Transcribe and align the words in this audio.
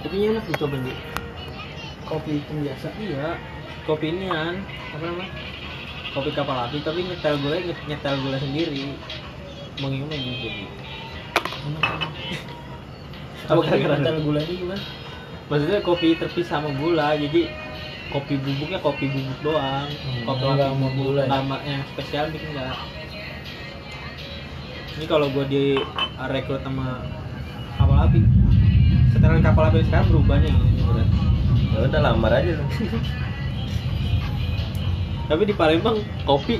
kopinya 0.00 0.26
enak 0.36 0.44
dicoba 0.48 0.76
nih 0.80 0.98
kopi 2.10 2.42
hitam 2.42 2.56
biasa 2.66 2.88
iya. 2.98 3.38
Kopi 3.86 4.10
inian 4.10 4.66
apa 4.92 5.04
namanya? 5.06 5.30
Kopi 6.10 6.30
kapal 6.34 6.58
api 6.66 6.82
tapi 6.82 7.06
nyetel 7.06 7.38
gula 7.38 7.56
nye- 7.62 7.86
nyetel 7.86 8.14
gula 8.18 8.36
sendiri. 8.42 8.98
Mengium 9.78 10.10
lagi 10.10 10.30
jadi. 10.42 10.64
Apa 13.46 13.56
coba 13.56 13.62
gara-gara. 13.62 13.94
kira 14.02 14.20
gula 14.20 14.40
ini 14.42 14.54
gimana? 14.66 14.82
Maksudnya 15.48 15.78
kopi 15.86 16.18
terpisah 16.18 16.58
sama 16.60 16.70
gula 16.74 17.14
jadi 17.14 17.46
kopi 18.10 18.34
bubuknya 18.42 18.78
kopi 18.82 19.06
bubuk 19.06 19.38
doang. 19.40 19.86
Hmm, 19.86 20.22
kopi 20.26 20.44
nggak 20.50 20.68
sama 20.74 20.88
gula 20.98 21.22
ya? 21.24 21.30
sama 21.30 21.56
yang 21.62 21.82
spesial 21.94 22.26
bikin 22.34 22.48
enggak. 22.52 22.76
Ini 24.98 25.04
kalau 25.06 25.26
gue 25.32 25.44
di 25.48 25.64
rekrut 26.18 26.60
sama 26.66 27.00
kapal 27.78 27.96
api 28.10 28.18
setelan 29.10 29.42
kapal 29.42 29.68
api 29.68 29.82
sekarang 29.86 30.08
berubahnya 30.10 30.48
ini 30.50 30.68
ya 31.70 31.86
udah 31.86 32.00
lamar 32.02 32.32
aja 32.34 32.58
tuh 32.58 32.68
tapi 35.30 35.42
di 35.46 35.54
Palembang 35.54 36.02
kopi 36.26 36.58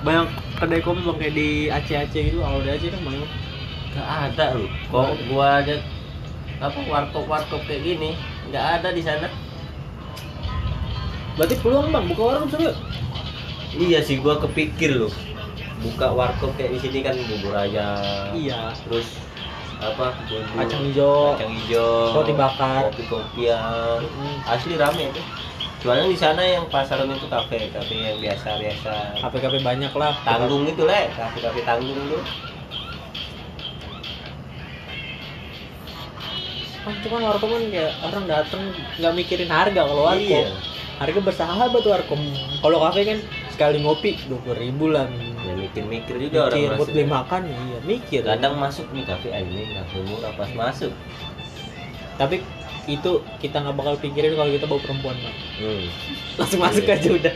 banyak 0.00 0.28
kedai 0.56 0.80
kopi 0.80 1.00
bang 1.04 1.16
kayak 1.20 1.34
di 1.36 1.48
Aceh 1.68 1.96
Aceh 2.00 2.20
gitu 2.32 2.40
kalau 2.40 2.64
di 2.64 2.70
Aceh 2.72 2.88
kan 2.88 3.02
banyak 3.04 3.30
Gak 3.90 4.06
ada 4.06 4.54
lu. 4.54 4.70
Kok 4.86 5.18
gua 5.26 5.58
aja 5.62 5.82
apa 6.60 6.76
warkop 6.86 7.24
warkop 7.24 7.64
kayak 7.64 7.82
gini 7.82 8.12
nggak 8.52 8.64
ada 8.80 8.88
di 8.92 9.00
sana. 9.00 9.32
berarti 11.38 11.56
peluang 11.62 11.88
bang 11.88 12.04
buka 12.10 12.22
warung 12.26 12.50
seru 12.52 12.74
Iya 13.72 14.04
sih 14.04 14.20
gua 14.20 14.36
kepikir 14.38 14.94
loh. 14.94 15.10
Buka 15.80 16.12
warkop 16.12 16.52
kayak 16.54 16.76
di 16.76 16.78
sini 16.84 16.98
kan 17.00 17.16
bubur 17.16 17.56
ayam. 17.56 18.36
iya 18.36 18.76
Terus 18.86 19.08
apa? 19.80 20.06
bubur- 20.22 20.44
kacang 20.54 20.82
hijau 20.84 21.34
Kacang 21.34 21.52
hijau. 21.56 22.12
Roti 22.12 22.32
bakar. 22.32 22.82
Kopi 22.86 23.04
kopian. 23.06 23.98
Mm. 24.00 24.36
Asli 24.44 24.74
rame 24.76 25.04
tuh. 25.10 25.24
Soalnya 25.80 26.06
di 26.06 26.18
sana 26.18 26.42
yang 26.42 26.68
pasaran 26.68 27.08
itu 27.08 27.24
kafe, 27.26 27.72
kafe 27.72 27.94
yang 27.96 28.20
biasa-biasa. 28.20 29.16
KP-KP 29.16 29.64
banyak 29.64 29.92
lah 29.94 30.12
Tanggung 30.20 30.68
itu 30.68 30.84
lah, 30.84 31.08
kafe-kafe 31.10 31.64
tanggung 31.64 31.96
tuh. 32.06 32.20
kan 36.80 36.96
cuma 37.04 37.20
warkop 37.22 37.48
kan 37.50 37.62
kayak 37.68 37.92
orang 38.00 38.24
dateng 38.24 38.62
nggak 38.96 39.12
mikirin 39.12 39.52
harga 39.52 39.84
kalau 39.84 40.00
warkop 40.02 40.24
Iya. 40.32 40.48
harga 40.96 41.20
bersahabat 41.20 41.82
warkop 41.84 42.20
kalau 42.64 42.78
kafe 42.88 43.00
kan 43.04 43.18
sekali 43.60 43.76
ngopi 43.78 44.16
dua 44.24 44.40
puluh 44.40 44.56
ribu 44.56 44.88
lah 44.88 45.04
Ya 45.44 45.52
mikir-mikir 45.52 46.16
juga 46.18 46.48
orang 46.48 46.56
mikir 46.56 46.70
buat 46.70 46.80
masuk. 46.80 46.88
beli 46.90 47.04
makan 47.06 47.40
iya 47.44 47.78
mikir 47.82 48.20
Kadang 48.24 48.56
masuk 48.56 48.86
nih 48.88 49.04
kafe 49.04 49.28
ini 49.28 49.62
kafe 49.70 50.00
murah 50.02 50.32
pas 50.32 50.48
masuk. 50.50 50.88
tapi 52.16 52.40
itu 52.86 53.10
kita 53.36 53.56
nggak 53.58 53.76
bakal 53.76 53.94
pikirin 53.96 54.32
kalau 54.32 54.48
kita 54.48 54.64
bawa 54.64 54.80
perempuan 54.80 55.12
bang 55.14 55.36
Hmm. 55.60 55.84
langsung 56.36 56.56
masuk 56.58 56.82
Iya. 56.82 56.96
aja 56.96 57.08
udah 57.12 57.34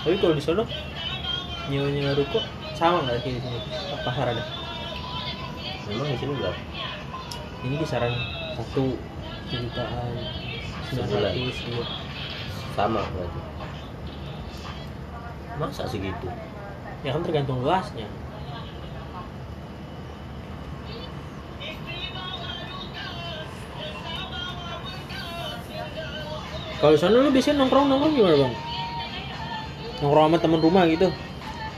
tapi 0.00 0.14
kalau 0.16 0.32
di 0.32 0.40
sono 0.40 0.62
nyewa 1.66 1.88
nyewa 1.88 2.12
ruko 2.14 2.38
sama 2.72 3.02
nggak 3.02 3.18
kayak 3.20 3.34
di 3.34 3.40
sini 3.40 3.58
pasar 4.00 4.26
ada 4.28 4.44
Memang 5.84 6.06
di 6.06 6.16
sini 6.16 6.32
berapa? 6.34 6.60
ini 7.60 7.74
kisaran 7.76 8.14
satu 8.54 8.94
jutaan 9.50 10.14
Sebulan. 10.90 11.32
iya. 11.34 11.84
Sama 12.74 13.02
berarti. 13.14 13.40
Masa 15.58 15.84
segitu? 15.86 16.28
ya 17.00 17.16
kan 17.16 17.22
tergantung 17.24 17.64
luasnya 17.64 18.04
kalau 26.80 26.96
sana 26.96 27.24
lu 27.24 27.32
biasanya 27.32 27.64
nongkrong 27.64 27.88
nongkrong 27.88 28.12
gimana 28.12 28.36
bang 28.36 28.54
nongkrong 30.04 30.26
sama 30.28 30.36
temen 30.40 30.60
rumah 30.60 30.84
gitu 30.92 31.08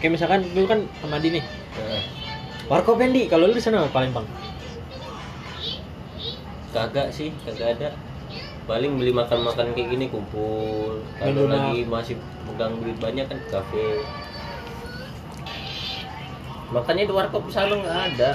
kayak 0.03 0.12
misalkan 0.19 0.42
dulu 0.50 0.66
kan 0.66 0.81
sama 0.98 1.22
Adi 1.22 1.38
nih 1.38 1.44
Heeh. 1.78 2.03
warkop 2.66 2.98
Pendi 2.98 3.31
kalau 3.31 3.47
lu 3.47 3.54
di 3.54 3.62
sana 3.62 3.86
Palembang 3.91 4.26
Kagak 6.72 7.12
sih, 7.12 7.28
kagak 7.44 7.76
ada. 7.76 7.92
Paling 8.62 8.94
beli 8.94 9.10
makan-makan 9.10 9.74
kayak 9.74 9.88
gini 9.90 10.06
kumpul. 10.06 11.02
Kalau 11.18 11.50
lagi 11.50 11.82
masih 11.82 12.14
pegang 12.46 12.78
duit 12.78 12.96
banyak 13.02 13.26
kan 13.26 13.38
ke 13.42 13.48
kafe. 13.50 13.88
Makanya 16.70 17.10
di 17.10 17.14
warkop 17.14 17.44
sana 17.50 17.74
nggak 17.74 17.98
ada. 18.14 18.30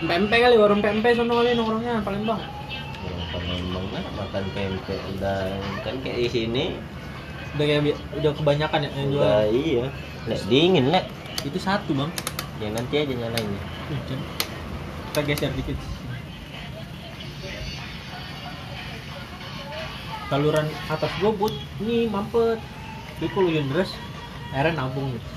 PMP 0.00 0.32
kali 0.32 0.56
warung 0.56 0.80
PMP 0.80 1.12
sono 1.12 1.44
kali 1.44 1.52
nongkrongnya 1.52 2.00
Palembang 2.00 2.40
Orang 3.04 3.28
Palembang 3.36 3.86
kan 3.92 4.04
makan 4.16 4.44
pempek 4.56 5.00
udah 5.12 5.60
kan 5.84 5.94
kayak 6.00 6.24
di 6.24 6.28
sini 6.32 6.64
udah 7.52 7.64
kayak 7.68 8.00
udah 8.16 8.32
kebanyakan 8.32 8.88
ya 8.88 8.90
yang 8.96 9.08
jual 9.12 9.20
udah 9.20 9.40
iya. 9.52 9.84
Lek 10.24 10.40
dingin 10.48 10.88
lek. 10.88 11.04
itu 11.44 11.60
satu 11.60 11.92
bang 11.92 12.08
Ya 12.60 12.68
nanti 12.68 12.92
aja 13.00 13.08
nyalainnya. 13.08 13.62
Kita 15.08 15.20
geser 15.24 15.52
dikit 15.56 15.76
saluran 20.30 20.66
atas 20.86 21.10
gua 21.18 21.34
but 21.34 21.54
ini 21.82 22.06
mampet. 22.06 22.62
Jadi 23.18 23.28
kalau 23.34 23.50
hujan 23.50 23.66
deras 23.68 23.90
airnya 24.54 24.78
nampung 24.78 25.10
gitu 25.10 25.28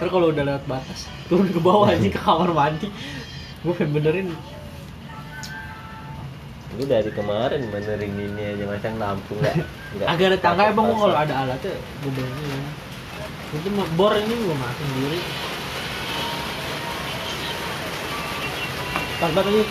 terus 0.00 0.10
kalau 0.18 0.34
udah 0.34 0.44
lewat 0.44 0.64
batas 0.66 1.06
turun 1.30 1.46
ke 1.46 1.60
bawah 1.62 1.88
aja 1.88 2.08
ke 2.10 2.20
kamar 2.20 2.52
mandi. 2.52 2.92
Gua 3.64 3.72
pengen 3.72 3.90
benerin. 3.96 4.28
Ini 6.72 6.84
dari 6.88 7.10
kemarin 7.12 7.68
benerin 7.68 8.12
ini 8.12 8.42
aja 8.56 8.64
masang 8.68 8.96
lampu 8.96 9.32
nggak? 9.36 9.56
agak 10.08 10.26
ada 10.32 10.38
tangga 10.40 10.62
emang 10.72 10.88
pasang. 10.88 11.00
kalau 11.00 11.16
ada 11.16 11.34
alatnya 11.46 11.72
gua 12.04 12.12
benerin. 12.12 12.62
Itu 13.56 13.68
bor 13.96 14.12
ini 14.12 14.34
gua 14.44 14.56
masang 14.60 14.88
sendiri. 14.92 15.20
Pas 19.16 19.30
banget 19.30 19.52
ini 19.54 19.62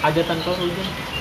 hajatan 0.00 0.38
kelas 0.42 0.58
hujan 0.58 1.13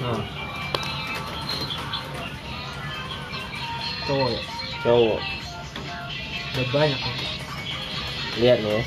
nah 0.00 0.22
cowok 4.08 4.28
ya 4.32 4.40
Cowok. 4.82 5.20
udah 6.52 6.66
banyak 6.74 6.98
kan 6.98 7.14
Lihat 8.40 8.58
nih 8.64 8.72
ya. 8.80 8.82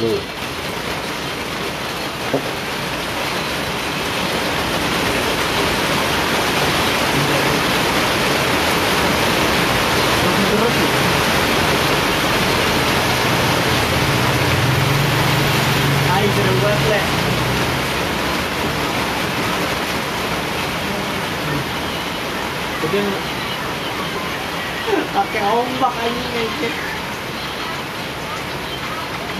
Lu. 0.00 0.36
langsung 10.26 10.46
terus 10.50 10.74
gitu 10.76 10.98
Hai 16.10 16.24
seru 16.32 16.52
banget 16.62 16.82
le 16.90 17.00
Jadi 22.86 23.02
pakai 25.10 25.42
ombak 25.42 25.94
aja 25.96 26.22
ngecek. 26.30 26.74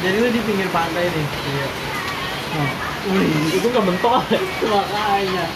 Jadi 0.02 0.16
lu 0.18 0.28
di 0.34 0.35
pinggir 0.46 0.70
pantai 0.70 1.10
nih. 1.10 1.26
Iya. 1.26 1.68
Nah, 2.56 2.70
wih, 3.10 3.52
itu 3.52 3.66
nggak 3.66 3.84
mentok 3.84 4.22
makanya. 4.70 5.46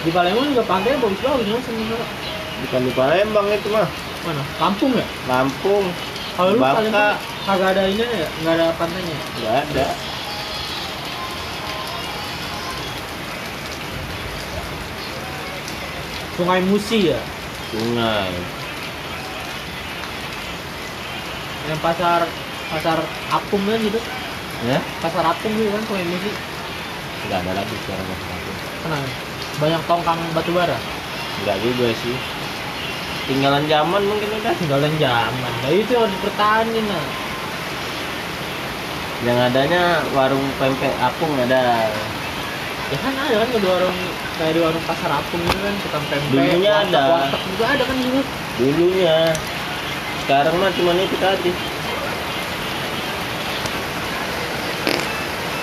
Di 0.00 0.10
Palembang 0.10 0.46
juga 0.50 0.64
pantai 0.66 0.98
bagus-bagus 0.98 1.46
ya 1.46 1.58
sebenarnya. 1.62 2.06
Bukan 2.66 2.80
di 2.84 2.92
Palembang 2.92 3.46
itu 3.48 3.68
mah. 3.70 3.88
Mana? 4.26 4.42
Lampung 4.60 4.90
nggak? 4.92 5.08
Lampung. 5.30 5.84
Kalau 6.36 6.50
lu. 6.52 6.60
Palembang 6.60 7.16
kagak 7.46 7.68
ada 7.72 7.82
ini 7.88 8.04
ya, 8.04 8.28
nggak 8.42 8.54
ada 8.58 8.66
pantainya. 8.76 9.18
Nggak 9.40 9.56
ada. 9.64 9.86
Sungai 16.40 16.60
Musi 16.64 17.12
ya. 17.12 17.20
Sungai. 17.68 18.59
Yang 21.70 21.80
pasar 21.80 22.26
pasar 22.70 22.98
apung 23.30 23.62
kan 23.66 23.78
gitu. 23.78 24.00
Ya? 24.66 24.78
Pasar 24.98 25.24
apung 25.24 25.52
gitu 25.54 25.70
kan 25.70 25.82
kalau 25.86 26.02
musik. 26.04 26.34
Nggak 27.30 27.38
ada 27.46 27.52
lagi 27.62 27.74
sekarang 27.86 28.06
masalah 28.10 28.38
kenapa 28.80 29.10
banyak 29.60 29.82
tongkang 29.84 30.20
batu 30.32 30.50
bara? 30.56 30.78
Nggak 31.44 31.56
juga 31.62 31.86
sih. 32.00 32.16
Tinggalan 33.28 33.64
zaman 33.68 34.02
mungkin 34.08 34.28
udah. 34.40 34.54
Tinggalan 34.56 34.92
zaman. 34.98 35.52
Nah 35.62 35.70
itu 35.70 35.90
yang 35.94 36.02
harus 36.08 36.14
dipertahanin 36.18 36.84
nah. 36.88 37.06
Yang 39.20 39.38
adanya 39.52 39.82
warung 40.16 40.46
pempek 40.56 40.96
apung 40.98 41.32
ada. 41.36 41.92
Ya 42.90 42.98
kan 42.98 43.14
ada 43.14 43.36
kan 43.44 43.48
di 43.52 43.68
warung 43.68 43.98
kayak 44.40 44.52
di 44.56 44.60
warung 44.64 44.84
pasar 44.88 45.10
apung 45.12 45.40
gitu 45.44 45.60
kan 45.60 45.74
tukang 45.84 46.04
pempek 46.10 46.30
Dulunya 46.32 46.72
ada. 46.88 47.02
warteg 47.20 47.42
juga 47.52 47.64
ada 47.68 47.82
kan 47.84 47.96
gitu. 48.00 48.20
Dulunya 48.58 49.16
sekarang 50.30 50.62
mah 50.62 50.70
cuma 50.78 50.94
itu 50.94 51.16
tadi 51.18 51.50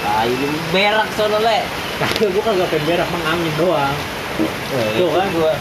tai 0.03 0.27
berak 0.75 1.07
sono 1.15 1.39
le. 1.39 1.63
Kagak 2.03 2.29
gua 2.35 2.43
kagak 2.51 2.67
pengen 2.75 2.83
berak 2.83 3.07
mengangin 3.15 3.53
doang. 3.55 3.95
Tuh 4.99 5.07
kan. 5.07 5.27
gua 5.31 5.55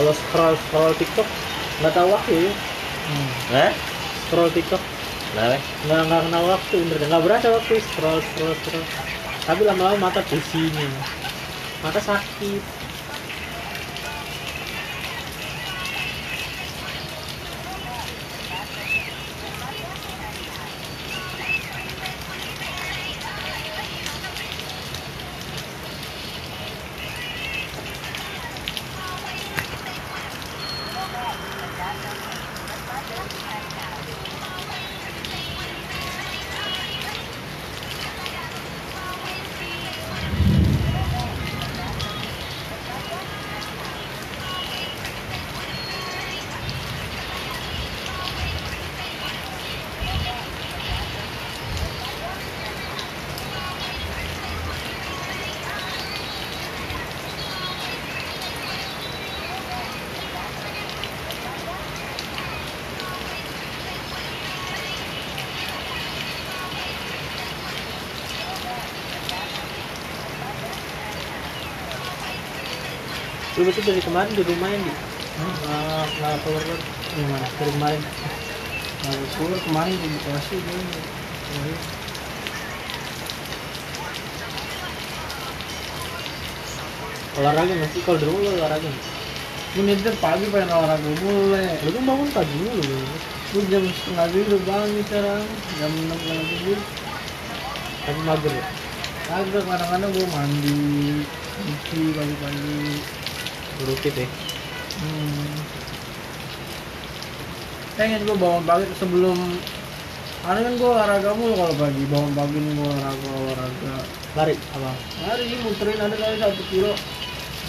kalau 0.00 0.16
scroll 0.16 0.56
scroll 0.56 0.92
tiktok 0.96 1.28
nggak 1.84 1.92
tahu 1.92 2.08
waktu 2.08 2.32
ya. 2.32 2.52
Hah? 3.52 3.72
scroll 4.24 4.48
tiktok. 4.48 4.80
Kenapa? 5.36 5.60
nggak 5.84 6.00
nggak 6.08 6.20
kenal 6.24 6.44
waktu 6.48 6.76
bener. 6.88 7.04
Nggak 7.04 7.22
berasa 7.28 7.46
waktu 7.52 7.74
scroll 7.84 8.20
scroll 8.32 8.56
scroll. 8.64 8.84
Tapi 9.44 9.60
lama-lama 9.68 10.08
mata 10.08 10.24
pusing 10.24 10.72
mata 11.84 12.00
sakit 12.00 12.79
lu 73.60 73.68
betul 73.68 73.84
dari 73.84 74.00
kemarin 74.00 74.32
di 74.32 74.40
rumah 74.40 74.72
di 74.72 74.80
nggak 74.80 76.04
nggak 76.16 76.36
keluar 76.40 76.64
keluar 76.64 76.80
Gimana? 77.12 77.46
dari 77.60 77.72
kemarin 77.76 78.02
Nah, 79.00 79.16
keluar 79.36 79.60
kemarin 79.64 79.96
di 79.96 80.08
Bekasi. 80.12 80.56
Kemarin. 80.60 81.78
olahraga 87.40 87.72
nggak 87.72 87.90
sih 87.92 88.00
kalau 88.00 88.16
di 88.16 88.24
rumah 88.28 88.40
lu 88.40 88.50
olahraga 88.56 88.88
nggak? 88.88 89.06
Gue 89.70 89.82
nyetir 89.86 90.14
pagi 90.24 90.44
pengen 90.48 90.72
olahraga 90.72 91.08
mulu 91.20 91.52
le. 91.52 91.64
lu 91.84 91.88
kan 91.92 92.02
bangun 92.08 92.28
pagi 92.32 92.54
dulu 92.64 92.80
lu 93.50 93.60
jam 93.68 93.84
setengah 93.84 94.26
tujuh 94.32 94.46
udah 94.48 94.60
bangun 94.64 94.90
sekarang. 95.04 95.44
Jam 95.76 95.90
enam 96.00 96.16
setengah 96.16 96.44
tujuh. 96.48 96.80
tapi 98.00 98.20
mager 98.24 98.52
ya 98.56 98.64
Agak 99.30 99.62
kadang-kadang 99.62 100.10
gue 100.10 100.26
mandi, 100.32 100.80
cuci 101.60 102.00
pagi-pagi. 102.16 103.19
Berukit 103.84 104.14
ya. 104.14 104.28
Hmm. 105.00 105.54
Pengen 107.96 108.24
gue 108.24 108.36
bangun 108.36 108.64
pagi 108.64 108.86
sebelum 108.96 109.38
karena 110.40 110.60
kan 110.64 110.72
gue 110.80 110.88
olahraga 110.88 111.30
mulu 111.36 111.54
kalau 111.56 111.74
pagi. 111.76 112.02
Bangun 112.08 112.32
pagi 112.32 112.56
nih 112.60 112.72
gue 112.76 112.86
olahraga 112.88 113.28
olahraga. 113.36 113.94
Lari 114.38 114.54
apa? 114.56 114.90
Hari 115.26 115.44
muterin 115.64 116.00
ada 116.00 116.16
kali 116.16 116.36
satu 116.40 116.62
kilo. 116.72 116.92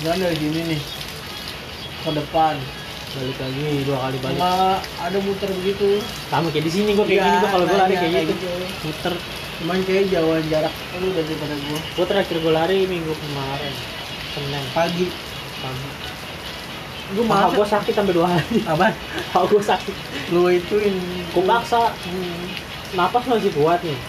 Jalan 0.02 0.18
dari 0.24 0.38
sini 0.40 0.62
nih 0.76 0.82
ke 2.02 2.12
depan. 2.16 2.56
Balik 3.12 3.38
lagi 3.44 3.84
dua 3.84 3.98
kali 4.08 4.18
balik. 4.24 4.40
Nggak 4.40 4.78
ada 5.04 5.18
muter 5.20 5.50
begitu. 5.52 5.90
Sama 6.32 6.48
kayak 6.48 6.64
di 6.64 6.72
sini 6.72 6.90
gua 6.96 7.04
kayak 7.04 7.20
Iya, 7.20 7.28
gini 7.28 7.38
gua. 7.44 7.50
Kalau 7.52 7.66
nah, 7.68 7.76
lari 7.76 7.96
kayak 8.00 8.14
kayak 8.16 8.28
gitu. 8.32 8.48
muter. 8.88 9.14
Cuman 9.62 9.78
kayak 9.86 10.04
jauhan 10.10 10.44
jarak 10.50 10.74
lu 10.98 11.08
daripada 11.14 11.54
gue 11.54 11.80
gua 11.94 12.06
terakhir 12.08 12.36
gua 12.42 12.54
lari 12.64 12.78
minggu 12.88 13.14
kemarin 13.14 13.74
senin. 14.32 14.64
Pagi 14.72 15.06
pagi. 15.62 15.90
Gue 17.12 17.26
masa 17.28 17.52
gua 17.52 17.68
sakit 17.68 17.94
sampai 17.94 18.14
dua 18.16 18.28
hari. 18.28 18.64
Apa? 18.72 18.96
Paha 19.36 19.46
gua 19.48 19.62
sakit. 19.64 19.96
Lu 20.32 20.48
ituin. 20.48 20.96
Gua 21.36 21.44
paksa 21.46 21.92
hmm. 21.92 22.44
napas 22.96 23.24
masih 23.28 23.52
kuat 23.54 23.84
nih. 23.84 24.00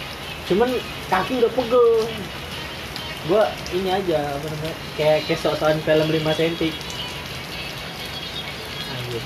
Cuman 0.47 0.71
kaki 1.11 1.43
udah 1.43 1.53
pegel. 1.53 1.87
Gua 3.31 3.51
ini 3.71 3.91
aja 3.91 4.19
apa 4.35 4.47
namanya 4.51 4.75
kayak 4.99 5.19
kayak 5.31 5.39
sosokan 5.39 5.79
film 5.87 6.09
5 6.11 6.19
cm 6.35 6.75
Anjir. 8.93 9.23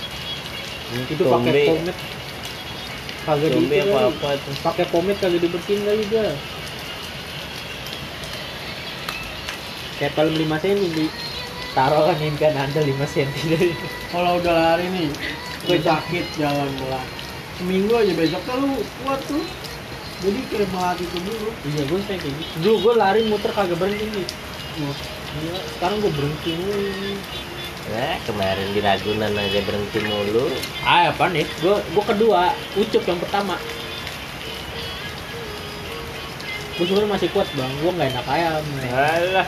itu 1.09 1.23
pakai 1.25 1.53
pomade. 1.73 1.95
Kagak 3.27 3.51
di 3.59 3.79
apa 3.83 3.99
apa 4.13 4.29
itu? 4.37 4.51
Pakai 4.61 4.85
pomade 4.93 5.19
kagak 5.19 5.41
dibersihin 5.41 5.81
kali 5.85 6.05
juga 6.13 6.37
kayak 9.97 10.13
film 10.13 10.35
5 10.37 10.61
cm 10.61 10.97
taruh 11.77 12.09
kan 12.09 12.17
impian 12.17 12.57
anda 12.57 12.81
5 12.81 12.97
cm 13.05 13.29
dari 13.53 13.71
kalau 14.09 14.41
udah 14.41 14.55
lari 14.57 14.89
nih 14.89 15.13
gue 15.69 15.79
sakit 15.85 16.25
jalan 16.41 16.73
pelan 16.81 17.07
seminggu 17.61 17.93
aja 17.93 18.13
besoknya 18.17 18.55
lu 18.65 18.81
kuat 19.05 19.21
tuh 19.29 19.45
jadi 20.25 20.41
kayak 20.49 20.69
melatih 20.73 21.07
tubuh 21.13 21.35
lu 21.37 21.51
iya 21.69 21.83
gue 21.85 21.99
kayak 22.09 22.21
gitu 22.25 22.55
dulu 22.65 22.77
gue 22.81 22.95
lari 22.97 23.21
muter 23.29 23.53
kagak 23.53 23.77
berhenti 23.77 24.09
nih 24.09 24.29
Iya, 25.37 25.57
sekarang 25.77 26.01
gue 26.01 26.13
berhenti 26.17 26.51
mulu. 26.57 27.13
Nah, 27.93 28.17
kemarin 28.25 28.69
di 28.73 28.81
Ragunan 28.81 29.33
aja 29.37 29.61
berhenti 29.69 29.99
mulu. 30.05 30.49
Ah, 30.81 31.13
apa 31.13 31.29
nih? 31.29 31.45
Gue 31.61 31.77
gue 31.81 32.05
kedua, 32.09 32.57
ucup 32.77 33.05
yang 33.05 33.21
pertama. 33.21 33.61
Gue 36.77 36.85
sebenarnya 36.89 37.13
masih 37.21 37.29
kuat 37.33 37.49
bang, 37.57 37.73
gue 37.81 37.93
nggak 37.93 38.09
enak 38.17 38.27
ayam. 38.29 38.65
Alah. 38.93 39.47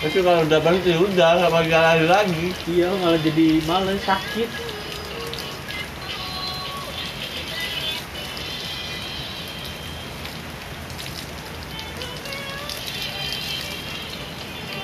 Tapi 0.00 0.24
kalau 0.24 0.48
udah 0.48 0.60
berhenti 0.64 0.96
udah 0.96 1.28
nggak 1.44 1.52
bakal 1.52 1.80
lari 1.84 2.06
lagi. 2.08 2.46
Iya, 2.64 2.88
malah 3.04 3.20
jadi 3.20 3.60
males 3.68 4.00
sakit. 4.00 4.48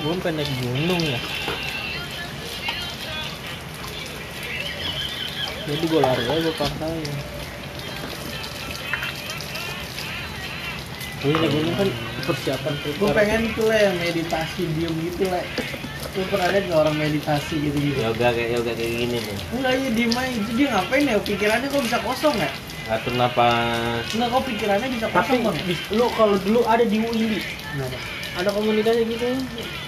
Gue 0.05 0.13
pengen 0.21 0.45
gunung 0.61 1.01
ya. 1.01 1.19
Jadi 5.65 5.83
gue 5.89 5.99
lari 5.99 6.23
aja 6.29 6.51
pantai. 6.61 7.01
Gue 11.25 11.33
naik 11.33 11.51
gunung 11.51 11.73
kan 11.73 11.89
persiapan 12.27 12.73
gue 12.75 13.09
pengen 13.11 13.41
tuh 13.53 13.65
le 13.65 13.77
yang 13.79 13.95
meditasi 13.95 14.61
diem 14.73 14.93
gitu 15.01 15.23
le 15.25 15.41
lu 16.09 16.23
pernah 16.27 16.49
liat 16.49 16.63
nggak 16.65 16.79
orang 16.79 16.95
meditasi 16.95 17.55
gitu 17.61 17.77
gitu 17.79 17.99
Yoga 17.99 18.27
kayak 18.29 18.49
yoga 18.51 18.71
kayak 18.71 18.91
gini 18.91 19.17
nih. 19.17 19.35
enggak 19.51 19.73
iya 19.75 19.89
diem 19.91 20.13
aja 20.13 20.31
itu 20.33 20.51
dia 20.53 20.67
ngapain 20.71 21.03
ya 21.03 21.17
pikirannya 21.19 21.67
kok 21.67 21.83
bisa 21.83 21.97
kosong 22.01 22.35
ya 22.35 22.51
Ngatur 22.87 23.13
napas. 23.13 24.03
Enggak 24.09 24.29
kok 24.31 24.43
pikirannya 24.45 24.87
bisa 24.89 25.05
tapi 25.07 25.19
kosong 25.35 25.41
bang. 25.45 25.55
di- 25.63 25.85
lu 25.91 26.05
kalau 26.11 26.35
dulu 26.37 26.61
ada 26.63 26.83
di 26.83 26.97
UI 26.97 27.37
Kenapa? 27.39 27.97
ada 28.35 28.49
komunitasnya 28.51 29.03
gitu 29.03 29.27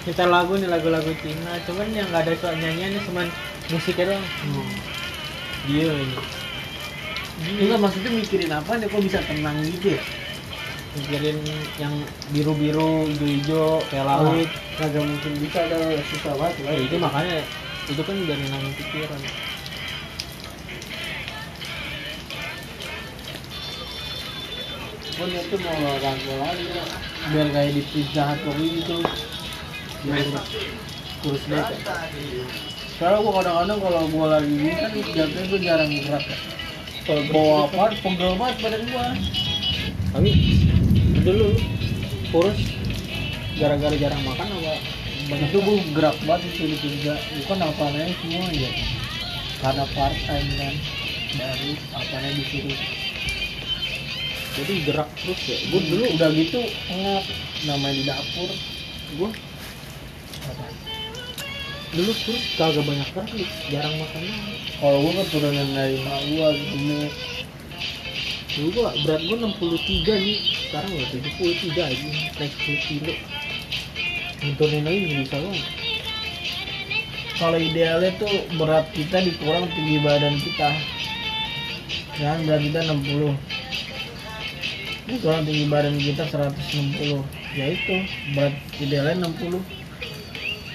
kita 0.03 0.23
lagu 0.25 0.53
nih 0.55 0.65
lagu-lagu 0.65 1.11
Cina 1.15 1.53
cuman 1.63 1.87
yang 1.91 2.07
nggak 2.07 2.23
ada 2.23 2.33
suara 2.35 2.55
nyanyiannya 2.55 3.01
cuman 3.03 3.25
musiknya 3.69 4.05
doang 4.09 4.25
Hmm. 4.43 4.69
dia 5.65 5.85
ini 5.87 6.17
Enggak 7.57 7.79
maksudnya 7.79 8.11
mikirin 8.11 8.51
apa 8.51 8.71
nih 8.75 8.85
kok 8.85 8.99
bisa 8.99 9.19
tenang 9.23 9.55
gitu 9.63 9.95
ya? 9.95 10.01
Mikirin 10.97 11.37
yang 11.77 11.93
biru-biru 12.33 13.05
hijau-hijau 13.13 13.83
kayak 13.93 14.05
laut 14.09 14.49
Kagak 14.79 15.03
mungkin 15.05 15.33
bisa 15.43 15.59
ada 15.67 15.77
susah 16.07 16.33
banget 16.39 16.55
lah. 16.65 16.71
ya 16.71 16.81
itu 16.87 16.95
makanya 16.97 17.37
itu 17.89 18.01
kan 18.01 18.15
dari 18.25 18.41
nenangin 18.47 18.73
pikiran 18.73 19.21
Gue 25.19 25.27
niat 25.27 25.45
tuh 25.51 25.59
mau 25.59 25.75
olahraga 25.75 26.33
lagi 26.39 26.65
ya. 26.71 26.83
biar 27.35 27.47
kayak 27.51 27.71
di 27.75 27.83
pizza 27.91 28.23
hut 28.39 28.55
gitu. 28.55 29.03
Biar 30.07 30.27
kurus 31.19 31.43
deh. 31.43 31.59
Soalnya 32.95 33.19
gue 33.19 33.33
kadang-kadang 33.35 33.79
kalau 33.83 34.03
gue 34.07 34.27
lagi 34.31 34.53
ini 34.55 34.71
kan 34.79 34.91
jatuhnya 34.95 35.43
gue 35.51 35.59
jarang 35.59 35.91
gerak 35.91 36.23
ya. 36.23 36.37
Kalau 37.03 37.23
bawa 37.35 37.55
apa, 37.67 37.83
pegel 37.99 38.31
banget 38.39 38.55
badan 38.63 38.83
gue. 38.87 39.07
tapi 40.09 40.31
dulu. 41.29 41.49
Kurus. 42.33 42.59
Gara-gara 43.59 43.95
jarang 43.99 44.23
makan 44.23 44.47
apa 44.55 44.73
banyak 45.29 45.51
itu 45.51 45.59
gue 45.61 45.77
gerak 45.93 46.17
banget 46.25 46.49
itu 46.57 46.63
di 46.73 46.77
pizza. 46.81 47.13
Bukan 47.43 47.57
apa-apanya 47.61 48.13
semua 48.23 48.49
ya. 48.49 48.71
Karena 49.61 49.85
part 49.93 50.17
time 50.25 50.49
kan. 50.57 50.75
Dari 51.29 51.77
apanya 51.93 52.29
disuruh 52.33 52.79
jadi 54.57 54.73
gerak 54.81 55.09
terus 55.21 55.41
ya? 55.45 55.57
Gue 55.69 55.81
dulu 55.85 56.03
udah 56.17 56.29
gitu. 56.33 56.61
Ngap 56.89 57.23
namanya 57.69 57.93
di 57.93 58.03
dapur. 58.09 58.49
Gue 59.19 59.29
dulu 61.89 62.11
terus 62.13 62.43
kagak 62.57 62.85
banyak 62.85 63.07
gerak 63.13 63.29
nih 63.33 63.49
jarang 63.69 63.95
makan. 64.01 64.23
Kalau 64.79 64.97
gue 65.05 65.13
keturunan 65.25 65.67
dari 65.73 65.97
mak 66.01 66.21
gue 66.25 66.49
gemuk 66.73 67.13
dulu 68.59 68.69
gua 68.75 68.91
berat 69.07 69.21
gua 69.23 69.37
63 69.47 70.19
nih 70.19 70.37
sekarang 70.67 70.91
udah 70.91 71.07
73 71.15 71.79
aja 71.79 72.07
naik 72.35 72.53
10 72.59 72.87
kilo 72.91 73.13
nurunin 74.39 74.83
lagi 74.83 74.99
bisa 75.23 75.37
banget 75.39 75.65
kalau 77.39 77.55
idealnya 77.55 78.11
tuh 78.19 78.35
berat 78.59 78.83
kita 78.91 79.23
dikurang 79.23 79.63
tinggi 79.71 80.03
badan 80.03 80.35
kita. 80.43 80.75
Jangan 82.19 82.39
berat 82.43 82.61
kita 82.67 82.79
60 82.83 83.31
dikurang 85.07 85.41
tinggi 85.47 85.65
badan 85.71 85.95
kita 85.95 86.23
160 86.27 87.23
ya 87.55 87.65
itu 87.71 87.95
berat 88.35 88.55
idealnya 88.83 89.31
60 89.31 89.55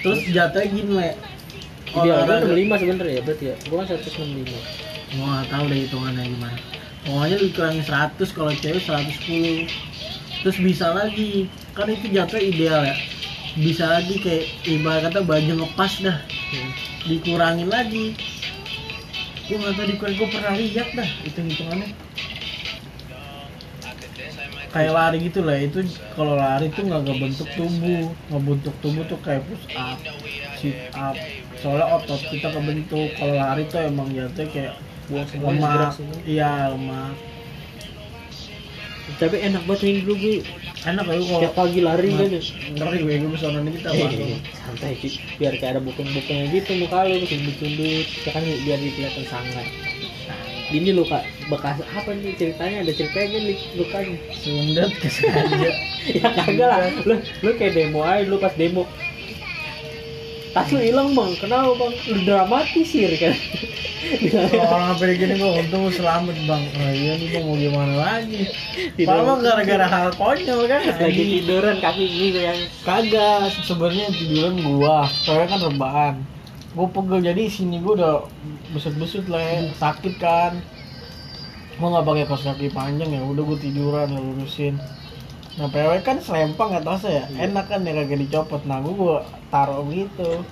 terus 0.01 0.21
jatuhnya 0.33 0.73
gini 0.73 0.93
le 0.97 1.11
Ideal 1.95 2.27
gua 2.27 2.43
olahraga 2.43 2.51
65 2.59 2.81
sebenernya 2.83 3.13
ya 3.15 3.23
berarti 3.23 3.45
ya. 3.47 3.55
Gua 3.71 3.77
kan 3.85 3.87
165 3.95 4.51
gua 5.15 5.27
nggak 5.31 5.47
tahu 5.53 5.65
deh 5.69 5.79
hitungannya 5.85 6.23
gimana 6.33 6.59
pokoknya 7.05 7.37
lu 7.41 7.49
kurang 7.53 7.79
100 7.81 8.37
kalau 8.37 8.53
cewek 8.57 8.83
110 8.83 9.69
terus 10.45 10.59
bisa 10.61 10.93
lagi. 10.93 11.49
Kan 11.73 11.91
itu 11.91 12.07
jatuh 12.13 12.41
ideal 12.41 12.85
ya. 12.85 12.97
Bisa 13.55 13.87
lagi 13.87 14.19
kayak 14.19 14.45
ibarat 14.67 15.11
kata 15.11 15.21
baju 15.23 15.53
ngepas 15.63 15.93
dah. 16.03 16.19
Hmm. 16.55 16.71
dikurangin 17.05 17.69
lagi. 17.69 18.17
Gua 19.49 19.57
nggak 19.61 19.73
tahu 19.77 19.87
dikurangin 19.93 20.19
gua 20.19 20.29
pernah 20.33 20.55
lihat 20.57 20.89
dah 20.97 21.09
hitung 21.23 21.49
hitungannya 21.51 21.91
kayak 24.75 24.91
lari 24.91 25.23
gitu 25.23 25.47
lah 25.47 25.55
itu 25.55 25.87
kalau 26.19 26.35
lari 26.35 26.67
tuh 26.75 26.83
nggak 26.83 27.07
ngebentuk 27.07 27.47
tubuh 27.55 28.11
ngebentuk 28.27 28.75
tubuh 28.83 29.07
tuh 29.07 29.23
kayak 29.23 29.47
push 29.47 29.71
up 29.79 30.03
sit 30.65 30.89
up. 30.97 31.17
Soalnya 31.61 31.87
otot 31.93 32.21
kita 32.33 32.49
kebentuk. 32.49 33.13
Kalau 33.21 33.37
lari 33.37 33.69
tuh 33.69 33.85
emang 33.85 34.09
jatuh 34.17 34.49
kayak 34.49 34.75
buat 35.07 35.29
lemak. 35.33 35.93
iya 36.25 36.73
lemak. 36.73 37.15
Tapi 39.15 39.37
enak 39.37 39.63
banget 39.69 39.81
nih 39.85 39.95
dulu 40.01 40.15
gue 40.17 40.37
enak 40.85 41.05
ya 41.05 41.13
kalau 41.21 41.41
tiap 41.45 41.55
pagi 41.55 41.81
lari 41.81 42.09
kan 42.11 42.29
ya. 42.29 42.41
ngeri 42.73 42.99
gue 43.21 43.31
bisa 43.31 43.47
nonton 43.53 43.73
kita 43.77 43.89
Eh, 43.89 44.01
Bang. 44.01 44.41
santai 44.59 44.93
sih 44.97 45.13
biar 45.37 45.55
kayak 45.55 45.77
ada 45.77 45.81
bukun-bukunnya 45.81 46.45
gitu 46.51 46.73
muka 46.81 47.05
lu 47.05 47.21
sundut-sundut 47.23 48.07
ya 48.25 48.31
kan 48.33 48.43
biar 48.43 48.79
kelihatan 48.81 49.25
sangat. 49.29 49.67
Ini 50.73 50.97
luka 50.97 51.21
bekas 51.47 51.77
apa 51.85 52.11
nih 52.17 52.33
ceritanya? 52.35 52.77
Ada 52.83 52.93
ceritanya 52.97 53.39
nih 53.45 53.57
lukanya. 53.77 54.17
Sundet 54.33 54.91
kesengaja 54.99 55.71
ya 56.19 56.27
kagak 56.35 56.69
lah. 56.73 56.91
Lu 57.05 57.15
lu 57.45 57.51
kayak 57.55 57.73
demo 57.77 58.01
aja 58.03 58.25
lu 58.25 58.41
pas 58.41 58.57
demo 58.57 58.89
tas 60.55 60.71
lu 60.71 60.79
hilang 60.79 61.13
bang. 61.19 61.31
Kenapa 61.43 61.75
bang? 61.75 61.93
Lu 62.15 62.19
dramatisir 62.23 63.11
kan 63.19 63.35
kalau 64.05 64.69
orang 64.69 64.89
apa 64.95 65.05
gini 65.17 65.35
gue 65.41 65.51
untung 65.65 65.89
selamat 65.89 66.37
bang. 66.47 66.63
Oh 66.77 66.91
iya 66.93 67.13
nih 67.19 67.29
bang 67.33 67.45
mau 67.45 67.57
gimana 67.57 67.95
lagi. 67.99 68.43
Padahal 69.03 69.41
gara-gara 69.41 69.87
hal 69.89 70.09
konyol 70.15 70.61
kan? 70.69 70.81
Lagi 70.85 71.03
anjing. 71.03 71.29
tiduran 71.43 71.77
kaki 71.81 72.07
gitu 72.07 72.39
yang 72.39 72.61
kagak 72.85 73.51
sebenarnya 73.65 74.07
tiduran 74.13 74.55
gua. 74.63 75.09
Soalnya 75.25 75.47
kan 75.57 75.61
rebahan. 75.73 76.15
Gua 76.77 76.87
pegel 76.91 77.21
jadi 77.25 77.43
sini 77.49 77.81
gua 77.81 77.93
udah 77.99 78.15
besut-besut 78.77 79.25
lah 79.27 79.41
ya. 79.41 79.73
sakit 79.75 80.15
kan. 80.21 80.53
Gua 81.81 81.99
nggak 81.99 82.07
pakai 82.07 82.25
kaos 82.29 82.45
kaki 82.45 82.69
panjang 82.71 83.11
ya. 83.11 83.21
Udah 83.25 83.43
gua 83.43 83.59
tiduran 83.59 84.13
lurusin 84.13 84.77
nah 85.55 85.67
PW 85.67 86.03
kan 86.03 86.19
selempang 86.19 86.73
atasnya 86.73 87.11
ya. 87.11 87.25
Iya. 87.25 87.39
enak 87.47 87.67
kan 87.69 87.81
ya 87.81 87.93
kagak 87.95 88.19
dicopot. 88.21 88.63
Nah 88.65 88.79
gua, 88.81 88.93
gua 88.93 89.17
taruh 89.49 89.87
gitu. 89.87 90.43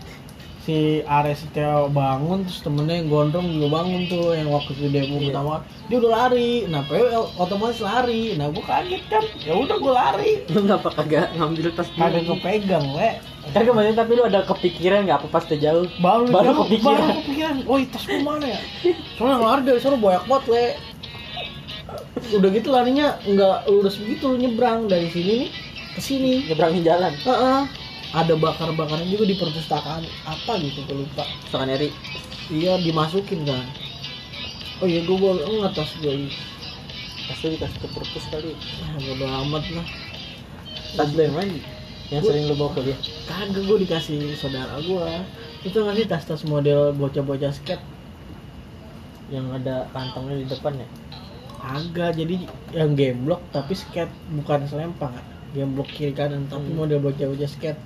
Si 0.62 1.02
Ares 1.02 1.42
setia 1.42 1.90
bangun 1.90 2.46
terus 2.46 2.62
temennya 2.62 3.02
yang 3.02 3.10
gondrong 3.10 3.50
juga 3.50 3.82
bangun 3.82 4.06
tuh 4.06 4.30
yang 4.30 4.46
waktu 4.46 4.70
itu 4.72 4.86
demo 4.88 5.18
Iya. 5.18 5.26
pertama 5.28 5.54
dia 5.90 5.96
udah 5.98 6.12
lari. 6.12 6.70
Nah 6.70 6.86
PW 6.86 7.02
otomatis 7.34 7.82
lari. 7.82 8.38
Nah 8.38 8.46
gua 8.48 8.62
kaget 8.62 9.02
kan. 9.10 9.24
Ya 9.42 9.58
udah 9.58 9.76
gua 9.76 9.92
lari. 9.98 10.46
Lu 10.48 10.62
ngapa 10.62 10.88
kagak 10.94 11.34
ngambil 11.34 11.74
tas 11.74 11.90
kagak 11.90 12.22
dulu 12.22 12.38
kepegang 12.38 12.86
le 12.94 13.10
kagak 13.50 13.74
maksudnya 13.74 13.98
tapi 13.98 14.12
lu 14.14 14.22
ada 14.22 14.40
kepikiran 14.46 15.02
nggak? 15.02 15.18
Apa 15.18 15.28
pas 15.28 15.44
jauh? 15.50 15.90
Baru 15.98 16.30
Baru 16.30 16.30
baru 16.30 16.50
kepikiran. 16.62 16.94
baru 16.94 17.14
kepikiran. 17.26 17.54
Oh 17.66 17.76
tas 17.90 18.04
gua 18.06 18.20
mana 18.22 18.46
ya? 18.46 18.60
Soalnya 19.18 19.38
lari 19.42 19.60
dari 19.66 19.80
sana 19.82 19.98
banyak 19.98 20.24
banget 20.30 20.44
le 20.46 20.64
udah 22.32 22.50
gitu 22.52 22.68
larinya 22.72 23.18
nggak 23.24 23.68
lurus 23.68 23.98
begitu 24.00 24.32
nyebrang 24.36 24.88
dari 24.88 25.08
sini 25.12 25.32
nih 25.46 25.50
ke 25.92 26.00
sini. 26.00 26.32
Nyebrangin 26.48 26.82
jalan? 26.84 27.12
Heeh. 27.12 27.62
ada 28.12 28.36
bakar-bakaran 28.36 29.08
juga 29.08 29.24
di 29.24 29.36
perpustakaan. 29.40 30.04
Apa 30.28 30.60
gitu 30.60 30.84
gue 30.84 31.00
lupa. 31.04 31.24
Suka 31.48 31.64
Eri 31.64 31.88
iya 32.52 32.76
dimasukin 32.76 33.48
kan. 33.48 33.64
Oh 34.80 34.88
iya 34.88 35.00
gue 35.00 35.16
bawa 35.16 35.40
enggak 35.48 35.72
tas 35.80 35.96
gue 35.96 36.28
pasti 37.28 37.56
dikasih 37.56 37.78
ke 37.80 37.88
perpus 37.88 38.24
kali. 38.28 38.52
Ah 38.84 39.00
bodo 39.00 39.24
amat 39.24 39.64
lah. 39.72 39.86
Tas 40.92 41.08
lu 41.16 41.24
yang 41.24 41.32
mana 41.32 41.56
yang 42.12 42.20
Gua- 42.20 42.28
sering 42.36 42.44
lu 42.44 42.54
bawa 42.60 42.70
kuliah 42.76 42.98
kagak 43.24 43.64
gue 43.64 43.78
dikasih 43.88 44.36
saudara 44.36 44.76
gue 44.84 45.08
itu 45.64 45.72
nggak 45.72 45.96
sih 45.96 46.04
tas-tas 46.04 46.44
model 46.44 46.92
bocah-bocah 46.92 47.48
skate? 47.48 47.80
Yang 49.32 49.64
ada 49.64 49.88
kantongnya 49.96 50.44
di 50.44 50.46
depan 50.52 50.76
ya 50.76 50.88
Agak 51.62 52.18
jadi 52.18 52.42
yang 52.74 52.98
game 52.98 53.22
block 53.22 53.40
tapi 53.54 53.72
skate 53.78 54.10
bukan 54.34 54.66
selempang. 54.66 55.14
Game 55.54 55.72
block 55.72 55.88
kiri 55.88 56.10
kanan 56.10 56.50
tapi 56.50 56.68
Hmm. 56.68 56.78
model 56.82 56.98
bocah-bocah 56.98 57.46
skate. 57.46 57.78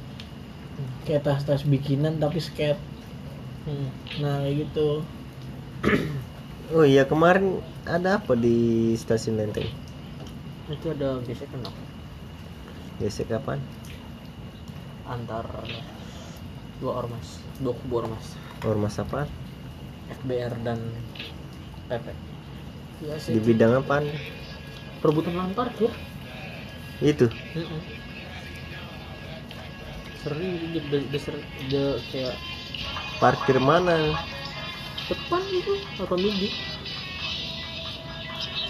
Kayak 1.05 1.29
tas-tas 1.29 1.63
bikinan 1.63 2.17
tapi 2.17 2.41
skate. 2.41 2.81
hmm. 3.69 3.89
Nah 4.25 4.41
kayak 4.43 4.55
gitu. 4.65 4.89
Oh 6.73 6.83
iya 6.83 7.07
kemarin 7.07 7.63
ada 7.87 8.19
apa 8.19 8.35
di 8.35 8.91
stasiun 8.97 9.39
Lenteng? 9.39 9.69
itu 10.67 10.91
ada 10.91 11.23
gesekan 11.23 11.63
apa 11.63 11.79
Gesek 12.99 13.31
kapan? 13.31 13.63
antar 15.07 15.47
dua 16.83 17.07
ormas 17.07 17.39
dua 17.63 17.71
kubu 17.71 18.03
ormas 18.03 18.35
Ormas 18.67 18.99
apa? 18.99 19.31
FBR 20.11 20.59
dan 20.67 20.83
PP 21.87 22.11
Ya 23.05 23.17
Di 23.21 23.41
bidang 23.41 23.85
apa? 23.85 24.01
perebutan 25.05 25.37
lahan 25.37 25.53
parkir 25.53 25.93
Itu. 27.05 27.29
Sering 30.25 30.51
di, 30.73 30.81
di, 30.81 30.99
di, 31.13 31.81
kayak 32.11 32.37
Parkir 33.21 33.61
mana? 33.61 34.17
depan 35.07 35.39
itu 35.55 35.75
apa 36.03 36.15
midi 36.19 36.51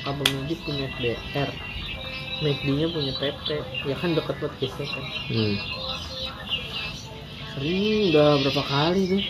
abang 0.05 0.29
midi 0.37 0.55
punya 0.61 0.85
FBR 0.93 1.51
McD 2.45 2.67
nya 2.77 2.87
punya 2.93 3.13
PP 3.17 3.47
ya 3.89 3.97
kan 3.97 4.13
deket 4.13 4.37
banget 4.37 4.55
gesekan 4.69 5.05
Hmm. 5.33 5.57
sering 7.57 8.13
udah 8.13 8.29
berapa 8.45 8.63
kali 8.69 9.03
tuh 9.17 9.23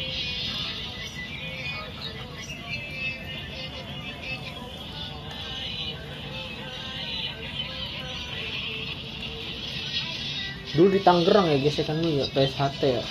dulu 10.77 10.89
di 10.97 11.01
Tangerang 11.07 11.47
ya 11.53 11.57
gesekan 11.65 11.99
dulu 12.01 12.13
ya 12.21 12.27
PSHT 12.35 12.83
ya. 12.85 13.03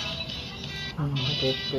PP 1.40 1.70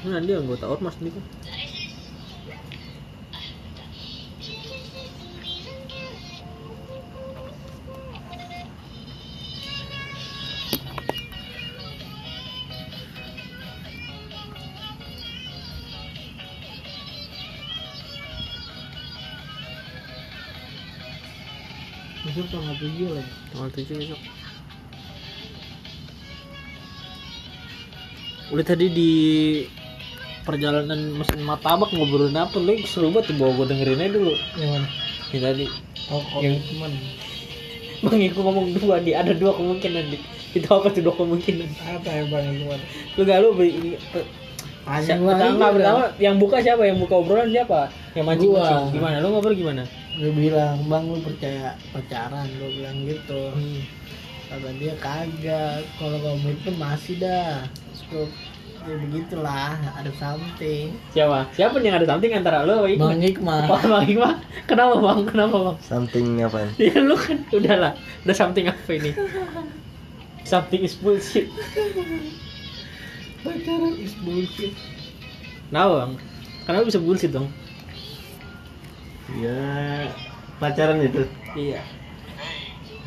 Nah, 0.00 0.16
dia 0.24 0.40
anggota 0.40 0.64
ormas 0.74 0.96
nih 1.02 1.12
kan. 1.16 1.24
Tanggal 22.80 22.96
tujuh 22.96 23.08
lagi 23.12 23.32
Tanggal 23.52 23.68
7 23.76 24.00
besok. 24.00 24.20
Udah 28.50 28.64
tadi 28.66 28.86
di 28.90 29.12
perjalanan 30.42 31.14
mesin 31.14 31.44
martabak 31.44 31.92
ngobrolin 31.92 32.34
apa 32.34 32.56
lu 32.56 32.80
seru 32.88 33.12
banget 33.12 33.30
tuh 33.30 33.36
bawa 33.36 33.52
gue 33.62 33.66
dengerin 33.70 34.00
aja 34.00 34.10
dulu. 34.16 34.34
Yang 34.56 34.70
mana? 34.72 34.88
Yang 35.30 35.42
tadi. 35.44 35.66
Oh 36.10 36.22
komitmen 36.32 36.92
bang 38.00 38.32
Iko 38.32 38.40
ngomong 38.40 38.72
dua 38.80 38.96
nih 39.04 39.12
ada 39.12 39.36
dua 39.36 39.52
kemungkinan 39.52 40.08
nih 40.08 40.20
itu 40.56 40.64
apa 40.72 40.88
tuh 40.88 41.04
dua 41.04 41.14
kemungkinan? 41.20 41.68
Apa 42.00 42.08
ya 42.08 42.24
bang 42.32 42.64
mana 42.64 42.84
lu 43.14 43.22
gak 43.28 43.38
lu 43.44 43.52
beri 43.52 43.70
ini 43.76 43.88
pertama 44.88 45.68
pertama 45.68 46.04
yang 46.16 46.40
buka 46.40 46.64
siapa? 46.64 46.88
Yang 46.88 47.04
buka 47.04 47.14
obrolan 47.20 47.52
siapa? 47.52 47.92
Yang 48.16 48.24
mancing 48.24 48.50
mancing 48.56 48.96
gimana? 48.96 49.20
Lu 49.20 49.28
ngobrol 49.36 49.52
gimana 49.52 49.84
gue 50.20 50.32
bilang 50.36 50.84
bang 50.84 51.04
lu 51.08 51.16
percaya 51.24 51.72
pacaran 51.96 52.44
gue 52.60 52.70
bilang 52.76 53.08
gitu 53.08 53.56
hmm. 53.56 53.80
kata 54.52 54.68
dia 54.76 54.92
kagak 55.00 55.80
kalau 55.96 56.20
komitmen 56.20 56.76
masih 56.76 57.16
dah 57.16 57.64
gua, 58.12 58.28
ya 58.84 58.94
begitulah 59.00 59.80
ada 59.80 60.12
something 60.20 60.92
siapa 61.16 61.48
siapa 61.56 61.80
nih 61.80 61.88
yang 61.88 61.96
ada 62.04 62.08
something 62.12 62.36
antara 62.36 62.68
Iko 62.68 63.00
bang 63.00 63.24
Hikmah 63.32 63.64
Wah, 63.64 63.80
Bang 63.80 64.04
Hikmah, 64.04 64.34
kenapa 64.68 65.00
bang? 65.00 65.18
Kenapa 65.24 65.56
bang? 65.56 65.76
Something 65.80 66.26
apa? 66.44 66.68
Ya 66.76 67.00
lu 67.00 67.16
kan 67.16 67.40
udahlah, 67.48 67.92
udah 68.28 68.36
something 68.36 68.68
apa 68.68 68.90
ini? 68.92 69.16
Something 70.44 70.84
is 70.84 71.00
bullshit. 71.00 71.48
pacaran 73.40 73.96
is 73.96 74.12
bullshit 74.20 74.76
Nah 75.72 75.88
bang, 75.88 76.12
kenapa 76.68 76.92
bisa 76.92 77.00
bullshit 77.00 77.32
dong? 77.32 77.48
Ya 79.38 80.10
pacaran 80.58 80.98
itu. 81.04 81.22
Iya. 81.54 81.80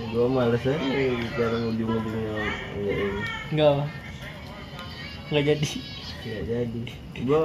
Gua 0.10 0.26
males 0.26 0.64
aja 0.66 0.78
bicara 0.80 1.58
ujung-ujungnya 1.70 2.34
enggak 2.74 2.96
ini. 2.98 3.22
Enggak. 3.54 3.72
Enggak 5.30 5.44
jadi. 5.54 5.70
Enggak 6.24 6.44
jadi. 6.50 6.82
Gua 7.28 7.40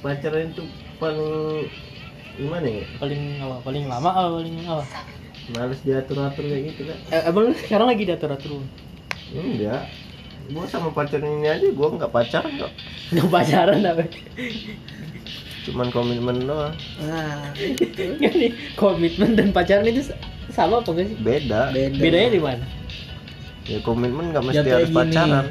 pacaran 0.00 0.50
itu 0.50 0.62
paling 0.98 1.68
gimana 2.34 2.66
ya? 2.66 2.84
Paling 2.98 3.22
apa? 3.44 3.56
Paling 3.62 3.84
lama 3.86 4.10
apa 4.10 4.30
paling 4.42 4.56
apa? 4.66 4.84
Males 5.54 5.80
diatur-atur 5.84 6.44
kayak 6.48 6.62
gitu 6.74 6.82
kan. 6.88 6.98
Eh, 7.12 7.22
emang 7.30 7.52
sekarang 7.54 7.86
lagi 7.92 8.02
diatur 8.08 8.32
atur? 8.32 8.64
Enggak. 9.30 9.86
Gua 10.50 10.64
sama 10.66 10.90
pacaran 10.90 11.30
ini 11.40 11.48
aja 11.48 11.66
gua 11.70 11.94
nggak 11.94 12.10
pacaran 12.10 12.52
kok. 12.58 12.72
Nggak 13.14 13.28
pacaran 13.30 13.80
apa? 13.86 14.04
Cuman 15.64 15.88
komitmen 15.88 16.44
doang. 16.44 16.74
nah 17.00 17.48
Nggak 17.56 18.32
nih, 18.34 18.50
komitmen 18.74 19.32
dan 19.32 19.48
pacaran 19.48 19.84
itu 19.84 20.12
sama 20.48 20.78
apa 20.78 20.90
enggak 20.90 21.06
sih? 21.08 21.16
Beda. 21.18 21.60
beda 21.70 21.96
Bedanya 21.96 22.30
di 22.30 22.40
mana? 22.40 22.64
Ya 23.64 23.78
komitmen 23.80 24.30
nggak 24.30 24.44
mesti 24.44 24.58
Jatuhnya 24.58 24.76
harus 24.76 24.88
gini. 24.88 24.98
pacaran. 24.98 25.46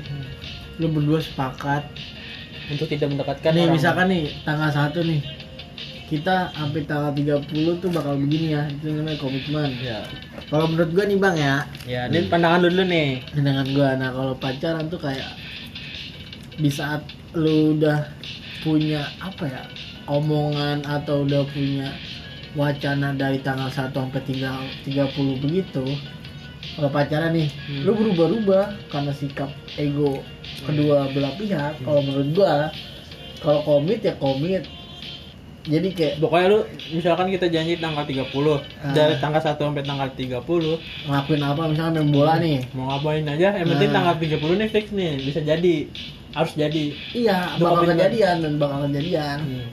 lu 0.74 0.88
berdua 0.88 1.20
sepakat 1.20 1.84
Untuk 2.66 2.88
tidak 2.88 3.10
mendekatkan 3.10 3.52
nih 3.52 3.64
orang. 3.64 3.74
misalkan 3.74 4.08
nih 4.08 4.24
tanggal 4.42 4.70
1 4.70 5.02
nih 5.04 5.22
kita 6.06 6.36
sampai 6.52 6.82
tanggal 6.84 7.12
30 7.12 7.46
tuh 7.78 7.90
bakal 7.90 8.14
begini 8.16 8.54
ya 8.54 8.64
itu 8.68 8.86
namanya 8.88 9.18
komitmen 9.18 9.70
Ya, 9.76 10.02
kalau 10.48 10.66
menurut 10.68 10.90
gua 10.90 11.06
nih 11.06 11.18
bang 11.18 11.36
ya 11.36 11.56
ya 11.84 12.02
ini 12.08 12.26
pandangan 12.28 12.60
lu 12.60 12.70
dulu 12.70 12.86
nih. 12.88 13.10
dengan 13.34 13.66
gua 13.68 13.90
nah 13.96 14.10
kalau 14.10 14.34
pacaran 14.36 14.86
tuh 14.88 14.98
kayak 14.98 15.30
di 16.56 16.70
saat 16.70 17.02
lu 17.34 17.76
udah 17.76 18.06
punya 18.62 19.02
apa 19.20 19.44
ya 19.44 19.62
omongan 20.06 20.82
atau 20.82 21.24
udah 21.24 21.44
punya 21.46 21.90
wacana 22.54 23.12
dari 23.12 23.40
tanggal 23.40 23.68
1 23.68 23.90
sampai 23.90 24.22
tinggal 24.22 24.58
30 24.84 25.10
begitu 25.40 25.84
kalau 26.72 26.90
pacaran 26.90 27.32
nih 27.32 27.50
Hmm. 27.50 27.82
lu 27.84 27.92
berubah-ubah 27.94 28.66
karena 28.88 29.12
sikap 29.12 29.50
ego 29.76 30.22
kedua 30.62 31.10
belah 31.10 31.34
pihak 31.34 31.82
kalau 31.82 32.00
menurut 32.00 32.30
gua 32.32 32.70
kalau 33.38 33.60
komit 33.62 34.00
ya 34.00 34.14
komit 34.16 34.64
jadi 35.64 35.88
kayak 35.90 36.14
Pokoknya 36.20 36.48
lu 36.50 36.60
misalkan 36.92 37.28
kita 37.30 37.48
janji 37.48 37.78
tanggal 37.78 38.04
30 38.04 38.60
Ah. 38.78 38.92
dari 38.92 39.16
tanggal 39.18 39.40
1 39.40 39.56
sampai 39.58 39.82
tanggal 39.82 40.10
30 40.10 40.76
ngelakuin 41.06 41.42
apa 41.42 41.62
misalnya 41.66 41.92
main 41.98 42.12
bola 42.12 42.34
nih 42.38 42.60
mau 42.72 42.86
ngapain 42.90 43.24
aja 43.26 43.50
yang 43.54 43.68
penting 43.68 43.90
Nah. 43.90 43.96
tanggal 43.98 44.16
30 44.18 44.54
nih 44.54 44.68
fix 44.68 44.86
nih 44.92 45.12
bisa 45.22 45.40
jadi 45.42 45.76
harus 46.34 46.52
jadi 46.54 46.84
iya 47.14 47.56
bakal 47.56 47.82
komitmen. 47.82 47.96
kejadian 47.98 48.36
dan 48.40 48.54
bakal 48.58 48.78
kejadian 48.86 49.38
Hmm. 49.42 49.68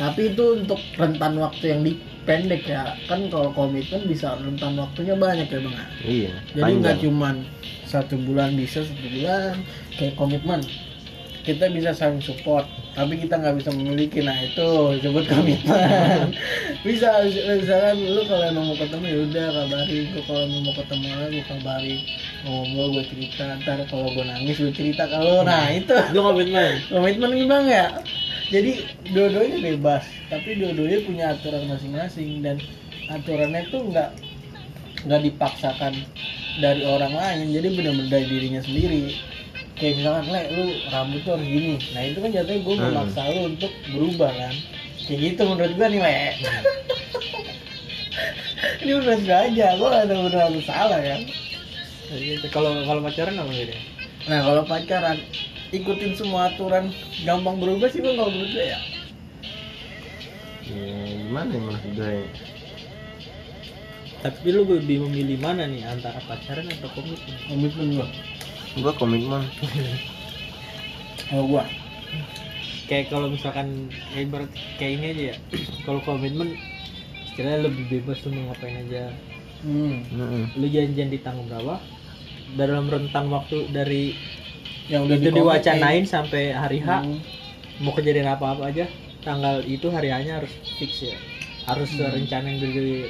Tapi 0.00 0.32
itu 0.32 0.64
untuk 0.64 0.80
rentan 0.96 1.36
waktu 1.36 1.76
yang 1.76 1.80
dipendek 1.84 2.64
ya. 2.64 2.96
Kan 3.04 3.28
kalau 3.28 3.52
komitmen 3.52 4.08
bisa 4.08 4.32
rentan 4.40 4.80
waktunya 4.80 5.12
banyak 5.12 5.44
ya 5.52 5.60
bang. 5.60 5.76
Iya. 6.00 6.32
jadi 6.56 6.72
nggak 6.80 6.96
cuman 7.04 7.44
satu 7.84 8.16
bulan 8.16 8.56
bisa 8.56 8.80
satu 8.80 9.06
bulan. 9.12 9.60
Kayak 10.00 10.16
komitmen. 10.16 10.64
Kita 11.44 11.68
bisa 11.68 11.92
saling 11.92 12.24
support 12.24 12.64
tapi 12.96 13.20
kita 13.20 13.36
nggak 13.44 13.60
bisa 13.60 13.76
memiliki. 13.76 14.24
Nah 14.24 14.40
itu 14.40 14.68
disebut 14.96 15.24
komitmen. 15.28 16.32
Bisa 16.80 17.20
misalkan 17.28 18.00
lu 18.00 18.24
kalau 18.24 18.44
emang 18.48 18.72
mau 18.72 18.76
ketemu 18.80 19.04
ya 19.04 19.18
udah 19.28 19.46
kabarin 19.52 20.04
gua 20.16 20.22
kalau 20.24 20.40
emang 20.48 20.62
mau 20.64 20.74
ketemu 20.80 21.06
lagi 21.12 21.28
gua 21.28 21.44
kabarin 21.52 22.00
ngomong 22.48 22.88
gue 22.96 23.04
cerita. 23.04 23.44
Ntar 23.60 23.78
kalau 23.84 24.08
gue 24.16 24.24
nangis 24.24 24.56
gue 24.56 24.72
cerita 24.72 25.04
kalau 25.12 25.44
nah 25.44 25.68
itu. 25.68 25.92
Itu 25.92 26.20
komitmen. 26.24 26.72
Komitmen 26.88 27.30
nih 27.36 27.44
bang 27.44 27.64
ya 27.68 27.86
jadi 28.50 28.72
dua-duanya 29.14 29.58
bebas. 29.62 30.04
Tapi 30.28 30.58
dua-duanya 30.58 30.98
punya 31.06 31.24
aturan 31.34 31.70
masing-masing. 31.70 32.42
Dan 32.44 32.56
aturannya 33.08 33.62
tuh 33.70 33.80
nggak 33.88 34.10
nggak 35.06 35.20
dipaksakan 35.30 35.94
dari 36.60 36.82
orang 36.84 37.14
lain. 37.14 37.54
Jadi 37.54 37.68
benar-benar 37.74 38.10
dari 38.10 38.26
dirinya 38.28 38.60
sendiri. 38.60 39.16
Kayak 39.80 39.94
misalkan 40.04 40.26
le 40.28 40.42
lu 40.52 40.64
rambut 40.92 41.20
tuh 41.24 41.32
harus 41.38 41.46
gini. 41.48 41.74
Nah 41.96 42.02
itu 42.04 42.18
kan 42.20 42.30
jatuhnya 42.34 42.60
gue 42.60 42.74
Hmm. 42.76 42.84
memaksa 42.92 43.22
lu 43.32 43.40
untuk 43.56 43.72
berubah 43.94 44.32
kan? 44.36 44.54
Kayak 45.08 45.18
gitu 45.24 45.42
menurut 45.48 45.72
gue 45.72 45.86
nih 45.88 46.00
le. 46.04 46.14
Ini 48.84 48.92
menurut 48.92 49.20
gue 49.24 49.38
aja. 49.48 49.66
Gue 49.80 49.88
gak 49.88 50.04
ada 50.04 50.14
benar 50.20 50.52
salah 50.68 51.00
kan? 51.00 51.22
Gitu. 52.10 52.42
kalau 52.50 52.74
kalau 52.82 53.06
pacaran 53.06 53.38
apa 53.38 53.54
beda 53.54 53.76
nah 54.26 54.42
kalau 54.42 54.62
pacaran 54.66 55.14
ikutin 55.70 56.12
semua 56.18 56.50
aturan 56.50 56.90
gampang 57.22 57.62
berubah 57.62 57.88
sih 57.90 58.02
bang 58.02 58.18
kalau 58.18 58.30
menurut 58.30 58.52
gue 58.54 58.66
ya 58.66 58.80
Ya, 60.70 61.18
gimana 61.26 61.50
ya 61.50 61.62
maksud 61.66 61.92
gue? 61.98 62.30
Tapi 64.22 64.46
lu 64.54 64.62
lebih 64.70 65.02
memilih 65.02 65.42
mana 65.42 65.66
nih 65.66 65.82
antara 65.82 66.22
pacaran 66.30 66.70
atau 66.70 66.86
komitmen? 66.94 67.36
Komitmen 67.50 67.88
gue 67.98 68.08
Gua 68.78 68.94
komitmen. 68.94 69.42
kalau 71.26 71.44
gue 71.50 71.64
kayak 72.86 73.06
kalau 73.10 73.30
misalkan 73.30 73.90
ya 74.14 74.22
ibarat 74.22 74.50
kayak 74.78 74.92
ini 74.98 75.06
aja 75.10 75.22
ya. 75.34 75.36
Kalau 75.82 75.98
komitmen 76.06 76.54
istilahnya 77.26 77.66
lebih 77.66 77.84
bebas 77.90 78.22
tuh 78.22 78.30
mau 78.30 78.54
ngapain 78.54 78.78
aja. 78.86 79.10
Hmm. 79.60 80.00
Heeh. 80.06 80.44
lu 80.56 80.66
janjian 80.72 81.12
di 81.12 81.20
tanggal 81.20 81.44
berapa 81.44 81.76
dalam 82.56 82.88
rentang 82.88 83.28
waktu 83.28 83.68
dari 83.68 84.16
yang 84.90 85.06
udah 85.06 85.16
itu 85.16 85.30
diwacanain 85.30 86.04
sampai 86.04 86.50
hari 86.50 86.82
H. 86.82 86.90
Hmm. 87.00 87.18
mau 87.80 87.96
kejadian 87.96 88.28
apa 88.28 88.52
apa 88.52 88.68
aja 88.68 88.84
tanggal 89.20 89.64
itu 89.64 89.88
hari 89.88 90.12
hanya 90.12 90.36
harus 90.36 90.52
fix 90.76 91.00
ya. 91.00 91.16
Harus 91.64 91.88
Hmm. 91.94 92.12
rencana 92.12 92.44
yang 92.46 92.60
dari 92.60 93.08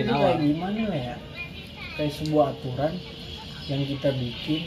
itu 0.00 0.10
awal 0.10 0.34
kayak 0.34 0.40
gimana 0.42 0.80
lah 0.88 1.00
ya? 1.04 1.16
Kayak 1.94 2.12
sebuah 2.16 2.46
aturan 2.50 2.92
yang 3.64 3.82
kita 3.86 4.10
bikin 4.12 4.62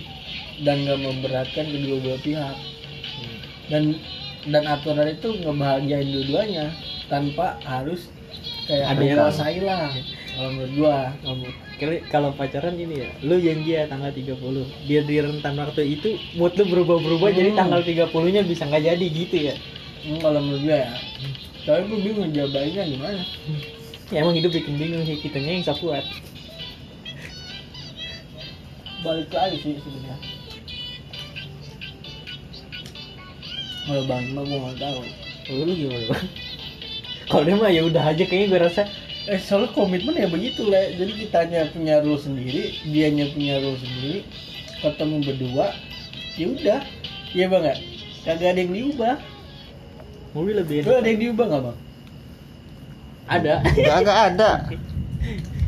dan 0.63 0.87
gak 0.87 0.99
memberatkan 0.99 1.65
kedua 1.67 1.97
belah 1.99 2.21
pihak. 2.21 2.55
Hmm. 3.17 3.37
dan 3.67 3.83
dan 4.47 4.63
aturan 4.63 5.09
itu 5.09 5.29
ngebahagiain 5.41 6.07
dua-duanya 6.07 6.65
tanpa 7.09 7.59
harus 7.65 8.07
kayak 8.63 8.85
Ada 8.87 9.01
yang- 9.01 9.19
lah 9.59 9.91
kalau 10.37 10.49
menurut 10.53 10.73
gua 10.77 10.97
kalau 12.13 12.29
pacaran 12.37 12.77
ini 12.77 13.01
ya 13.01 13.09
lu 13.25 13.41
janji 13.41 13.73
ya 13.73 13.89
tanggal 13.89 14.13
30 14.13 14.37
dia 14.85 15.01
di 15.01 15.17
rentan 15.17 15.57
waktu 15.57 15.97
itu 15.97 16.13
mood 16.37 16.53
lu 16.53 16.63
berubah-berubah 16.69 17.33
jadi 17.33 17.57
Hmm. 17.57 17.59
tanggal 17.65 17.81
30 17.81 18.29
nya 18.29 18.45
bisa 18.45 18.69
nggak 18.69 18.85
jadi 18.85 19.05
gitu 19.09 19.37
ya? 19.49 19.55
Hmm, 20.05 20.21
kalau 20.21 20.37
menurut 20.37 20.61
gua 20.61 20.77
ya. 20.77 20.91
Tapi 21.65 21.81
gua 21.89 21.99
bingung 22.05 22.29
jawabannya 22.37 22.83
gimana. 22.85 23.21
Ya 24.13 24.17
emang 24.21 24.37
hidup 24.37 24.53
bikin 24.53 24.77
bingung 24.77 25.03
sih 25.03 25.17
kitanya 25.17 25.57
yang 25.57 25.65
sok 25.65 25.81
kuat. 25.81 26.05
Balik 29.01 29.33
lagi 29.33 29.57
sih 29.57 29.73
sebenarnya. 29.81 30.17
Kalau 33.87 34.03
bang 34.03 34.25
mah 34.35 34.43
gue 34.43 34.59
nggak 34.59 34.77
tahu. 34.83 34.99
Kalau 35.47 35.63
lu 35.63 35.73
gimana 35.73 36.05
bang? 36.11 36.25
Kalau 37.27 37.43
dia 37.43 37.55
mah 37.55 37.71
ya 37.71 37.81
udah 37.87 38.03
aja 38.03 38.23
kayaknya 38.23 38.47
gue 38.51 38.59
rasa 38.69 38.83
eh 39.27 39.39
soalnya 39.43 39.75
komitmen 39.75 40.15
ya 40.15 40.31
begitu 40.31 40.63
lah 40.71 40.87
jadi 40.95 41.11
kitanya 41.11 41.67
punya 41.75 41.99
rule 41.99 42.15
sendiri 42.15 42.79
dianya 42.87 43.27
punya 43.35 43.59
rule 43.59 43.75
sendiri 43.75 44.23
ketemu 44.79 45.15
berdua 45.19 45.67
ya 46.39 46.45
udah 46.47 46.79
iya 47.35 47.45
bang 47.51 47.61
nggak 47.67 47.79
kagak 48.23 48.49
ada 48.55 48.59
yang 48.63 48.71
diubah 48.71 49.15
mobil 50.31 50.55
lebih 50.63 50.87
lu 50.87 50.95
enak. 50.95 50.99
ada 51.03 51.07
yang 51.11 51.21
diubah 51.21 51.45
nggak 51.51 51.63
bang 51.67 51.77
Ada. 53.27 53.59
Nggak 53.59 53.97
nggak 54.07 54.19
ada. 54.31 54.51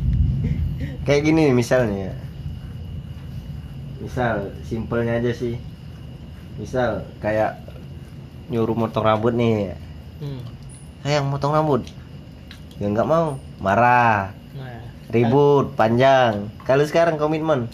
Kayak 1.04 1.22
gini 1.28 1.52
nih 1.52 1.56
misalnya. 1.60 2.16
Misal 4.00 4.56
simpelnya 4.64 5.20
aja 5.20 5.28
sih. 5.36 5.60
Misal 6.56 7.04
kayak 7.20 7.60
nyuruh 8.48 8.72
motong 8.72 9.04
rambut 9.04 9.36
nih. 9.36 9.76
Hmm. 10.24 10.40
Sayang 11.04 11.28
motong 11.28 11.52
rambut. 11.52 11.84
Ya 12.80 12.88
nggak 12.88 13.08
mau, 13.08 13.36
marah, 13.60 14.32
Nah, 14.56 14.80
ribut, 15.12 15.76
panjang. 15.76 16.48
Kalau 16.64 16.80
sekarang 16.88 17.20
komitmen, 17.20 17.68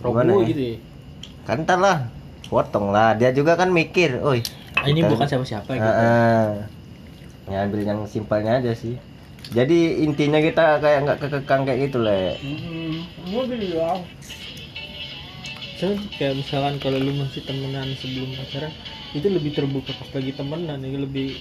Gimana 0.00 0.32
Robo 0.32 0.40
ya? 0.40 0.48
gitu 0.48 0.62
ya. 0.64 0.76
kan 1.44 1.60
ntar 1.62 1.78
lah, 1.78 1.98
potong 2.48 2.88
lah. 2.88 3.12
Dia 3.20 3.36
juga 3.36 3.52
kan 3.52 3.68
mikir, 3.68 4.16
oi. 4.24 4.40
Ah, 4.72 4.88
ini 4.88 5.04
Kan- 5.04 5.12
bukan 5.12 5.26
siapa-siapa 5.28 5.68
gitu. 5.68 5.84
Heeh. 5.84 6.46
Ya 7.52 7.68
ambil 7.68 7.80
yang 7.84 8.00
simpelnya 8.08 8.58
aja 8.58 8.72
sih. 8.72 8.96
Jadi 9.52 10.02
intinya 10.02 10.40
kita 10.42 10.80
kayak 10.82 10.98
nggak 11.06 11.18
kekekang 11.22 11.62
kayak 11.68 11.80
gitu 11.86 12.02
le. 12.02 12.34
hmm 12.42 12.98
gue 13.30 13.44
bilang 13.46 14.02
So, 15.76 15.92
kayak 16.16 16.40
misalkan 16.40 16.80
kalau 16.80 16.96
lu 16.96 17.12
masih 17.20 17.44
temenan 17.44 17.92
sebelum 18.00 18.32
pacaran 18.32 18.72
itu 19.12 19.28
lebih 19.28 19.52
terbuka 19.52 19.92
pas 19.92 20.08
lagi 20.16 20.32
temenan 20.32 20.80
ya 20.80 20.96
lebih 20.96 21.36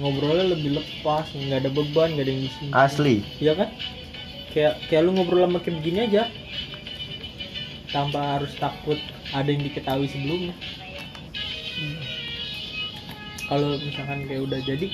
ngobrolnya 0.00 0.56
lebih 0.56 0.80
lepas 0.80 1.28
nggak 1.36 1.66
ada 1.66 1.70
beban 1.72 2.08
nggak 2.16 2.24
ada 2.24 2.32
yang 2.32 2.42
disimpan 2.48 2.76
Asli. 2.76 3.16
Iya 3.42 3.52
kan? 3.58 3.68
Kayak 4.52 4.74
kayak 4.88 5.02
lu 5.04 5.10
ngobrol 5.16 5.44
sama 5.44 5.58
kayak 5.60 5.76
begini 5.80 5.98
aja. 6.08 6.22
Tanpa 7.92 8.40
harus 8.40 8.52
takut 8.56 8.96
ada 9.36 9.48
yang 9.48 9.62
diketahui 9.64 10.08
sebelumnya. 10.08 10.56
Kalau 13.48 13.76
misalkan 13.80 14.24
kayak 14.24 14.42
udah 14.48 14.60
jadi 14.64 14.88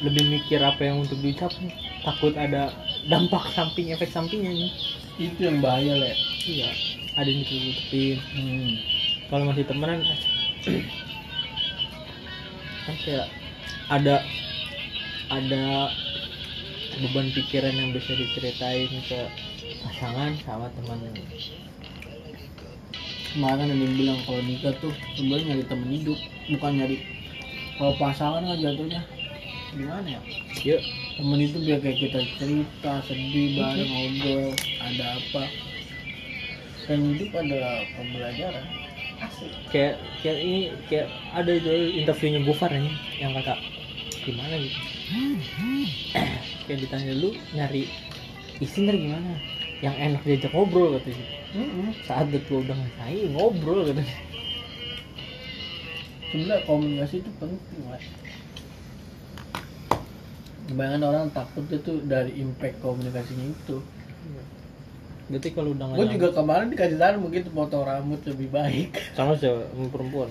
lebih 0.00 0.24
mikir 0.32 0.58
apa 0.64 0.80
yang 0.80 1.04
untuk 1.04 1.20
diucapin 1.20 1.70
takut 2.02 2.32
ada 2.34 2.72
dampak 3.06 3.46
samping 3.54 3.94
efek 3.94 4.10
sampingnya 4.10 4.50
nih. 4.50 4.72
Itu 5.20 5.38
yang 5.46 5.62
bahaya 5.62 5.94
le. 5.94 6.12
Iya 6.50 6.72
ada 7.20 7.28
yang 7.28 7.42
ditutupin. 7.44 8.16
Hmm. 8.34 8.70
kalau 9.30 9.44
masih 9.46 9.62
temenan 9.62 10.02
kan 12.86 12.96
kayak 13.06 13.30
ada 13.90 14.22
ada 15.34 15.90
beban 17.02 17.26
pikiran 17.34 17.74
yang 17.74 17.90
bisa 17.90 18.14
diceritain 18.14 18.86
ke 18.86 19.20
pasangan 19.82 20.30
sama 20.46 20.70
teman. 20.78 21.10
Kemarin 23.34 23.66
ada 23.66 23.74
yang 23.74 23.94
bilang 23.98 24.18
kalau 24.26 24.42
nikah 24.46 24.74
tuh 24.78 24.94
sebenarnya 25.18 25.58
nyari 25.58 25.64
temen 25.66 25.90
hidup 25.90 26.18
bukan 26.54 26.72
nyari. 26.78 26.98
Kalau 27.78 27.94
pasangan 27.98 28.46
kan 28.46 28.58
jatuhnya. 28.62 29.02
Gimana 29.74 30.06
ya? 30.06 30.20
Yuk 30.66 30.80
temen 31.18 31.38
itu 31.42 31.58
biar 31.62 31.78
kayak 31.82 31.98
kita 31.98 32.20
cerita 32.38 32.92
sedih 33.10 33.58
bareng 33.58 33.90
ngobrol 33.90 34.50
ada 34.82 35.06
apa. 35.18 35.44
Dan 36.86 37.14
hidup 37.14 37.30
adalah 37.38 37.86
pembelajaran. 37.98 38.66
Asik 39.20 39.52
kayak 39.68 39.94
kayak 40.24 40.38
ini 40.42 40.60
kayak 40.88 41.06
ada 41.36 41.52
itu 41.52 42.02
interviewnya 42.02 42.40
Gofar 42.42 42.72
ini 42.72 42.90
yang 43.20 43.36
kata 43.36 43.79
gimana 44.18 44.54
gitu? 44.58 44.78
Kayak 46.66 46.78
ditanya 46.86 47.12
lu 47.14 47.30
nyari 47.54 47.86
istri 48.58 48.86
ntar 48.86 48.96
gimana? 48.98 49.38
Yang 49.80 49.96
enak 49.96 50.22
diajak 50.28 50.52
ngobrol 50.52 51.00
katanya 51.00 51.26
Mm-mm. 51.56 51.88
saat 52.04 52.28
gue 52.28 52.42
udah 52.46 52.76
ngobrol 53.32 53.88
katanya. 53.88 54.16
Sebenarnya 56.30 56.62
komunikasi 56.68 57.14
itu 57.24 57.30
penting 57.40 57.80
mas. 57.90 58.04
Kebanyakan 60.70 61.02
orang 61.02 61.26
takutnya 61.34 61.78
tuh 61.82 61.98
dari 62.06 62.38
impact 62.38 62.78
komunikasinya 62.78 63.50
itu. 63.50 63.82
Berarti 65.30 65.48
kalau 65.54 65.74
udah 65.74 65.96
gue 65.96 66.06
juga 66.14 66.28
kemarin 66.34 66.70
dikasih 66.70 66.98
saran 67.00 67.22
begitu 67.24 67.50
potong 67.50 67.82
rambut 67.82 68.22
lebih 68.28 68.50
baik. 68.52 68.94
Sama 69.18 69.34
sama 69.34 69.64
perempuan. 69.90 70.30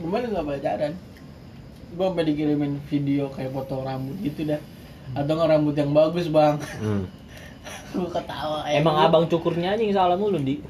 Kemarin 0.00 0.32
nggak 0.32 0.46
pacaran 0.48 0.92
gue 1.92 2.06
sampai 2.08 2.24
dikirimin 2.24 2.80
video 2.88 3.28
kayak 3.28 3.52
potong 3.52 3.84
rambut 3.84 4.16
gitu 4.24 4.48
dah. 4.48 4.60
Atau 5.12 5.32
nggak 5.36 5.48
rambut 5.52 5.74
yang 5.76 5.92
bagus 5.92 6.26
bang? 6.32 6.56
Hmm. 6.80 7.04
gue 7.94 8.08
ketawa 8.08 8.64
emang 8.72 8.96
abang 8.96 9.24
cukurnya 9.28 9.76
aja 9.76 9.82
yang 9.84 9.94
salah 9.94 10.16
mulu 10.16 10.40
di. 10.40 10.64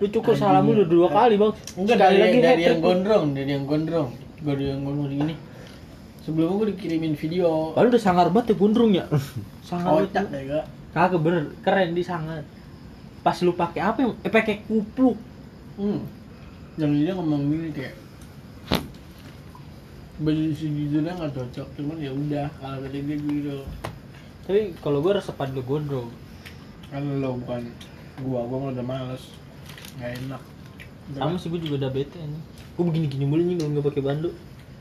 Lu 0.00 0.06
cukur 0.08 0.32
Anjing. 0.36 0.44
salah 0.44 0.60
mulu 0.64 0.82
dua 0.88 1.08
kali 1.12 1.36
bang. 1.36 1.52
Enggak 1.76 1.96
dari, 2.00 2.16
lagi 2.18 2.38
dari 2.40 2.62
yang 2.64 2.80
gondrong 2.80 3.24
dari 3.36 3.50
yang 3.52 3.64
gondrong. 3.68 4.08
Gue 4.40 4.54
dari 4.56 4.72
yang 4.72 4.82
gondrong 4.82 5.12
gini. 5.12 5.34
Sebelumnya 6.24 6.54
gue 6.58 6.68
dikirimin 6.74 7.14
video. 7.14 7.76
Padahal 7.76 7.92
udah 7.92 8.02
sangar 8.02 8.26
banget 8.32 8.52
ya 8.52 8.56
gondrong 8.56 8.92
ya. 8.96 9.04
Sangar 9.68 9.90
kocak 9.98 10.14
banget. 10.14 10.30
deh 10.32 10.42
gak 10.46 10.66
kagak 10.96 11.20
bener 11.20 11.44
keren 11.60 11.92
di 11.92 12.00
sangar. 12.00 12.40
Pas 13.20 13.36
lu 13.44 13.52
pakai 13.52 13.82
apa 13.84 13.98
yang 14.00 14.12
eh 14.24 14.32
pakai 14.32 14.64
kupluk. 14.64 15.18
Hmm. 15.76 16.00
yang 16.80 16.92
dia 16.92 17.12
ngomong 17.12 17.52
gini 17.52 17.68
kayak 17.72 18.05
baju 20.16 20.42
sejujurnya 20.56 21.12
nggak 21.12 21.32
cocok 21.36 21.68
cuman 21.76 21.96
ya 22.00 22.10
udah 22.12 22.46
kalau 22.56 22.80
kata 22.80 22.88
dia 22.96 23.16
gitu 23.20 23.60
tapi 24.46 24.70
kalau 24.78 25.02
gue 25.02 25.18
resepan 25.18 25.50
lu 25.58 25.62
gondrong. 25.66 26.06
Kalau 26.86 27.18
lo 27.18 27.34
bukan 27.42 27.66
gua 28.22 28.46
gua 28.46 28.70
udah 28.70 28.86
males. 28.86 29.34
Nggak 29.98 30.10
enak. 30.22 30.42
Sama 31.18 31.34
sih 31.34 31.50
gue 31.50 31.60
juga 31.66 31.86
udah 31.86 31.90
bete 31.90 32.18
nih 32.18 32.42
gue 32.76 32.84
begini 32.84 33.06
gini 33.08 33.24
mulu 33.24 33.42
nih 33.42 33.56
kalau 33.58 33.70
nggak 33.74 33.86
pakai 33.90 34.02
bandu. 34.06 34.30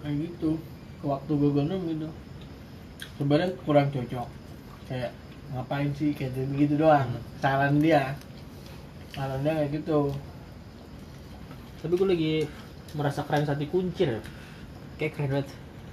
Kayak 0.06 0.16
gitu. 0.30 0.62
Waktu 1.02 1.32
gue 1.34 1.50
gondrong 1.50 1.84
gitu. 1.90 2.08
Sebenarnya 3.18 3.58
kurang 3.66 3.90
cocok. 3.90 4.28
Kayak 4.86 5.12
ngapain 5.50 5.90
sih 5.98 6.14
kayak 6.14 6.38
gitu 6.38 6.46
begitu 6.54 6.74
doang. 6.78 7.10
Saran 7.42 7.82
dia. 7.82 8.14
Saran 9.18 9.42
dia 9.42 9.66
kayak 9.66 9.82
gitu. 9.82 10.14
Tapi 11.82 11.94
gue 11.98 12.08
lagi 12.14 12.34
merasa 12.94 13.26
keren 13.26 13.50
saat 13.50 13.58
dikuncir 13.58 14.22
kayak 14.98 15.12
keren 15.18 15.30
banget. 15.40 15.50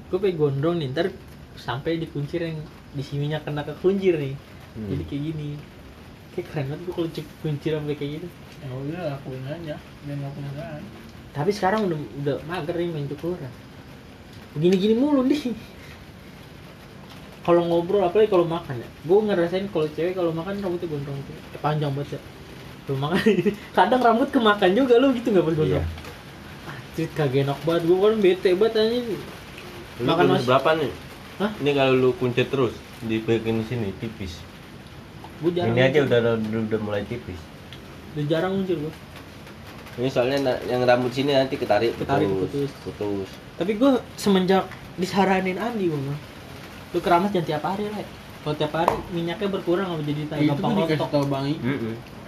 Gue 0.08 0.18
pengen 0.20 0.36
gondrong 0.38 0.76
nih 0.78 0.88
ntar 0.92 1.06
sampai 1.56 2.00
dikuncir 2.00 2.42
yang 2.42 2.58
di 2.92 3.02
sininya 3.04 3.40
kena 3.40 3.62
ke 3.64 3.74
kuncir 3.80 4.16
nih. 4.18 4.34
Hmm. 4.72 4.88
jadi 4.88 5.04
kayak 5.08 5.22
gini. 5.32 5.48
Kayak 6.32 6.46
keren 6.52 6.64
banget 6.72 6.80
gue 6.84 6.94
kalau 6.94 7.08
cek 7.12 7.26
kuncir 7.40 7.70
sampai 7.76 7.96
kayak 7.96 8.10
gitu. 8.20 8.28
Ya 8.62 8.68
udah 8.70 9.00
lakuin 9.16 9.42
aja. 9.48 9.74
Dia 9.78 10.14
nggak 10.16 10.32
penasaran 10.38 10.82
tapi 11.32 11.50
sekarang 11.50 11.88
udah 11.88 11.98
udah 12.22 12.36
mager 12.44 12.76
nih 12.76 12.92
main 12.92 13.08
cukuran 13.08 13.52
begini 14.52 14.76
gini 14.76 14.94
mulu 15.00 15.24
nih. 15.24 15.56
Kalau 17.42 17.66
ngobrol 17.66 18.06
apalagi 18.06 18.30
kalau 18.30 18.46
makan 18.46 18.78
ya. 18.78 18.88
Gue 19.02 19.18
ngerasain 19.24 19.66
kalau 19.72 19.88
cewek 19.90 20.14
kalau 20.14 20.30
makan 20.30 20.62
rambutnya 20.62 20.92
gondrong 20.92 21.18
tuh. 21.26 21.34
Eh, 21.34 21.58
panjang 21.58 21.90
banget 21.90 22.14
ya. 22.14 22.20
Kalau 22.86 22.98
makan 23.00 23.18
kadang 23.80 24.00
rambut 24.04 24.28
kemakan 24.30 24.70
juga 24.76 25.00
lu 25.00 25.10
gitu 25.16 25.32
nggak 25.32 25.46
pas 25.50 25.54
gondrong 25.56 25.88
Anjir 26.92 27.08
kagak 27.10 27.40
enak 27.42 27.58
banget 27.64 27.82
gue 27.82 27.96
kan 27.96 28.14
bete 28.18 28.50
banget 28.52 28.74
anjing 28.78 29.06
Lu 29.94 30.04
Makan 30.04 30.20
kunci 30.22 30.32
mas- 30.34 30.46
berapa 30.46 30.70
nih? 30.76 30.92
Hah? 31.34 31.50
Ini 31.56 31.70
kalau 31.72 31.92
lu 31.94 32.10
kunci 32.12 32.42
terus 32.44 32.74
dibikin 33.00 33.64
sini 33.64 33.90
tipis. 33.96 34.38
gue 35.40 35.50
jarang 35.50 35.72
Ini 35.72 35.80
aja 35.82 35.98
udah, 36.04 36.18
udah 36.22 36.34
udah 36.38 36.80
mulai 36.80 37.02
tipis. 37.02 37.40
udah 38.12 38.24
jarang 38.26 38.52
muncul 38.54 38.76
gue 38.78 38.92
Ini 39.94 40.08
soalnya 40.08 40.38
yang 40.64 40.80
rambut 40.82 41.10
sini 41.10 41.32
nanti 41.32 41.56
ketarik, 41.56 41.96
Ketarik, 41.96 42.28
putus. 42.28 42.68
putus. 42.78 42.92
putus. 42.94 43.28
tapi 43.56 43.72
gue 43.74 43.90
semenjak 44.14 44.64
disaranin 44.94 45.56
Andi 45.56 45.88
gue 45.88 45.96
mah 45.98 46.18
lu 46.92 47.00
keramas 47.00 47.30
jangan 47.30 47.48
tiap 47.48 47.64
hari 47.64 47.88
lah 47.88 48.04
kalau 48.42 48.54
tiap 48.54 48.72
hari 48.74 48.92
minyaknya 49.10 49.48
berkurang 49.48 49.88
jadi 50.02 50.28
Ya, 50.30 50.36
itu 50.38 50.48
gampang 50.50 50.70
pun 50.70 50.76
dikasih 50.78 50.96
rontok 50.98 51.08
tau 51.10 51.24
bang 51.26 51.44
I. 51.46 51.54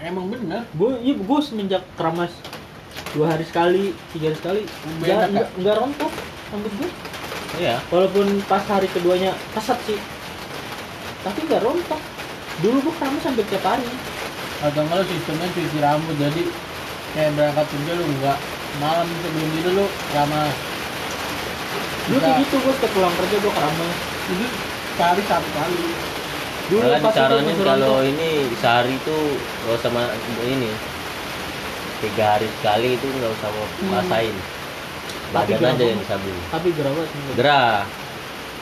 Emang 0.02 0.26
bener 0.26 0.64
gue 0.70 0.90
iya 1.00 1.12
gue 1.14 1.38
semenjak 1.38 1.82
keramas 1.94 2.32
dua 3.14 3.26
hari 3.30 3.44
sekali 3.44 3.82
tiga 4.10 4.26
hari 4.28 4.36
sekali. 4.36 4.62
Nggak 4.98 5.22
nggak 5.30 5.48
nggak 5.56 5.74
rontok 5.76 6.12
rambut 6.50 6.72
gue 6.76 6.90
Iya. 7.54 7.78
walaupun 7.86 8.26
pas 8.44 8.66
hari 8.66 8.90
keduanya 8.90 9.30
kesat 9.54 9.78
sih. 9.84 9.98
Tapi 11.22 11.38
nggak 11.46 11.62
rontok. 11.62 12.00
Dulu 12.58 12.76
gue 12.80 12.94
keramas 12.94 13.22
sampai 13.22 13.44
tiap 13.46 13.64
hari. 13.64 13.86
Atau 14.60 14.80
enggak 14.80 14.98
lo 14.98 15.04
sistemnya 15.04 15.46
cuci 15.48 15.78
rambut 15.78 16.16
jadi 16.16 16.42
kayak 17.12 17.30
berangkat 17.32 17.66
kerja 17.68 17.92
lu 17.94 18.04
enggak 18.08 18.38
malam 18.74 19.06
sebelum 19.06 19.48
tidur 19.54 19.72
lu 19.72 19.86
keramas 20.08 20.56
dulu 22.04 22.18
kayak 22.18 22.36
gitu 22.42 22.56
gue 22.58 22.72
setiap 22.74 22.92
pulang 22.92 23.14
kerja 23.14 23.36
gue 23.38 23.52
keramas 23.54 23.96
jadi 24.24 24.46
sekali 24.90 25.22
satu 25.24 25.48
kali. 25.52 25.76
Dulu 26.64 26.80
Malah 26.80 26.96
pas 26.98 27.12
itu 27.12 27.34
Mas 27.44 27.60
kalau 27.60 27.96
ini 28.00 28.28
sehari 28.56 28.92
itu 28.96 29.16
nggak 29.36 29.74
usah 29.78 29.90
ma- 29.92 30.14
ini 30.42 30.70
tiga 31.96 32.24
hari 32.32 32.48
sekali 32.52 32.88
itu 32.92 33.06
nggak 33.08 33.30
usah 33.32 33.48
mau 33.48 33.66
Hmm. 33.74 33.90
masain 33.92 34.34
Tapi 35.26 35.34
badan 35.34 35.56
gerah 35.56 35.72
aja 35.72 35.84
yang 35.84 35.98
disabun 35.98 36.36
tapi 36.48 36.68
gerah 36.70 36.92
banget. 36.92 37.10
gerah 37.34 37.78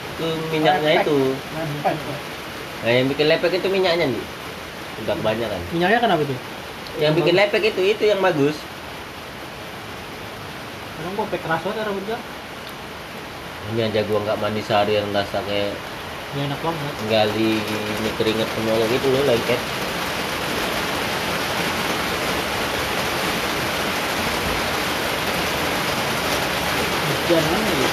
itu 0.05 0.27
minyaknya 0.49 0.89
Lepek. 0.91 1.03
itu 1.03 1.17
Lepek. 1.51 1.95
nah 2.79 2.91
yang 2.91 3.07
bikin 3.07 3.25
lepek 3.27 3.51
itu 3.55 3.67
minyaknya 3.67 4.05
nih 4.07 4.23
udah 4.99 5.15
kebanyakan 5.15 5.59
Minyaknya 5.69 5.99
kenapa 5.99 6.21
tuh? 6.23 6.39
yang 6.95 7.13
bikin 7.13 7.33
lepek 7.33 7.63
itu 7.67 7.81
itu 7.87 8.03
yang 8.05 8.19
bagus 8.19 8.57
Emang 10.95 11.13
kok 11.15 11.27
pek 11.29 11.41
keras 11.41 11.61
banget 11.61 11.83
rambut 11.83 12.03
gua? 12.05 12.19
ini 13.65 13.81
aja 13.81 14.01
gua 14.03 14.19
nggak 14.21 14.37
mandi 14.37 14.61
sehari 14.61 14.93
yang 14.93 15.09
rasa 15.09 15.39
kayak 15.41 15.73
Nggak 16.31 16.45
enak 16.47 16.59
banget. 16.59 16.93
gali 17.07 17.53
ini 17.59 18.09
keringet 18.15 18.49
semua 18.49 18.75
gitu 18.83 19.07
loh 19.09 19.23
lengket 19.23 19.61
Hujan 19.61 19.92
mana 27.31 27.71
ya? 27.71 27.89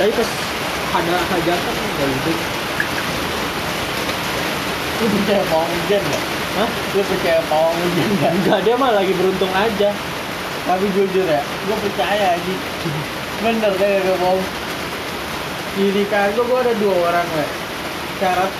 Tadi 0.00 0.12
pas 0.16 0.30
ada 0.90 1.14
hajatan 1.20 1.74
nggak 1.76 2.08
gitu. 2.08 2.32
Lu 5.00 5.06
percaya 5.08 5.42
pawang 5.48 5.70
hujan 5.70 6.02
nggak? 6.04 6.24
Hah? 6.56 6.68
Lu 6.96 7.02
percaya 7.04 7.40
pawang 7.48 7.76
hujan 7.76 8.08
nggak? 8.16 8.32
Enggak, 8.40 8.58
dia 8.64 8.74
mah 8.80 8.90
lagi 8.96 9.12
beruntung 9.16 9.52
aja. 9.52 9.90
Tapi 10.60 10.86
jujur 10.92 11.24
ya, 11.24 11.40
gue 11.40 11.76
percaya 11.88 12.36
aja. 12.36 12.54
Bener 13.40 13.72
deh 13.80 13.92
gak 14.04 14.18
bohong. 14.20 14.44
Di 15.72 15.84
nikahan 15.96 16.36
gue, 16.36 16.44
gue 16.44 16.58
ada 16.60 16.72
dua 16.76 16.94
orang 17.08 17.28
le. 17.32 17.46
Syarat, 18.20 18.52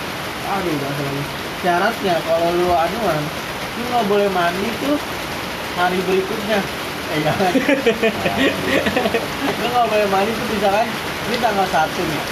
aduh 0.48 0.72
udah 0.72 0.92
lagi. 0.96 1.22
Syaratnya 1.60 2.16
kalau 2.24 2.48
lu 2.56 2.72
anuan, 2.72 3.20
lu 3.76 3.82
nggak 3.92 4.04
boleh 4.08 4.28
mandi 4.32 4.68
tuh 4.80 4.96
hari 5.76 6.00
berikutnya. 6.08 6.64
Jangan. 7.10 7.52
lu 9.50 9.66
nggak 9.66 9.86
boleh 9.90 10.08
mandi 10.14 10.30
tuh 10.30 10.46
misalkan 10.54 10.86
ini 11.26 11.36
tanggal 11.42 11.66
satu 11.66 12.00
nih. 12.00 12.22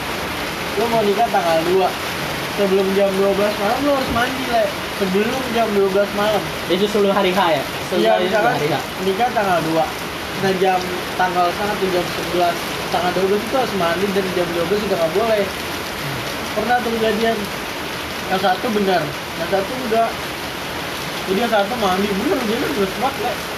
Lu 0.79 0.85
mau 0.95 1.03
nikah 1.03 1.27
tanggal 1.27 1.59
2 1.67 1.83
Sebelum 2.59 2.87
jam 2.99 3.07
12 3.14 3.38
malam 3.38 3.79
lu 3.87 3.91
harus 3.95 4.11
mandi 4.14 4.45
le. 4.51 4.64
Sebelum 4.99 5.43
jam 5.55 5.67
12 5.79 5.95
malam. 6.19 6.43
Itu 6.71 6.87
seluruh 6.91 7.14
hari 7.14 7.31
H 7.31 7.41
ya? 7.55 7.62
Iya, 7.95 8.12
misalkan 8.19 8.55
hari 8.59 8.69
H. 8.71 8.77
nikah 9.03 9.31
tanggal 9.35 9.59
2 9.62 9.79
Nah 10.38 10.53
jam 10.62 10.79
tanggal 11.19 11.47
1 11.51 11.95
jam 11.95 12.05
11 12.35 12.95
Tanggal 12.95 13.11
12 13.27 13.43
itu 13.43 13.55
harus 13.59 13.75
mandi 13.75 14.07
dan 14.14 14.27
jam 14.38 14.47
12 14.55 14.71
sudah 14.87 14.97
nggak 15.03 15.12
boleh 15.19 15.43
Pernah 16.55 16.77
tuh 16.79 16.91
kejadian 16.95 17.37
Yang 18.31 18.41
satu 18.47 18.67
benar, 18.71 19.03
yang 19.38 19.51
satu 19.51 19.73
enggak 19.87 20.11
Jadi 21.27 21.38
yang 21.43 21.53
satu 21.53 21.75
mandi, 21.83 22.09
bener 22.11 22.38
dia 22.47 22.59
terus 22.75 22.91
smart 22.99 23.17
le 23.19 23.58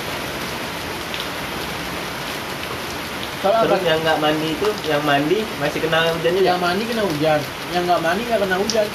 Soalnya 3.40 3.60
terus 3.64 3.72
apa? 3.74 3.88
yang 3.88 3.98
nggak 4.00 4.18
mandi 4.20 4.48
itu 4.52 4.68
yang 4.84 5.02
mandi 5.02 5.38
masih 5.56 5.78
kena 5.80 5.98
hujan 6.08 6.32
juga 6.34 6.46
Yang 6.46 6.60
mandi 6.60 6.82
kena 6.84 7.02
hujan 7.02 7.40
Yang 7.70 7.82
nggak 7.88 8.00
mandi 8.00 8.22
nggak 8.24 8.40
kena 8.40 8.56
hujan 8.56 8.88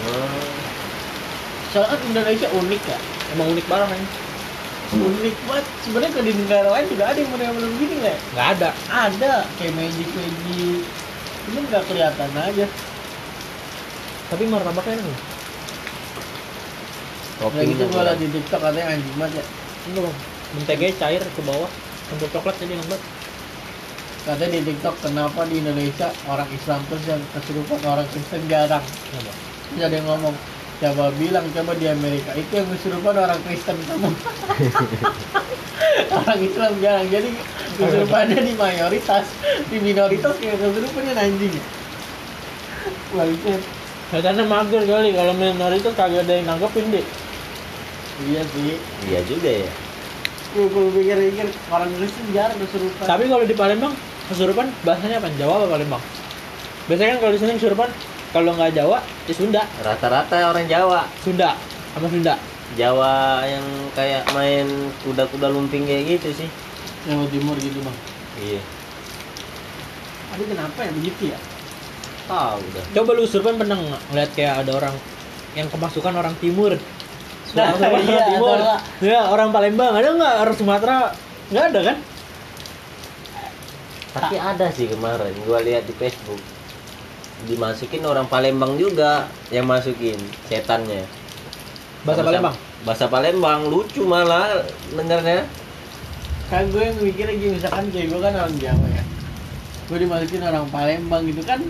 Oh. 0.00 0.48
Soalnya 1.68 1.92
kan 1.92 2.00
Indonesia 2.02 2.48
unik 2.48 2.82
ya 2.82 2.98
Emang 3.30 3.52
unik 3.52 3.66
banget 3.68 3.88
kan? 3.90 4.02
Unik 4.96 5.36
banget 5.44 5.64
Sebenarnya 5.84 6.10
kalau 6.10 6.24
di 6.24 6.34
negara 6.34 6.68
lain 6.70 6.86
juga 6.88 7.04
ada 7.04 7.18
yang 7.18 7.30
model-model 7.30 7.70
begini 7.76 7.96
le 8.00 8.14
Nggak 8.32 8.48
ada. 8.56 8.68
ada 8.88 9.32
kayak 9.54 9.72
magic 9.74 10.08
magic 10.10 10.82
cuman 11.40 11.62
nggak 11.66 11.84
kelihatan 11.84 12.30
aja 12.32 12.66
Tapi 14.30 14.42
martabaknya 14.46 14.92
enak 14.94 15.04
loh. 15.04 15.18
kayak 17.50 17.66
gitu 17.66 17.84
kurang. 17.88 18.04
liat 18.06 18.16
di 18.16 18.26
tiktok 18.30 18.60
katanya 18.60 18.86
anjing 18.88 19.16
banget 19.16 19.34
ya 19.36 19.44
Enggak 19.80 20.02
bang. 20.04 20.16
Menteganya 20.50 20.94
cair 20.96 21.22
ke 21.24 21.40
bawah. 21.42 21.70
Campur 22.06 22.28
coklat 22.30 22.54
jadi 22.56 22.74
enak 22.74 23.00
katanya 24.24 24.60
di 24.60 24.72
tiktok 24.72 24.96
kenapa 25.00 25.48
di 25.48 25.64
Indonesia 25.64 26.12
orang 26.28 26.48
Islam 26.52 26.80
terus 26.92 27.04
yang 27.08 27.22
kesurupan 27.32 27.80
orang 27.88 28.06
Kristen 28.12 28.42
jarang? 28.52 28.84
Terus 28.84 29.80
ada 29.80 29.94
yang 29.96 30.06
ngomong 30.08 30.34
coba 30.80 31.12
bilang 31.16 31.44
coba 31.52 31.72
di 31.76 31.86
Amerika 31.88 32.32
itu 32.36 32.52
yang 32.52 32.68
kesurupan 32.68 33.14
orang 33.16 33.40
Kristen 33.44 33.76
kamu. 33.84 34.10
Orang 36.10 36.40
Islam 36.42 36.72
jarang 36.82 37.06
jadi 37.06 37.30
kesurupannya 37.78 38.40
di 38.42 38.54
mayoritas 38.56 39.26
di 39.68 39.78
minoritas 39.78 40.34
kayak 40.42 40.58
kesurupannya 40.58 41.12
anjing. 41.14 41.54
Bangsat. 43.14 43.62
Katanya 44.10 44.44
mager 44.48 44.82
kali 44.86 45.14
kalau 45.14 45.32
minoritas 45.38 45.92
kagak 45.94 46.26
ada 46.26 46.32
yang 46.34 46.46
nanggepin 46.50 46.88
deh. 46.90 47.06
iya 48.26 48.42
sih. 48.42 48.76
Iya 49.06 49.20
juga 49.28 49.50
ya. 49.64 49.70
Gue 50.50 50.66
pikir-pikir 50.66 51.46
orang 51.70 51.90
Kristen 51.94 52.26
jarang 52.34 52.58
kesurupan. 52.58 53.06
Tapi 53.06 53.24
kalau 53.30 53.44
di 53.46 53.54
Palembang 53.54 53.94
kesurupan 54.30 54.70
bahasanya 54.86 55.18
apa? 55.18 55.28
Jawa 55.34 55.60
apa 55.60 55.66
Palembang? 55.68 56.02
Biasanya 56.86 57.10
kan 57.16 57.20
kalau 57.20 57.32
di 57.34 57.40
sini 57.42 57.52
kesurupan 57.58 57.90
kalau 58.30 58.50
nggak 58.54 58.70
Jawa 58.72 58.98
ya 59.26 59.34
Sunda. 59.34 59.62
rata-rata 59.82 60.36
orang 60.46 60.66
Jawa 60.66 61.00
Sunda 61.20 61.58
sama 61.92 62.06
Sunda. 62.06 62.34
Jawa 62.78 63.42
yang 63.42 63.66
kayak 63.98 64.22
main 64.30 64.66
kuda-kuda 65.02 65.50
lumping 65.50 65.82
kayak 65.82 66.06
gitu 66.06 66.30
sih 66.30 66.48
Jawa 67.02 67.26
Timur 67.26 67.58
gitu 67.58 67.82
bang 67.82 67.96
iya 68.38 68.62
tapi 70.30 70.46
kenapa 70.46 70.78
ya 70.86 70.90
begitu 70.94 71.34
ya 71.34 71.38
tahu 72.30 72.62
dah 72.70 72.84
Coba 72.94 73.10
lu 73.18 73.26
kesurupan 73.26 73.58
pernah 73.58 73.74
nggak 73.74 74.02
ngeliat 74.14 74.30
kayak 74.38 74.54
ada 74.62 74.72
orang 74.78 74.94
yang 75.58 75.66
kemasukan 75.66 76.14
orang 76.14 76.34
timur? 76.38 76.78
Nah, 77.58 77.74
Orang 77.74 78.06
iya, 78.06 78.22
timur. 78.30 78.54
atau 78.54 78.62
nggak? 78.62 78.80
Ya, 79.02 79.20
orang 79.26 79.50
Palembang 79.50 79.90
ada 79.98 80.08
nggak? 80.14 80.34
Orang 80.46 80.54
Sumatera 80.54 80.96
nggak 81.50 81.64
ada 81.74 81.80
kan? 81.90 81.96
Tapi 84.10 84.36
ada 84.36 84.66
sih 84.70 84.90
kemarin 84.90 85.32
gua 85.46 85.62
lihat 85.62 85.86
di 85.86 85.94
Facebook. 85.94 86.40
Dimasukin 87.48 88.04
orang 88.04 88.28
Palembang 88.28 88.76
juga 88.76 89.24
yang 89.48 89.64
masukin 89.64 90.18
setannya. 90.46 91.08
Bahasa 92.04 92.20
Palembang. 92.20 92.54
bahasa 92.80 93.06
Palembang 93.08 93.60
lucu 93.68 94.04
malah 94.04 94.60
dengarnya. 94.92 95.44
Kan 96.50 96.68
gue 96.68 96.82
yang 96.82 96.96
mikirnya 96.98 97.34
gini 97.36 97.52
misalkan 97.56 97.88
kayak 97.94 98.10
gue 98.10 98.20
kan 98.20 98.34
orang 98.34 98.56
Jawa 98.60 98.86
ya. 98.92 99.04
Gue 99.88 99.98
dimasukin 100.04 100.42
orang 100.44 100.66
Palembang 100.68 101.22
gitu 101.24 101.40
kan 101.46 101.60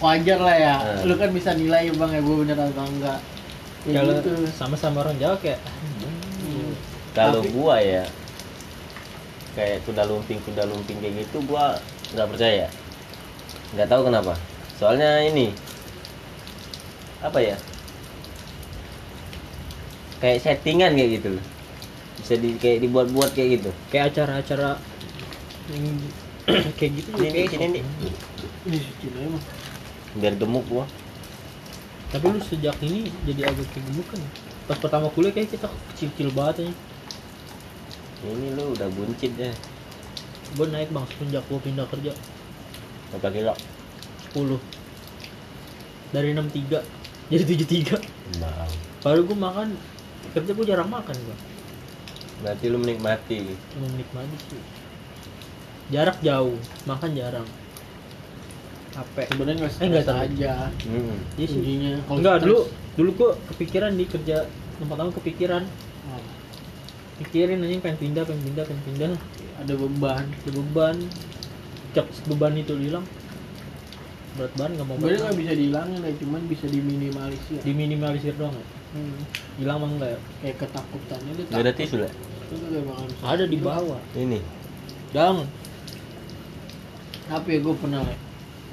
wajar 0.00 0.38
lah 0.40 0.56
ya. 0.56 0.74
Hmm. 0.80 1.08
lu 1.08 1.14
kan 1.16 1.28
bisa 1.32 1.52
nilai 1.52 1.88
ya 1.88 1.92
bang 1.96 2.10
ya 2.16 2.20
gue 2.20 2.36
bener 2.44 2.56
atau 2.56 2.84
enggak. 2.88 3.20
Kalau 3.80 4.12
gitu. 4.20 4.32
sama-sama 4.52 5.00
orang 5.00 5.16
Jawa 5.16 5.36
kayak 5.40 5.60
Hmm. 6.40 6.72
kalau 7.14 7.40
gua 7.52 7.78
ya 7.78 8.04
kayak 9.58 9.82
kuda 9.86 10.06
lumping 10.06 10.38
kuda 10.46 10.62
lumping 10.66 10.98
kayak 11.02 11.26
gitu 11.26 11.42
gua 11.46 11.78
nggak 12.14 12.28
percaya. 12.30 12.66
Nggak 13.74 13.88
tahu 13.90 14.02
kenapa. 14.06 14.34
Soalnya 14.78 15.26
ini 15.26 15.54
apa 17.20 17.38
ya? 17.42 17.56
Kayak 20.20 20.42
settingan 20.44 20.94
kayak 20.96 21.10
gitu. 21.20 21.28
Loh 21.38 21.46
bisa 22.30 22.46
di 22.46 22.54
kayak 22.62 22.78
dibuat-buat 22.86 23.34
kayak 23.34 23.48
gitu. 23.58 23.70
Kayak 23.90 24.14
acara-acara 24.14 24.78
kayak 26.78 26.92
gitu. 27.00 27.08
Ini, 27.18 27.48
kayak 27.48 27.50
sini, 27.58 27.80
nih. 27.80 27.82
ini 28.70 28.78
suci 28.78 29.06
lah 29.10 29.20
emang. 29.26 29.44
Biar 30.14 30.34
gemuk 30.38 30.64
gua. 30.70 30.86
Tapi 32.14 32.24
lu 32.30 32.38
sejak 32.38 32.78
ini 32.86 33.10
jadi 33.26 33.50
agak 33.50 33.66
kayak 33.74 33.84
gemuk 33.90 34.06
kan? 34.14 34.22
Pas 34.70 34.78
pertama 34.78 35.10
kuliah 35.10 35.34
kayak 35.34 35.50
kita 35.50 35.66
kecil-kecil 35.90 36.30
banget 36.30 36.70
ya 36.70 36.72
ini 38.22 38.52
lu 38.52 38.72
udah 38.72 38.88
buncit 38.88 39.32
ya? 39.34 39.52
Gue 40.52 40.66
naik 40.66 40.90
bang 40.90 41.06
semenjak 41.08 41.44
gue 41.44 41.58
pindah 41.58 41.86
kerja. 41.86 42.12
Berapa 43.10 43.28
kilo? 43.28 43.54
10 44.30 44.60
dari 46.10 46.30
63 46.32 46.82
jadi 47.28 47.44
73 47.46 47.98
Wow. 48.32 48.70
baru 49.00 49.20
gue 49.24 49.34
makan 49.36 49.68
kerja 50.30 50.50
gue 50.50 50.62
jarang 50.64 50.86
makan 50.86 51.14
gue 51.14 51.36
berarti 52.40 52.64
lu 52.66 52.78
menikmati. 52.78 53.52
Emang 53.74 53.90
menikmati 53.90 54.36
sih. 54.48 54.62
Jarak 55.90 56.18
jauh 56.20 56.54
makan 56.84 57.10
jarang. 57.12 57.46
Capek. 58.90 59.26
Sebenarnya 59.28 59.56
nggak 59.60 59.72
Eh, 59.76 59.88
nggak 59.88 60.06
aja. 60.08 60.54
Hmm. 60.82 61.18
Iya 61.36 61.46
sih. 61.46 61.58
intinya 61.58 61.92
kalau 62.00 62.16
enggak 62.16 62.36
dulu 62.40 62.58
dulu 62.96 63.10
gue 63.12 63.30
kepikiran 63.50 63.92
di 63.92 64.04
kerja 64.06 64.36
tempat 64.78 64.96
tamu 64.96 65.10
kepikiran 65.12 65.62
pikirin 67.20 67.60
anjing 67.60 67.82
pengen 67.84 67.98
pindah 68.00 68.22
pengen 68.24 68.42
pindah 68.48 68.64
pengen 68.64 68.82
pindah 68.88 69.10
ada 69.60 69.74
beban. 69.76 70.24
Ada 70.24 70.50
beban. 70.56 70.96
Cek 71.92 72.06
beban 72.32 72.52
itu 72.56 72.74
hilang. 72.80 73.04
Berat 74.38 74.52
banget 74.56 74.72
nggak 74.78 74.86
mau 74.88 74.96
berat 74.96 75.20
nggak 75.26 75.36
bisa 75.36 75.52
dihilangin 75.58 76.00
ya 76.00 76.12
cuman 76.22 76.40
bisa 76.48 76.66
diminimalisir. 76.70 77.60
Diminimalisir 77.66 78.34
doang 78.40 78.54
ya? 78.54 78.66
Hmm. 78.90 79.22
hilang 79.54 79.78
mah 79.78 79.90
enggak 79.94 80.10
ya? 80.10 80.20
Kayak 80.42 80.56
ketakutannya 80.66 81.32
dia 81.38 81.44
Gak 81.46 81.62
ada 81.62 81.70
takut. 81.70 81.78
tisu 81.86 81.96
lah 82.02 82.10
itu 82.10 82.56
ada 83.22 83.44
di 83.46 83.58
bawah. 83.62 84.00
Ini. 84.18 84.40
Jangan 85.14 85.46
tapi 87.30 87.48
ya 87.54 87.58
gue 87.62 87.74
pernah 87.78 88.02
le 88.02 88.14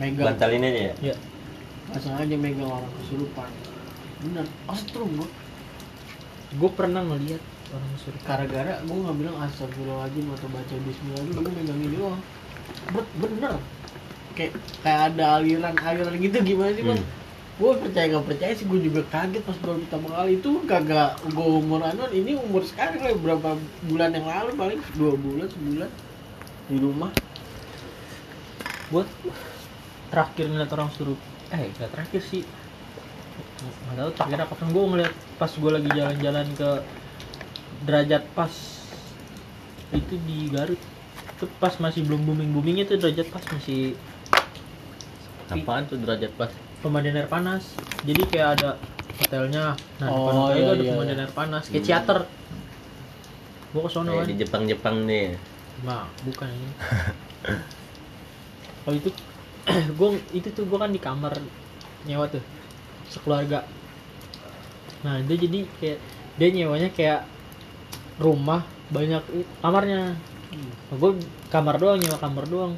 megang. 0.02 0.26
Bantal 0.34 0.50
ini 0.58 0.66
aja 0.66 0.82
ya? 0.82 0.94
Ya 1.14 1.16
nggak 1.88 2.02
sengaja 2.04 2.36
megang 2.36 2.68
orang 2.68 2.92
kesurupan. 3.00 3.50
Bener 4.26 4.46
astrum 4.68 5.10
gua. 5.16 5.30
Gue 6.58 6.72
pernah 6.74 7.06
ngeliat 7.06 7.44
orang 7.74 7.92
suruh 8.00 8.22
gara-gara 8.24 8.74
gua 8.88 8.98
nggak 9.04 9.18
bilang 9.20 9.36
astagfirullahaladzim 9.44 10.26
atau 10.32 10.48
baca 10.52 10.76
bismillah 10.88 11.24
dulu 11.28 11.40
gua 11.44 11.54
megang 11.56 11.80
ini 11.84 11.96
doang. 11.98 12.22
Bet- 12.96 13.14
bener. 13.20 13.54
Kayak 14.38 14.52
kayak 14.86 15.02
ada 15.14 15.26
aliran 15.42 15.76
aliran 15.76 16.16
gitu 16.22 16.38
gimana 16.46 16.72
sih 16.78 16.86
bang? 16.86 17.02
Hmm. 17.02 17.16
gue 17.58 17.74
percaya 17.74 18.06
nggak 18.14 18.26
percaya 18.30 18.54
sih 18.54 18.70
gue 18.70 18.80
juga 18.86 19.02
kaget 19.10 19.42
pas 19.42 19.58
baru 19.58 19.82
pertama 19.82 20.08
kali. 20.14 20.38
Itu 20.38 20.62
kagak 20.70 21.12
gue 21.26 21.48
umur 21.58 21.82
anon 21.82 22.12
ini 22.14 22.38
umur 22.38 22.62
sekarang 22.62 23.02
lah 23.02 23.18
berapa 23.18 23.58
bulan 23.90 24.14
yang 24.14 24.30
lalu 24.30 24.52
paling? 24.54 24.80
Dua 24.94 25.18
bulan 25.18 25.50
sebulan. 25.50 25.90
Di 26.70 26.78
rumah. 26.78 27.10
Buat 28.94 29.10
terakhir 30.14 30.46
ngeliat 30.54 30.70
orang 30.70 30.94
suruh 30.94 31.18
eh 31.50 31.74
gak 31.82 31.90
terakhir 31.98 32.22
sih. 32.22 32.46
Nggak 33.90 33.96
tahu 34.06 34.12
terakhir 34.22 34.40
apa 34.46 34.54
kan 34.54 34.68
gue 34.70 34.84
ngeliat 34.94 35.14
pas 35.42 35.50
gue 35.50 35.72
lagi 35.74 35.90
jalan-jalan 35.98 36.48
ke 36.54 36.70
derajat 37.86 38.24
pas 38.34 38.52
itu 39.94 40.16
di 40.26 40.50
Garut 40.50 40.80
itu 41.38 41.46
pas 41.62 41.74
masih 41.78 42.02
belum 42.02 42.26
booming 42.26 42.50
boomingnya 42.50 42.90
tuh 42.90 42.98
derajat 42.98 43.28
pas 43.30 43.44
masih 43.54 43.94
apaan 45.48 45.86
tuh 45.88 45.96
derajat 46.02 46.34
pas 46.36 46.52
pemandian 46.82 47.16
air 47.16 47.30
panas 47.30 47.64
jadi 48.04 48.22
kayak 48.28 48.50
ada 48.60 48.70
hotelnya 49.22 49.78
nah 50.02 50.08
Oh, 50.10 50.28
depan 50.28 50.34
hotel 50.36 50.58
iya, 50.58 50.58
itu 50.58 50.72
ada 50.74 50.84
iya, 50.84 50.92
pemandian 50.94 51.18
iya. 51.18 51.26
air 51.26 51.34
panas 51.34 51.64
kayak 51.70 51.84
Hmm. 51.84 51.90
teater 51.90 52.20
gue 53.68 53.82
ke 53.84 53.90
sono 53.92 54.12
kan 54.16 54.26
di 54.26 54.36
Jepang 54.40 54.64
Jepang 54.66 54.96
nih 55.06 55.38
Nah, 55.78 56.10
bukan 56.26 56.50
ini. 56.50 56.74
Kalau 58.82 58.98
itu 59.02 59.10
gue 60.02 60.10
itu 60.34 60.50
tuh 60.50 60.66
gue 60.66 60.78
kan 60.82 60.90
di 60.90 60.98
kamar 60.98 61.38
nyewa 62.10 62.26
tuh 62.26 62.42
sekeluarga. 63.06 63.62
Nah 65.06 65.22
dia 65.22 65.38
jadi 65.38 65.70
kayak 65.78 66.00
dia 66.42 66.50
nyewanya 66.50 66.90
kayak 66.90 67.30
rumah 68.18 68.66
banyak 68.90 69.22
kamarnya. 69.62 70.18
Nah, 70.58 70.96
gue 70.96 71.12
kamar 71.54 71.76
doang 71.78 71.98
nyewa 72.02 72.18
kamar 72.18 72.46
doang. 72.50 72.74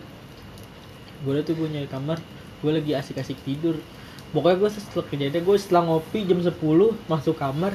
Gue 1.23 1.39
tuh 1.43 1.55
gue 1.55 1.67
nyewa 1.67 1.87
kamar, 1.87 2.17
gue 2.59 2.71
lagi 2.71 2.91
asik-asik 2.95 3.39
tidur. 3.43 3.79
Pokoknya 4.29 4.61
gue 4.61 4.69
setelah 4.69 5.05
kejadian 5.09 5.41
gue 5.41 5.55
setelah 5.57 5.81
ngopi 5.89 6.27
jam 6.27 6.37
10 6.37 6.53
masuk 7.09 7.35
kamar, 7.39 7.73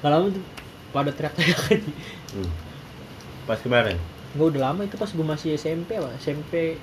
gak 0.00 0.10
lama 0.10 0.32
tuh 0.32 0.44
pada 0.92 1.10
teriak-teriak 1.10 1.60
aja. 1.72 1.90
Hmm. 2.36 2.52
pas 3.42 3.58
kemarin 3.58 3.98
gue 4.32 4.46
udah 4.54 4.70
lama 4.70 4.86
itu 4.86 4.96
pas 4.96 5.10
gue 5.10 5.26
masih 5.26 5.56
SMP 5.58 5.98
apa 5.98 6.08
SMP 6.16 6.80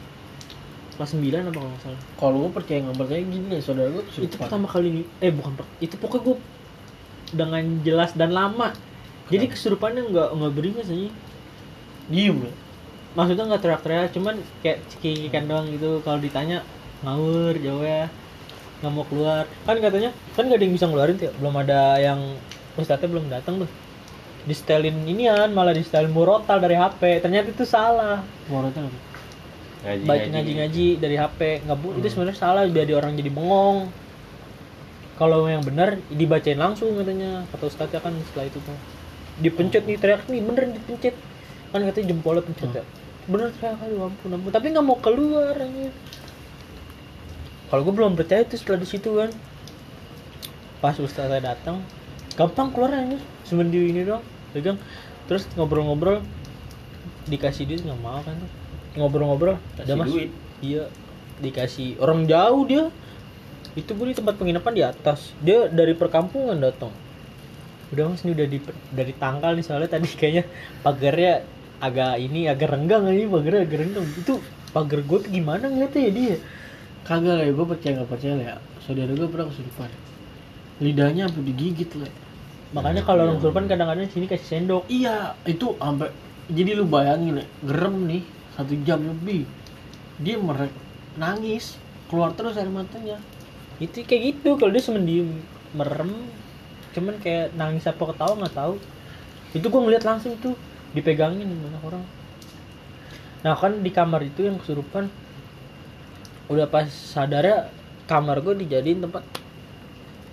kelas 0.97 1.15
9 1.15 1.23
apa 1.49 1.55
kalau 1.55 1.69
nggak 1.71 1.81
salah 1.81 2.01
kalau 2.19 2.37
gue 2.45 2.51
percaya 2.53 2.79
nggak 2.83 2.97
percaya 2.99 3.21
gini 3.23 3.45
nih 3.47 3.61
saudara 3.63 3.89
gue 3.89 4.03
itu 4.19 4.35
pertama 4.35 4.67
kali 4.67 5.07
eh 5.23 5.31
bukan 5.31 5.55
per- 5.57 5.71
itu 5.81 5.95
pokoknya 5.95 6.21
gue 6.25 6.37
dengan 7.29 7.63
jelas 7.85 8.11
dan 8.13 8.35
lama 8.35 8.75
jadi 9.29 9.45
kesurupannya 9.45 10.09
nggak 10.09 10.29
nggak 10.33 10.53
beringas 10.57 10.89
aja 10.89 11.09
diem 12.09 12.37
ya? 12.41 12.53
Maksudnya 13.13 13.45
nggak 13.45 13.61
teriak-teriak 13.61 14.09
cuman 14.17 14.35
kayak 14.65 14.81
cekikikan 14.89 15.45
doang 15.45 15.69
gitu. 15.69 16.01
Kalau 16.01 16.17
ditanya 16.17 16.65
ngawur 17.05 17.53
jauh 17.61 17.85
ya. 17.85 18.09
Nggak 18.81 18.91
mau 18.91 19.05
keluar. 19.05 19.45
Kan 19.69 19.77
katanya 19.77 20.09
kan 20.33 20.49
nggak 20.49 20.57
ada 20.57 20.65
yang 20.65 20.75
bisa 20.75 20.85
ngeluarin 20.89 21.15
tuh 21.21 21.25
ya. 21.29 21.33
belum 21.37 21.55
ada 21.61 21.81
yang 22.01 22.19
ustadznya 22.73 23.07
belum 23.09 23.25
datang 23.29 23.65
tuh. 23.65 23.69
Di 24.49 24.53
setelin 24.57 24.97
inian 25.05 25.53
malah 25.53 25.77
di 25.77 25.85
setelin 25.85 26.09
murotal 26.09 26.57
dari 26.57 26.73
HP 26.73 27.21
ternyata 27.21 27.53
itu 27.53 27.65
salah. 27.69 28.25
Apa? 28.49 29.07
ngaji 29.79 30.03
baik 30.03 30.23
ngaji 30.35 30.51
ngaji 30.59 30.87
dari 30.99 31.15
HP 31.15 31.63
nggak 31.63 31.77
bu 31.79 31.95
itu 31.95 32.11
sebenarnya 32.11 32.35
salah 32.35 32.67
biar 32.67 32.83
dia 32.89 32.97
orang 32.97 33.13
jadi 33.13 33.29
bengong. 33.29 33.93
Kalau 35.21 35.45
yang 35.45 35.61
benar 35.61 36.01
dibacain 36.09 36.57
langsung 36.57 36.97
katanya. 36.97 37.45
Kata 37.53 37.69
ustadznya 37.69 38.01
kan 38.01 38.15
setelah 38.25 38.49
itu 38.49 38.57
tuh 38.57 38.98
dipencet 39.39 39.83
nih 39.87 39.97
teriak 39.99 40.27
nih 40.27 40.41
bener 40.43 40.71
dipencet. 40.71 41.15
Kan 41.69 41.85
katanya 41.85 42.05
jempolnya 42.11 42.43
pencet 42.45 42.69
ya. 42.71 42.83
Bener 43.25 43.49
teriak 43.55 43.79
aduh 43.79 44.11
ampun 44.11 44.29
ampun. 44.35 44.51
Tapi 44.51 44.65
nggak 44.71 44.85
mau 44.85 44.97
keluar 44.99 45.55
anjir 45.55 45.93
kalau 47.69 47.85
gue 47.85 47.93
belum 47.93 48.17
percaya 48.17 48.41
tuh 48.49 48.57
setelah 48.57 48.81
di 48.81 48.89
situ 48.89 49.09
kan. 49.13 49.29
Pas 50.81 50.97
ustadznya 50.97 51.53
datang 51.53 51.85
gampang 52.33 52.73
keluar 52.73 52.97
anjir 52.97 53.21
cuma 53.45 53.61
di 53.61 53.93
ini 53.93 54.01
doang 54.01 54.25
pegang. 54.51 54.81
Terus 55.29 55.45
ngobrol-ngobrol 55.53 56.25
dikasih 57.29 57.69
duit 57.69 57.85
nggak 57.85 58.01
mau 58.01 58.25
kan 58.25 58.33
ngobrol-ngobrol 58.97 59.61
udah 59.85 59.95
mas. 60.01 60.09
duit. 60.09 60.33
iya 60.65 60.89
dikasih. 61.45 62.01
Orang 62.01 62.25
jauh 62.25 62.65
dia. 62.65 62.89
Itu 63.77 63.93
pun 63.93 64.09
di 64.09 64.17
tempat 64.17 64.41
penginapan 64.41 64.73
di 64.73 64.83
atas. 64.83 65.29
Dia 65.37 65.69
dari 65.69 65.93
perkampungan 65.93 66.57
datang 66.57 66.89
udah 67.89 68.03
mas 68.13 68.21
ini 68.21 68.31
udah 68.37 68.47
di 68.47 68.59
dari 68.93 69.13
tangkal 69.17 69.57
nih 69.57 69.65
soalnya 69.65 69.89
tadi 69.89 70.09
kayaknya 70.13 70.43
pagarnya 70.85 71.33
agak 71.79 72.13
ini 72.21 72.45
agak 72.45 72.69
renggang 72.75 73.07
aja 73.07 73.25
pagarnya 73.25 73.61
agak 73.65 73.77
renggang. 73.81 74.07
Itu 74.19 74.33
pagar 74.75 74.99
gue 75.01 75.17
tuh 75.25 75.31
gimana 75.31 75.65
ngeliatnya 75.71 76.01
ya 76.05 76.11
dia? 76.11 76.37
Kagak 77.07 77.35
lah 77.41 77.45
gue 77.49 77.65
percaya 77.65 77.91
nggak 77.97 78.09
percaya 78.11 78.33
lah 78.37 78.45
ya 78.45 78.55
saudara 78.85 79.11
gue 79.13 79.29
pernah 79.29 79.47
kesurupan 79.49 79.89
lidahnya 80.79 81.27
sampai 81.27 81.43
digigit 81.51 81.91
lah 81.97 82.11
makanya 82.69 83.01
kalau 83.01 83.25
orang 83.25 83.37
kesurupan 83.41 83.65
kadang-kadang 83.65 84.05
sini 84.13 84.29
kasih 84.29 84.45
sendok. 84.45 84.85
Iya 84.85 85.33
itu 85.49 85.73
sampai 85.81 86.13
jadi 86.53 86.77
lu 86.77 86.85
bayangin 86.85 87.41
ya 87.41 87.45
gerem 87.65 87.95
nih 88.05 88.23
satu 88.53 88.73
jam 88.85 89.01
lebih. 89.01 89.49
Dia 90.21 90.37
merek 90.37 90.69
nangis 91.17 91.81
keluar 92.11 92.37
terus 92.37 92.57
air 92.61 92.69
matanya. 92.69 93.17
Itu 93.81 94.05
kayak 94.05 94.21
gitu 94.37 94.59
kalau 94.61 94.69
dia 94.69 94.83
cuma 94.85 95.01
diem 95.01 95.41
merem 95.73 96.11
cuman 96.95 97.15
kayak 97.21 97.53
nangis 97.53 97.85
apa 97.85 98.01
ketawa 98.13 98.33
nggak 98.39 98.55
tahu. 98.55 98.75
Itu 99.55 99.65
gue 99.69 99.81
ngeliat 99.81 100.03
langsung 100.05 100.37
tuh 100.37 100.53
dipegangin 100.93 101.45
banyak 101.45 101.83
orang. 101.85 102.03
Nah 103.45 103.53
kan 103.55 103.79
di 103.79 103.91
kamar 103.93 104.21
itu 104.25 104.45
yang 104.45 104.57
kesurupan 104.59 105.07
udah 106.49 106.65
pas 106.65 106.89
sadarnya 106.89 107.69
kamar 108.09 108.41
gue 108.41 108.65
dijadiin 108.65 109.05
tempat 109.05 109.21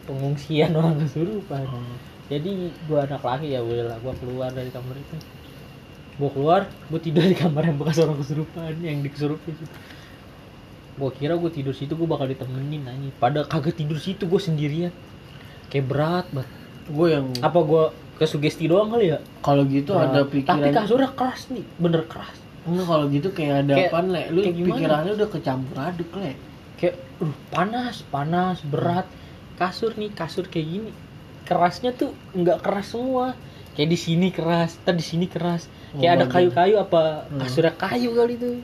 pengungsian 0.09 0.73
orang 0.79 1.01
kesurupan. 1.05 1.65
Jadi 2.27 2.73
gue 2.73 2.99
anak 2.99 3.23
laki 3.23 3.55
ya 3.55 3.61
boleh 3.63 3.87
lah 3.87 3.97
gue 4.01 4.15
keluar 4.19 4.51
dari 4.51 4.73
kamar 4.73 4.97
itu. 4.97 5.17
Gue 6.17 6.31
keluar 6.33 6.69
gue 6.89 7.01
tidur 7.01 7.25
di 7.25 7.37
kamar 7.37 7.69
yang 7.69 7.77
bekas 7.77 8.01
orang 8.01 8.17
kesurupan 8.19 8.81
yang 8.81 9.05
dikesurupin 9.05 9.55
situ 9.57 9.77
gue 10.97 11.11
kira 11.13 11.37
gue 11.37 11.51
tidur 11.53 11.77
situ 11.77 11.93
gue 11.93 12.09
bakal 12.09 12.25
ditemenin 12.25 12.89
nanya 12.89 13.13
pada 13.21 13.45
kagak 13.45 13.77
tidur 13.77 14.01
situ 14.01 14.25
gue 14.25 14.41
sendirian 14.41 14.93
kayak 15.77 15.87
berat 15.87 16.27
banget. 16.33 16.49
Gue 16.87 17.07
yang 17.13 17.27
apa 17.39 17.59
gue 17.61 17.85
kesugesti 18.17 18.65
doang 18.65 18.89
kali 18.89 19.13
ya? 19.13 19.21
Kalau 19.43 19.69
gitu 19.69 19.93
ada 19.93 20.25
Berat. 20.25 20.33
pikiran 20.33 20.57
tapi 20.59 20.73
kasurnya 20.73 21.11
keras 21.13 21.43
nih. 21.53 21.65
Bener 21.77 22.03
keras. 22.09 22.37
Enggak 22.65 22.87
kalau 22.89 23.05
gitu 23.13 23.29
kayak 23.31 23.55
ada 23.63 23.75
Kayak- 23.77 23.91
apaan 23.93 24.07
le? 24.09 24.23
Lu 24.33 24.41
pikirannya 24.41 25.13
udah 25.15 25.29
kecampur 25.29 25.77
aduk 25.77 26.11
le. 26.17 26.33
Kayak 26.77 26.97
uh, 27.21 27.35
panas 27.53 28.01
panas 28.09 28.65
berat. 28.65 29.05
Kasur 29.57 29.93
nih 29.95 30.09
kasur 30.11 30.49
kayak 30.49 30.67
gini. 30.67 30.91
Kerasnya 31.45 31.93
tuh 31.93 32.11
nggak 32.33 32.59
keras 32.61 32.91
semua. 32.91 33.37
Kayak 33.73 33.93
di 33.93 33.99
sini 33.99 34.29
keras 34.31 34.81
tadi 34.81 34.97
di 34.97 35.05
sini 35.05 35.27
keras. 35.27 35.69
Oh, 35.93 36.01
kayak 36.01 36.13
ada 36.13 36.25
bagian. 36.25 36.33
kayu-kayu 36.49 36.75
apa 36.79 37.03
Hmm. 37.27 37.39
kasurnya 37.39 37.73
kayu 37.75 38.11
kali 38.13 38.35
tuh. 38.37 38.57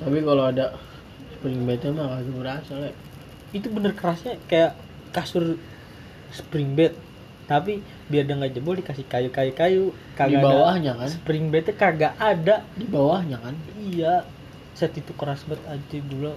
Tapi 0.00 0.18
kalau 0.20 0.44
ada 0.44 0.74
spring 1.34 1.64
bednya 1.64 1.90
mah 1.90 2.06
kagak 2.14 2.34
berasa 2.34 2.72
le 2.76 2.90
itu 3.54 3.70
bener 3.70 3.94
kerasnya 3.94 4.36
kayak 4.50 4.74
kasur 5.14 5.54
spring 6.34 6.74
bed. 6.74 6.98
Tapi 7.44 7.78
biar 8.08 8.24
dia 8.26 8.34
nggak 8.34 8.52
jebol 8.56 8.74
dikasih 8.74 9.04
kayu-kayu 9.04 9.52
kayu 9.52 9.84
di 9.92 10.16
kagak 10.16 10.40
ada 10.40 10.48
bawahnya 10.48 10.92
kan? 10.96 11.08
spring 11.12 11.44
bednya 11.52 11.74
kagak 11.76 12.14
ada. 12.18 12.56
Di 12.74 12.86
bawahnya 12.88 13.38
kan? 13.38 13.54
Iya. 13.78 14.26
Set 14.74 14.98
itu 14.98 15.14
keras 15.14 15.46
banget 15.46 15.62
aja 15.70 15.98
dulu 16.02 16.34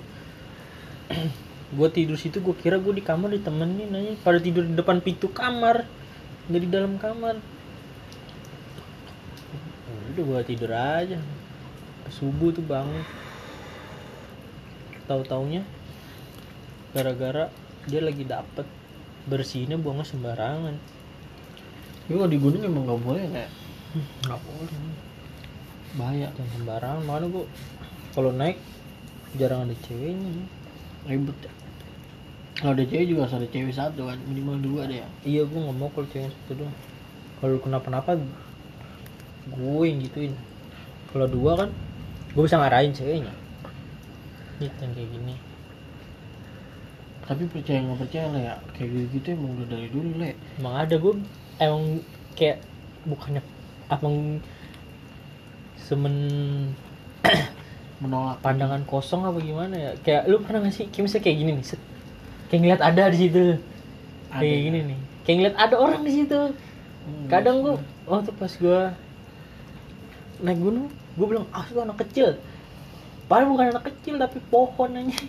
gue 1.68 1.90
tidur 1.92 2.20
situ 2.20 2.44
gue 2.44 2.56
kira 2.56 2.80
gue 2.80 2.94
di 2.96 3.04
kamar 3.04 3.34
ditemenin 3.34 3.92
aja. 3.92 4.14
Pada 4.22 4.38
tidur 4.38 4.68
di 4.68 4.76
depan 4.76 5.00
pintu 5.02 5.32
kamar. 5.32 5.88
Nggak 6.52 6.62
di 6.62 6.70
dalam 6.70 6.94
kamar. 7.00 7.40
Udah 10.14 10.24
gue 10.28 10.40
tidur 10.44 10.72
aja. 10.76 11.18
Subuh 12.12 12.52
tuh 12.52 12.64
bangun. 12.64 13.04
Tahu 15.08 15.24
taunya 15.24 15.64
gara-gara 16.96 17.52
dia 17.88 18.02
lagi 18.04 18.24
dapet 18.28 18.68
bersihnya 19.28 19.76
buangnya 19.76 20.08
sembarangan. 20.08 20.76
Tapi 22.08 22.16
kalau 22.16 22.32
di 22.32 22.40
gunung 22.40 22.64
emang 22.64 22.84
nggak 22.88 23.02
boleh 23.04 23.24
kayak 23.32 23.52
nggak 24.24 24.40
boleh. 24.44 24.76
Bahaya. 26.00 26.28
Jangan 26.36 26.52
sembarangan. 26.56 27.02
Makanya 27.04 27.28
gue 27.32 27.46
kalau 28.16 28.32
naik 28.32 28.58
jarang 29.36 29.68
ada 29.68 29.76
ceweknya. 29.88 30.32
Ribet. 31.08 31.38
Ya 31.44 31.52
kalau 32.58 32.74
ada 32.74 32.86
cewek 32.90 33.06
juga 33.06 33.20
harus 33.28 33.36
ada 33.36 33.48
cewek 33.48 33.74
satu 33.76 34.02
kan. 34.08 34.18
Minimal 34.28 34.58
dua 34.64 34.82
deh. 34.88 35.04
Ya 35.04 35.08
iya 35.28 35.42
gue 35.44 35.60
nggak 35.60 35.78
mau 35.78 35.92
kalau 35.92 36.08
cewek 36.08 36.32
satu 36.32 36.64
doang. 36.64 36.76
Kalau 37.44 37.60
kenapa-napa 37.60 38.20
gue 39.52 39.84
yang 39.84 40.00
gituin. 40.04 40.34
Kalau 41.12 41.28
dua 41.28 41.68
kan 41.68 41.70
gue 42.32 42.44
bisa 42.44 42.60
ngarahin 42.60 42.96
ceweknya. 42.96 43.36
Nih 44.58 44.72
yang 44.82 44.92
kayak 44.96 45.12
gini 45.12 45.47
tapi 47.28 47.44
percaya 47.52 47.84
nggak 47.84 48.00
percaya 48.08 48.26
lah 48.32 48.42
ya 48.42 48.56
kayak 48.72 48.88
gitu 48.88 49.08
gitu 49.20 49.28
emang 49.36 49.52
udah 49.60 49.68
dari 49.68 49.88
dulu 49.92 50.10
le. 50.16 50.32
Emang 50.56 50.76
ada 50.80 50.96
gue 50.96 51.14
emang 51.60 51.84
kayak 52.40 52.64
bukannya 53.04 53.44
abang 53.92 54.40
semen 55.76 56.16
menolak. 58.02 58.40
pandangan 58.40 58.80
kosong 58.88 59.28
apa 59.28 59.44
gimana 59.44 59.76
ya? 59.76 59.92
Kayak 60.08 60.32
lu 60.32 60.40
pernah 60.40 60.64
gak 60.64 60.76
sih 60.80 60.88
kayak 60.88 61.04
misalnya 61.04 61.24
kayak 61.28 61.38
gini 61.44 61.52
nih 61.60 61.66
set. 61.68 61.82
kayak 62.48 62.60
ngeliat 62.64 62.82
ada 62.82 63.04
di 63.12 63.18
situ. 63.20 63.46
Ada. 64.32 64.40
kayak 64.40 64.60
gini 64.64 64.80
nih 64.88 65.00
kayak 65.28 65.36
ngeliat 65.36 65.58
ada 65.60 65.76
orang 65.76 66.02
di 66.08 66.12
situ. 66.16 66.42
Hmm, 67.08 67.28
kadang 67.28 67.60
gua 67.60 67.76
oh 68.08 68.20
tuh 68.24 68.36
pas 68.40 68.52
gua 68.56 68.96
naik 70.40 70.60
gunung 70.64 70.88
gua 71.20 71.28
bilang 71.28 71.46
ah 71.52 71.68
itu 71.68 71.80
anak 71.84 72.00
kecil. 72.08 72.40
Padahal 73.28 73.52
bukan 73.52 73.68
anak 73.76 73.92
kecil 73.92 74.16
tapi 74.16 74.40
pohon 74.48 74.96
aja 74.96 75.20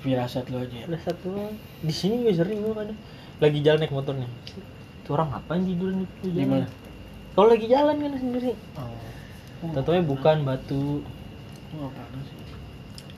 firasat 0.00 0.48
lo 0.48 0.64
aja. 0.64 0.76
Ya. 0.82 0.84
ada 0.88 0.98
satu 1.00 1.32
orang. 1.32 1.56
di 1.84 1.94
sini 1.94 2.24
gue 2.24 2.32
sering 2.32 2.60
gue 2.64 2.74
kadang. 2.74 2.98
Lagi 3.40 3.58
jalan 3.64 3.78
naik 3.84 3.94
motornya. 3.94 4.28
Itu 5.04 5.08
orang 5.16 5.28
ngapain 5.32 5.64
tidur 5.64 5.88
di 6.24 6.44
mana 6.44 6.68
kalau 7.30 7.46
lagi 7.56 7.66
jalan 7.70 7.96
kan 8.02 8.18
sendiri. 8.18 8.52
Oh. 8.74 9.70
Tentunya 9.70 10.02
bukan 10.02 10.42
batu. 10.42 11.04
nggak 11.70 11.90
pernah 11.94 12.22
sih. 12.26 12.36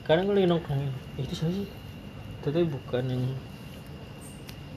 Kadang 0.05 0.23
gue 0.29 0.35
lagi 0.37 0.47
nongkrong 0.51 0.81
"Eh, 1.17 1.23
itu 1.25 1.33
siapa 1.33 1.51
sih? 1.57 1.67
Tentunya 2.45 2.67
bukan 2.69 3.03
yang 3.09 3.23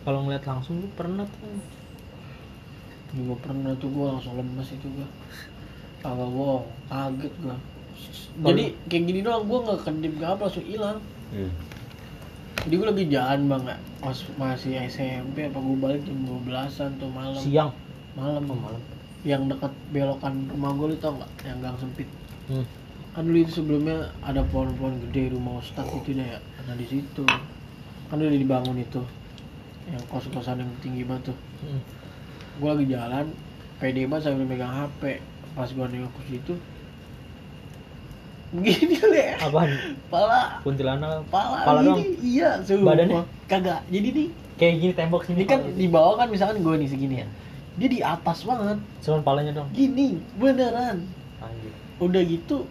kalau 0.07 0.25
ngeliat 0.25 0.45
langsung 0.49 0.81
gue 0.81 0.91
pernah 0.97 1.29
tuh. 1.29 1.61
Juga 3.13 3.35
pernah 3.45 3.77
tuh 3.77 3.91
gue 3.93 4.07
langsung 4.09 4.35
lemes 4.41 4.69
itu 4.73 4.87
gue 4.89 5.09
kagak 6.01 6.31
bohong 6.31 6.67
kaget 6.87 7.35
gue 7.43 7.57
jadi 8.37 8.65
kayak 8.93 9.05
gini 9.09 9.21
doang 9.25 9.49
gue 9.49 9.59
nggak 9.65 9.81
kedip 9.81 10.13
gak 10.21 10.31
apa 10.37 10.43
langsung 10.49 10.67
hilang. 10.69 10.99
Hmm. 11.33 11.51
Jadi 12.67 12.83
gue 12.83 12.89
lagi 12.91 13.05
jalan 13.15 13.41
banget 13.47 13.79
pas 14.03 14.19
masih 14.35 14.75
SMP 14.91 15.47
apa 15.47 15.55
gue 15.55 15.77
balik 15.79 16.03
jam 16.03 16.19
12an 16.27 16.91
tuh 16.99 17.11
malam. 17.15 17.39
Siang? 17.39 17.71
Malam. 18.19 18.43
Oh, 18.51 18.59
malam. 18.59 18.83
Yang 19.23 19.55
dekat 19.55 19.73
belokan 19.95 20.51
rumah 20.51 20.75
gue 20.75 20.87
lu 20.91 20.97
tau 20.99 21.15
nggak? 21.15 21.31
Yang 21.47 21.59
gang 21.63 21.79
sempit. 21.79 22.09
Hmm. 22.51 22.67
kan 23.15 23.25
dulu 23.25 23.39
itu 23.43 23.53
sebelumnya 23.63 24.13
ada 24.21 24.45
pohon-pohon 24.51 25.01
gede 25.09 25.33
rumah 25.33 25.63
ustadz 25.63 25.95
itu 25.95 26.19
deh 26.19 26.27
ya. 26.27 26.43
Nah 26.67 26.75
di 26.75 26.87
situ. 26.91 27.23
Kan 28.11 28.19
udah 28.19 28.35
dibangun 28.35 28.83
itu. 28.83 28.99
Yang 29.87 30.03
kos-kosan 30.11 30.67
yang 30.67 30.71
tinggi 30.83 31.07
banget 31.07 31.31
tuh. 31.31 31.39
Hmm. 31.63 31.81
gue 32.59 32.71
lagi 32.73 32.87
jalan 32.91 33.27
pede 33.79 34.11
banget 34.11 34.27
sambil 34.27 34.49
megang 34.49 34.75
HP 34.75 35.23
pas 35.55 35.71
gue 35.71 35.87
nengok 35.87 36.13
ke 36.19 36.23
situ 36.35 36.55
begini 38.53 38.95
deh. 38.97 39.35
Apaan? 39.39 39.71
Pala. 40.07 40.61
Kuntilanak. 40.61 41.27
Pala, 41.27 41.63
Pala 41.63 41.81
gini. 41.83 42.15
iya 42.21 42.59
sumpah. 42.61 42.95
Badannya? 42.95 43.23
kagak. 43.45 43.81
Jadi 43.89 44.09
nih 44.13 44.29
kayak 44.55 44.75
gini 44.79 44.93
tembok 44.93 45.23
sini. 45.23 45.37
ini 45.37 45.45
kan 45.45 45.61
di 45.67 45.87
bawah 45.87 46.15
kan 46.17 46.29
misalkan 46.29 46.59
gue 46.59 46.75
nih 46.77 46.89
segini 46.89 47.17
ya. 47.21 47.27
Dia 47.77 47.89
di 47.89 48.01
atas 48.01 48.43
banget. 48.43 48.79
Cuman 49.01 49.21
palanya 49.21 49.53
dong 49.53 49.69
gini 49.71 50.17
beneran. 50.35 51.05
Anjir. 51.39 51.73
Udah 51.99 52.23
gitu 52.23 52.65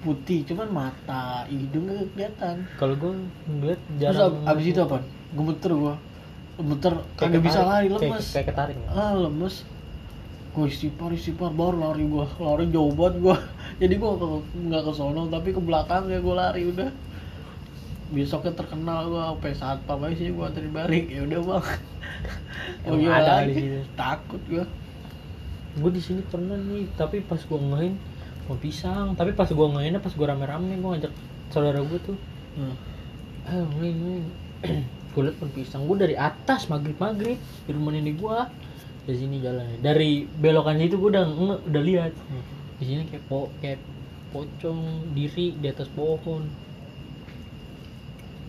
putih 0.00 0.44
cuman 0.44 0.68
mata 0.70 1.48
hidung 1.48 1.88
gak 1.88 2.04
kelihatan. 2.12 2.56
Kalau 2.76 2.94
gue 2.94 3.12
ngeliat 3.46 3.80
terus 3.80 3.98
jarang 3.98 4.36
ab- 4.38 4.52
abis 4.52 4.66
itu 4.68 4.80
apa? 4.80 4.98
gemeter 5.34 5.72
gua 5.72 5.94
gemeter 6.54 6.94
kayak 7.18 7.30
kagak 7.34 7.42
bisa 7.42 7.60
lari 7.60 7.86
Kayak- 7.88 8.02
lemes. 8.06 8.26
kayak 8.30 8.46
ketarik. 8.46 8.76
Ah 8.86 9.12
lemes. 9.12 9.54
Gue 10.52 10.66
istighfar 10.68 11.10
istighfar 11.10 11.50
baru 11.50 11.76
lari 11.82 12.04
gua. 12.04 12.28
Lari 12.36 12.68
jauh 12.68 12.92
banget 12.92 13.14
gua 13.18 13.36
jadi 13.76 13.94
gua 13.96 14.14
ke- 14.14 14.46
nggak 14.54 14.82
ke 14.84 14.92
sono 14.92 15.26
tapi 15.26 15.50
ke 15.50 15.60
belakang 15.60 16.06
ya 16.06 16.18
gua 16.18 16.48
lari 16.48 16.68
udah. 16.68 16.90
Besoknya 18.10 18.52
terkenal 18.52 19.08
gua 19.08 19.32
sampai 19.32 19.52
saat 19.52 19.78
pam 19.84 20.02
aja 20.02 20.14
sih 20.14 20.30
gua 20.30 20.48
anterin 20.48 20.70
balik. 20.70 21.08
Ya 21.08 21.24
udah 21.24 21.40
bang. 21.40 21.64
Emang 22.86 23.00
gimana? 23.00 23.18
ada 23.18 23.32
lagi 23.42 23.64
takut 23.94 24.42
gua. 24.46 24.64
Gue 25.74 25.90
di 25.90 25.98
sini 25.98 26.22
pernah 26.22 26.54
nih 26.54 26.86
tapi 26.94 27.18
pas 27.18 27.42
gue 27.42 27.58
ngain 27.58 27.98
mau 28.46 28.54
pisang. 28.54 29.18
Tapi 29.18 29.34
pas 29.34 29.50
gue 29.50 29.66
ngainnya 29.66 29.98
pas 29.98 30.14
gue 30.14 30.22
rame-rame 30.22 30.78
gue 30.78 30.90
ngajak 30.94 31.12
saudara 31.50 31.82
gue 31.82 31.98
tuh. 31.98 32.14
Hmm. 32.54 32.78
ayo 33.44 33.66
ngain 33.74 33.96
ngain 33.98 34.24
gue 35.10 35.22
liat 35.26 35.34
pohon 35.34 35.50
pisang. 35.50 35.82
Gue 35.84 35.98
dari 35.98 36.14
atas 36.14 36.70
maghrib 36.70 36.94
maghrib 36.94 37.34
di 37.66 37.70
rumah 37.74 37.90
nenek 37.90 38.14
gue 38.14 38.38
dari 39.02 39.18
sini 39.18 39.42
jalannya. 39.42 39.82
Dari 39.82 40.22
belokan 40.30 40.78
itu 40.78 40.94
gue 40.94 41.10
udah 41.10 41.24
nge, 41.26 41.56
udah 41.66 41.82
lihat 41.82 42.12
Hmm. 42.30 42.44
Di 42.78 42.84
sini 42.84 43.02
kayak 43.06 43.24
po 43.30 43.50
kayak 43.62 43.78
pocong 44.34 45.14
diri 45.14 45.54
di 45.54 45.66
atas 45.70 45.86
pohon. 45.94 46.50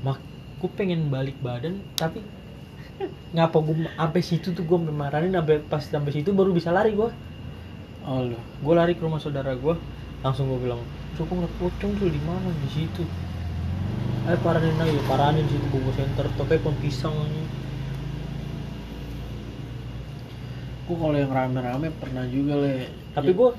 Mak 0.01 0.19
gue 0.61 0.69
pengen 0.73 1.13
balik 1.13 1.37
badan 1.45 1.77
tapi 1.93 2.25
ngapa 3.35 3.57
gue 3.59 3.85
sampai 3.91 4.21
situ 4.23 4.55
tuh 4.55 4.63
gue 4.65 4.79
marahin 4.79 5.35
sampai 5.35 5.61
pas 5.61 5.83
sampai 5.83 6.15
situ 6.15 6.31
baru 6.31 6.55
bisa 6.55 6.73
lari 6.73 6.97
gue 6.97 7.09
oh 8.05 8.19
lu. 8.25 8.39
Gue 8.65 8.73
lari 8.73 8.97
ke 8.97 9.05
rumah 9.05 9.21
saudara 9.21 9.53
gue 9.53 9.75
langsung 10.25 10.49
gue 10.49 10.57
bilang 10.57 10.81
cukup 11.13 11.45
ngeliat 11.45 11.55
pocong 11.61 11.91
tuh 12.01 12.09
di 12.09 12.21
mana? 12.25 12.49
Di 12.65 12.69
situ. 12.73 13.03
Eh 14.25 14.37
paranin 14.41 14.81
aja 14.81 15.01
paranin 15.05 15.45
di 15.45 15.53
situ 15.53 15.65
gue 15.69 15.93
center 15.93 16.25
tapi 16.33 16.57
pohon 16.57 16.73
pisang. 16.81 17.13
Gua 20.85 21.01
kalau 21.01 21.17
yang 21.17 21.33
rame-rame 21.33 21.89
pernah 21.97 22.29
juga 22.29 22.61
le. 22.61 22.85
Tapi 23.17 23.33
gue 23.33 23.49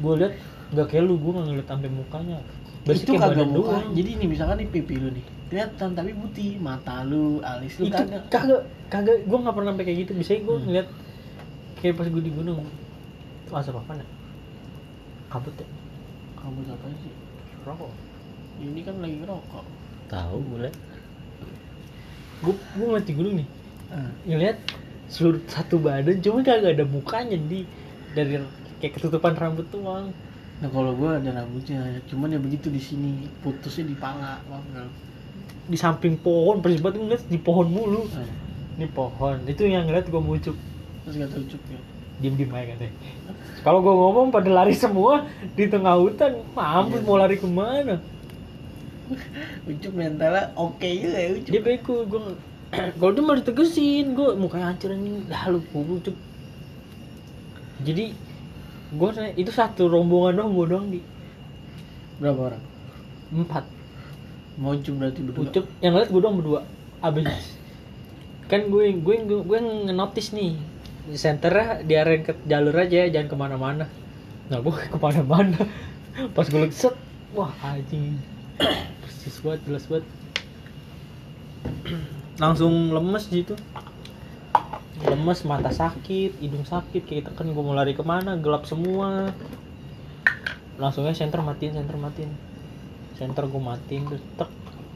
gue 0.00 0.12
lihat 0.16 0.32
nggak 0.70 0.86
kayak 0.86 1.04
lu 1.04 1.14
gue 1.18 1.30
nggak 1.34 1.46
ngeliat 1.50 1.68
sampai 1.68 1.90
mukanya. 1.90 2.38
Basic 2.80 3.04
itu 3.04 3.12
kagak 3.20 3.44
muka. 3.44 3.76
doang. 3.76 3.92
jadi 3.92 4.10
nih 4.16 4.28
misalkan 4.30 4.56
nih 4.56 4.68
pipi 4.72 4.96
lu 4.96 5.12
nih 5.12 5.24
kelihatan 5.52 5.88
tapi 5.92 6.10
putih 6.16 6.56
mata 6.56 7.04
lu 7.04 7.42
alis 7.44 7.76
lu 7.76 7.90
itu 7.90 7.92
kagak. 7.92 8.22
kagak 8.32 8.62
kagak 8.88 9.16
gue 9.28 9.38
nggak 9.42 9.54
pernah 9.54 9.70
sampai 9.74 9.84
kayak 9.84 9.98
gitu. 10.06 10.12
Biasanya 10.16 10.40
gue 10.40 10.54
Hmm. 10.56 10.64
ngeliat 10.64 10.88
kayak 11.80 11.94
pas 11.98 12.06
gue 12.08 12.22
di 12.24 12.32
gunung. 12.32 12.58
Itu 13.44 13.52
asap 13.52 13.76
apa 13.76 13.92
ya 13.98 14.06
kabut 15.30 15.54
ya? 15.54 15.66
Kamu 16.34 16.60
apa 16.66 16.86
sih? 17.04 17.12
Rokok. 17.62 17.92
Ini 18.60 18.80
kan 18.82 18.94
lagi 18.98 19.16
rokok 19.22 19.64
Tahu 20.08 20.38
boleh. 20.42 20.72
gue 22.40 22.54
gue 22.56 22.84
ngeliat 22.88 23.04
di 23.04 23.14
gunung 23.14 23.34
nih. 23.36 23.48
Ah. 23.90 24.06
ngeliat 24.24 24.56
seluruh 25.10 25.42
satu 25.44 25.82
badan 25.82 26.22
cuma 26.22 26.40
kagak 26.40 26.78
ada 26.78 26.86
mukanya 26.86 27.34
di 27.36 27.66
dari 28.14 28.38
kayak 28.80 28.96
ketutupan 28.96 29.36
rambut 29.36 29.68
doang 29.68 30.10
nah 30.60 30.68
kalau 30.68 30.92
gua 30.92 31.16
ada 31.16 31.32
rambutnya 31.32 32.00
cuman 32.08 32.36
ya 32.36 32.40
begitu 32.40 32.68
di 32.68 32.80
sini 32.80 33.28
putusnya 33.40 33.88
di 33.88 33.96
pala 33.96 34.40
paham 34.44 34.64
lu? 34.76 34.88
di 35.70 35.78
samping 35.78 36.18
pohon 36.18 36.58
persis 36.58 36.82
banget 36.82 36.98
ngeliat 36.98 37.22
di 37.30 37.38
pohon 37.38 37.70
mulu. 37.70 38.02
Ah. 38.12 38.26
ini 38.74 38.90
pohon 38.90 39.38
itu 39.46 39.62
yang 39.70 39.86
ngeliat 39.86 40.10
gue 40.10 40.18
muncul 40.18 40.54
terus 41.06 41.16
kata 41.16 41.36
ucup 41.38 41.62
ya 41.70 41.80
diem 42.20 42.36
diem 42.36 42.52
aja 42.52 42.76
katanya. 42.76 42.92
Kalau 43.64 43.80
gue 43.80 43.94
ngomong 43.96 44.28
pada 44.28 44.52
lari 44.52 44.76
semua 44.76 45.24
di 45.56 45.64
tengah 45.72 45.96
hutan 45.96 46.44
mampus 46.52 47.00
Iya. 47.00 47.06
mau 47.08 47.16
lari 47.16 47.40
ke 47.40 47.48
mana? 47.48 47.96
Ucup 49.72 49.92
mentalnya 49.96 50.52
oke 50.52 50.84
juga 50.84 51.16
ya 51.16 51.28
ucup. 51.32 51.48
Dia 51.48 51.62
bego 51.64 51.96
gue 52.04 52.20
kalau 53.00 53.10
dia 53.10 53.22
malah 53.24 53.38
ditegesin 53.42 54.14
gue 54.14 54.28
mukanya 54.38 54.70
hancur 54.70 54.94
anjing 54.94 55.26
dah 55.26 55.42
lu 55.50 55.58
gue 55.64 55.98
cuk 56.06 56.16
jadi 57.80 58.12
gue 58.90 59.10
itu 59.38 59.50
satu 59.54 59.86
rombongan 59.86 60.42
doang 60.42 60.50
gue 60.54 60.66
doang 60.66 60.86
di. 60.90 61.00
Berapa 62.18 62.40
orang? 62.54 62.64
Empat. 63.30 63.64
Mau 64.58 64.74
berarti 64.74 65.20
berdua? 65.22 65.42
Ucup. 65.46 65.64
Yang 65.78 65.92
ngeliat 65.94 66.10
gue 66.10 66.20
doang 66.20 66.36
berdua 66.36 66.60
abis. 67.00 67.56
Kan 68.50 68.66
gue 68.68 68.98
gue 68.98 69.16
gue, 69.24 69.40
gue 69.46 69.58
ngenotis 69.62 70.34
nih. 70.34 70.58
Di 71.06 71.16
senternya 71.16 71.86
diarahin 71.86 72.22
ke 72.26 72.32
jalur 72.44 72.74
aja 72.76 73.06
jangan 73.08 73.28
ke 73.30 73.36
mana-mana. 73.38 73.84
Nah 74.50 74.58
gue 74.58 74.74
ke 74.74 74.98
mana-mana. 74.98 75.58
Pas 76.36 76.46
gue 76.50 76.66
set 76.74 76.94
wah 77.32 77.54
anjing. 77.62 78.18
Persis 79.00 79.38
banget 79.40 79.60
jelas 79.70 79.84
banget. 79.86 80.06
Langsung 82.42 82.90
lemes 82.90 83.30
gitu 83.30 83.54
lemes 85.00 85.40
mata 85.48 85.72
sakit 85.72 86.36
hidung 86.44 86.68
sakit 86.68 87.02
kayak 87.08 87.24
gitu 87.24 87.30
kan. 87.32 87.48
Gue 87.48 87.64
mau 87.64 87.72
lari 87.72 87.96
ke 87.96 88.04
mana? 88.04 88.36
Gelap 88.36 88.68
semua. 88.68 89.32
Langsungnya 90.76 91.16
center 91.16 91.40
matiin 91.40 91.72
center 91.76 91.96
matiin. 91.96 92.32
Center 93.16 93.48
gue 93.48 93.62
matiin 93.62 94.02
terus 94.08 94.24
tek 94.36 94.50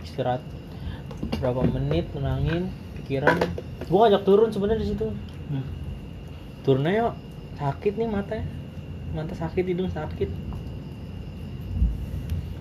istirahat. 0.04 0.44
Berapa 1.40 1.64
menit 1.64 2.12
menangin 2.12 2.68
pikiran. 3.00 3.36
Gue 3.88 3.98
ngajak 4.00 4.22
turun 4.28 4.52
sebenarnya 4.52 4.84
di 4.84 4.88
situ. 4.92 5.08
Hmm. 5.44 5.66
turunnya 6.64 6.96
yuk 6.96 7.14
sakit 7.60 8.00
nih 8.00 8.08
matanya 8.08 8.48
mata 9.12 9.36
sakit 9.36 9.64
hidung 9.68 9.92
sakit. 9.92 10.32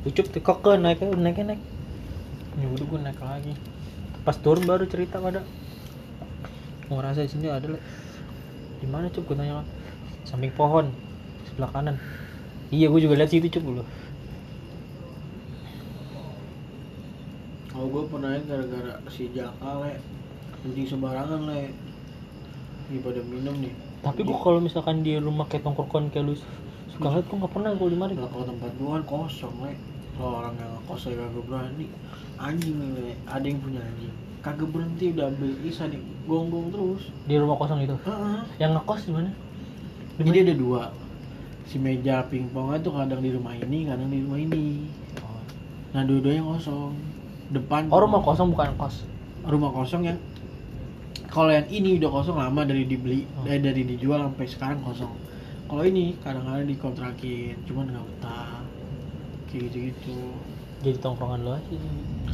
Ucup 0.04 0.26
tuh 0.28 0.44
kok 0.44 0.60
ke 0.60 0.76
naik. 0.76 1.00
Naik 1.00 1.39
naik 1.44 1.62
ya 2.60 2.68
udah 2.70 2.86
gue 2.86 3.00
naik 3.02 3.20
lagi. 3.24 3.54
Pas 4.22 4.38
turun 4.38 4.64
baru 4.68 4.86
cerita 4.86 5.18
pada 5.18 5.41
mau 6.94 7.02
ngerasa 7.02 7.26
di 7.26 7.32
sini 7.34 7.50
ada 7.50 7.66
di 8.78 8.86
mana 8.86 9.10
cup 9.10 9.26
gue 9.26 9.34
tanya 9.34 9.66
samping 10.30 10.54
pohon 10.54 10.94
sebelah 11.50 11.74
kanan. 11.74 11.98
Iya 12.70 12.94
gue 12.94 13.02
juga 13.02 13.18
lihat 13.18 13.34
situ 13.34 13.50
cup 13.50 13.66
dulu. 13.66 13.82
Kalau 17.74 17.89
gue 17.89 18.04
pernah 18.06 18.38
gara-gara 18.46 19.02
si 19.10 19.34
Jaka 19.34 19.82
le. 19.82 19.98
Kencing 20.62 20.86
sembarangan 20.86 21.50
le. 21.50 21.74
Ini 22.94 23.02
pada 23.02 23.26
minum 23.26 23.58
nih. 23.58 23.74
Tapi 24.06 24.22
gua 24.22 24.38
kalau 24.38 24.60
misalkan 24.62 25.02
di 25.02 25.18
rumah 25.18 25.50
kayak 25.50 25.66
tongkrongan 25.66 26.14
kayak 26.14 26.30
lu 26.30 26.36
suka 26.94 27.10
liat 27.10 27.26
gua 27.26 27.38
nggak 27.41 27.54
pernah 27.56 27.72
gua 27.74 27.88
di 27.89 27.98
mari 27.98 28.14
Nah, 28.14 28.30
kalau 28.30 28.46
tempat 28.46 28.70
gua 28.78 29.02
kan 29.02 29.04
kosong 29.10 29.56
le. 29.66 29.74
Kalau 30.14 30.46
orang 30.46 30.54
yang 30.62 30.78
kos 30.86 31.10
saya 31.10 31.18
kagak 31.18 31.41
berani. 31.50 31.88
Anjing 32.38 32.78
nih 32.78 32.89
le. 32.94 33.14
Ada 33.26 33.46
yang 33.50 33.58
punya 33.66 33.82
anjing 33.82 34.14
kagak 34.44 34.70
berhenti 34.76 35.16
udah 35.16 35.32
ambil 35.32 35.52
isa 35.64 35.88
nih. 35.88 36.04
Gonggong 36.28 36.68
terus. 36.76 37.04
Di 37.24 37.36
rumah 37.39 37.56
kosong 37.56 37.80
itu? 37.88 37.96
Heeh. 38.04 38.39
yang 38.60 38.76
ngekos 38.76 39.08
di 39.08 39.12
mana? 39.16 39.32
Di 40.20 40.22
jadi 40.28 40.39
ada 40.52 40.56
dua. 40.60 40.84
Si 41.64 41.80
meja 41.80 42.28
pingpongnya 42.28 42.84
tuh 42.84 42.94
kadang 42.94 43.24
di 43.24 43.32
rumah 43.32 43.56
ini 43.56 43.88
kadang 43.88 44.12
di 44.12 44.20
rumah 44.20 44.38
ini. 44.38 44.84
Nah 45.96 46.04
dua-duanya 46.04 46.44
kosong. 46.44 46.91
Depan 47.56 47.88
oh 47.88 48.00
rumah 48.04 48.20
kosong 48.20 48.52
bukan 48.52 48.76
kos? 48.76 49.08
Rumah 49.48 49.72
kosong 49.72 50.12
yang 50.12 50.20
kalau 51.32 51.50
yang 51.50 51.66
ini 51.72 51.98
udah 51.98 52.12
kosong 52.12 52.38
lama 52.38 52.62
dari 52.68 52.86
dibeli 52.86 53.26
Oh. 53.39 53.48
eh, 53.50 53.58
dari 53.58 53.88
dijual 53.88 54.22
sampai 54.28 54.46
sekarang 54.46 54.80
kosong. 54.84 55.14
Kalau 55.72 55.84
ini 55.88 56.14
kadang-kadang 56.22 56.68
dikontrakin 56.68 57.58
cuman 57.66 57.89
nggak 57.89 58.06
betah. 58.06 58.62
Kayak 59.50 59.72
gitu-gitu 59.72 60.20
jadi 60.84 60.98
tongkrongan 61.00 61.40
lu 61.48 61.52
aja. 61.56 61.78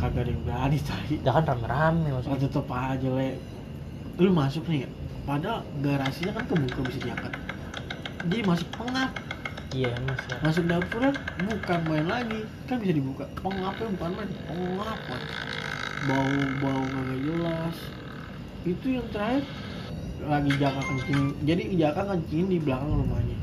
Kagak 0.01 0.25
ada 0.25 0.31
yang 0.33 0.43
berani 0.43 0.77
cari 0.81 1.15
ya 1.21 1.31
kan 1.37 1.43
rame-rame 1.45 2.07
oh, 2.09 2.11
maksudnya 2.17 2.49
tetep 2.49 2.67
aja 2.71 3.09
le 3.13 3.29
lu 4.19 4.29
masuk 4.33 4.63
nih 4.67 4.83
ya 4.83 4.89
padahal 5.23 5.61
garasinya 5.85 6.31
kan 6.33 6.43
kebuka 6.49 6.79
bisa 6.89 6.99
diangkat. 7.05 7.33
Dia 8.27 8.41
masuk 8.43 8.67
pengap. 8.73 9.11
Iya 9.69 9.93
mas 10.01 10.21
ya 10.25 10.35
masuk 10.41 10.63
dapurnya 10.65 11.11
bukan 11.45 11.79
main 11.85 12.05
lagi. 12.09 12.41
Kan 12.65 12.81
bisa 12.81 12.93
dibuka. 12.97 13.23
Pengapnya 13.37 13.87
bukan 13.95 14.11
main. 14.17 14.29
Pengap 14.49 14.99
Mas. 15.07 15.23
bau 16.09 16.35
bau 16.63 16.83
kagak 16.89 17.19
jelas. 17.21 17.77
Itu 18.65 18.87
yang 18.97 19.07
terakhir 19.13 19.45
lagi 20.25 20.51
jaka 20.57 20.81
kencing. 20.83 21.23
Jadi 21.45 21.63
jaka 21.77 22.01
kencing 22.07 22.45
di 22.49 22.57
belakang 22.57 22.91
rumahnya 22.91 23.38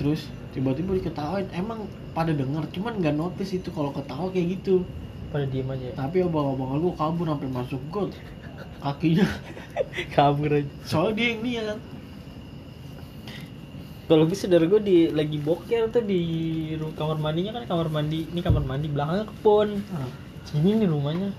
terus 0.00 0.32
tiba-tiba 0.56 0.96
diketawain 0.96 1.44
emang 1.52 1.84
pada 2.16 2.32
denger 2.32 2.64
cuman 2.72 2.96
nggak 3.04 3.12
notice 3.20 3.52
itu 3.52 3.68
kalau 3.68 3.92
ketawa 3.92 4.32
kayak 4.32 4.56
gitu. 4.56 4.88
Pada 5.28 5.44
diem 5.44 5.68
aja 5.68 5.92
tapi 5.94 6.24
abang-abang 6.24 6.80
gue 6.80 6.96
kabur 6.96 7.28
sampai 7.28 7.48
masuk 7.52 7.80
got 7.92 8.10
kakinya. 8.80 9.28
Kabur 10.16 10.50
aja. 10.56 10.70
Soalnya 10.88 11.12
dia 11.20 11.26
yang 11.36 11.40
niat. 11.44 11.78
Kalau 14.08 14.24
gue 14.26 14.34
saudara 14.34 14.64
gue 14.66 14.80
di 14.82 14.96
lagi 15.12 15.38
boker 15.38 15.92
tuh 15.92 16.02
di 16.02 16.20
kamar 16.96 17.20
mandinya 17.20 17.60
kan 17.60 17.68
kamar 17.68 17.92
mandi 17.92 18.26
ini 18.26 18.40
kamar 18.40 18.64
mandi 18.64 18.88
belakangnya 18.88 19.28
kebun. 19.28 19.84
Sini 20.48 20.80
nih 20.80 20.88
rumahnya. 20.88 21.30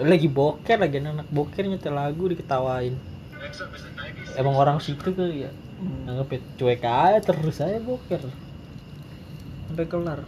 Lagi 0.00 0.26
boker 0.26 0.80
lagi 0.80 0.96
anak 0.98 1.28
boker 1.30 1.62
nyetel 1.62 1.94
lagu 1.94 2.26
diketawain. 2.26 2.96
Emang 4.34 4.56
orang 4.56 4.82
situ 4.82 5.12
kali 5.14 5.46
ya 5.46 5.50
Ya 5.76 6.24
cuek 6.56 6.82
aja 6.84 7.20
terus 7.20 7.60
aja 7.60 7.76
boker. 7.84 8.22
Sampai 9.68 9.84
kelar 9.84 10.24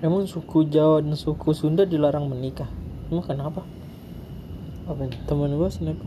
emang 0.00 0.19
suku 0.30 0.70
Jawa 0.70 1.02
dan 1.02 1.18
suku 1.18 1.50
Sunda 1.50 1.82
dilarang 1.82 2.30
menikah. 2.30 2.70
Emang 3.10 3.26
kenapa? 3.26 3.66
Apa 4.86 5.02
nih 5.02 5.18
teman 5.26 5.50
gue 5.58 5.66
kenapa 5.66 6.06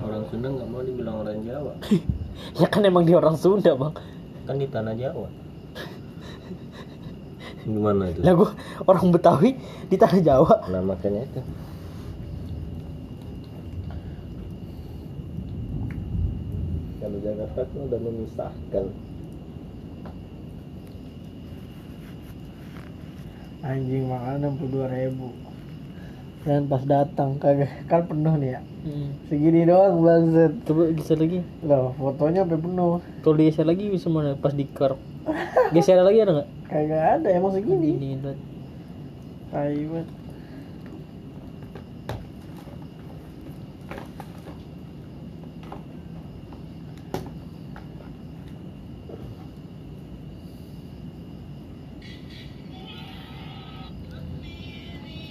orang 0.00 0.24
Sunda 0.30 0.48
nggak 0.48 0.68
mau 0.72 0.80
dibilang 0.80 1.16
orang 1.20 1.44
Jawa. 1.44 1.72
Ya 2.60 2.68
kan 2.68 2.84
emang 2.84 3.08
dia 3.08 3.16
orang 3.16 3.36
Sunda 3.36 3.72
bang. 3.72 3.94
Kan 4.44 4.60
di 4.60 4.68
tanah 4.68 4.92
Jawa. 4.92 5.24
Gimana 7.64 8.12
itu? 8.12 8.20
Lah 8.20 8.32
gue 8.36 8.50
orang 8.84 9.08
Betawi 9.08 9.56
di 9.88 9.96
tanah 9.96 10.20
Jawa. 10.20 10.68
Nah 10.68 10.84
makanya 10.84 11.24
itu. 11.24 11.40
Kalau 17.00 17.18
Jakarta 17.24 17.60
kan 17.64 17.80
udah 17.88 18.00
memisahkan 18.04 18.84
anjing 23.66 24.06
makan 24.06 24.38
enam 24.38 24.52
puluh 24.54 24.70
dua 24.70 24.86
ribu. 24.86 25.34
Dan 26.46 26.70
pas 26.70 26.78
datang 26.86 27.42
kagak 27.42 27.90
kan 27.90 28.06
penuh 28.06 28.38
nih 28.38 28.54
ya. 28.54 28.60
Segini 29.26 29.66
doang 29.66 29.98
bangset 29.98 30.54
coba 30.62 30.94
geser 30.94 31.18
lagi. 31.18 31.42
Loh 31.66 31.90
fotonya 31.98 32.46
sampai 32.46 32.62
penuh. 32.62 33.02
Kalau 33.26 33.34
digeser 33.34 33.66
lagi 33.66 33.90
bisa 33.90 34.06
mana? 34.06 34.38
Pas 34.38 34.54
di 34.54 34.62
curve 34.70 35.02
geser 35.74 35.98
lagi 35.98 36.22
ada 36.22 36.38
nggak? 36.38 36.48
Kagak 36.70 37.02
ada 37.18 37.28
emang 37.34 37.50
segini. 37.50 37.98
Ini 37.98 38.30
tai 39.50 39.74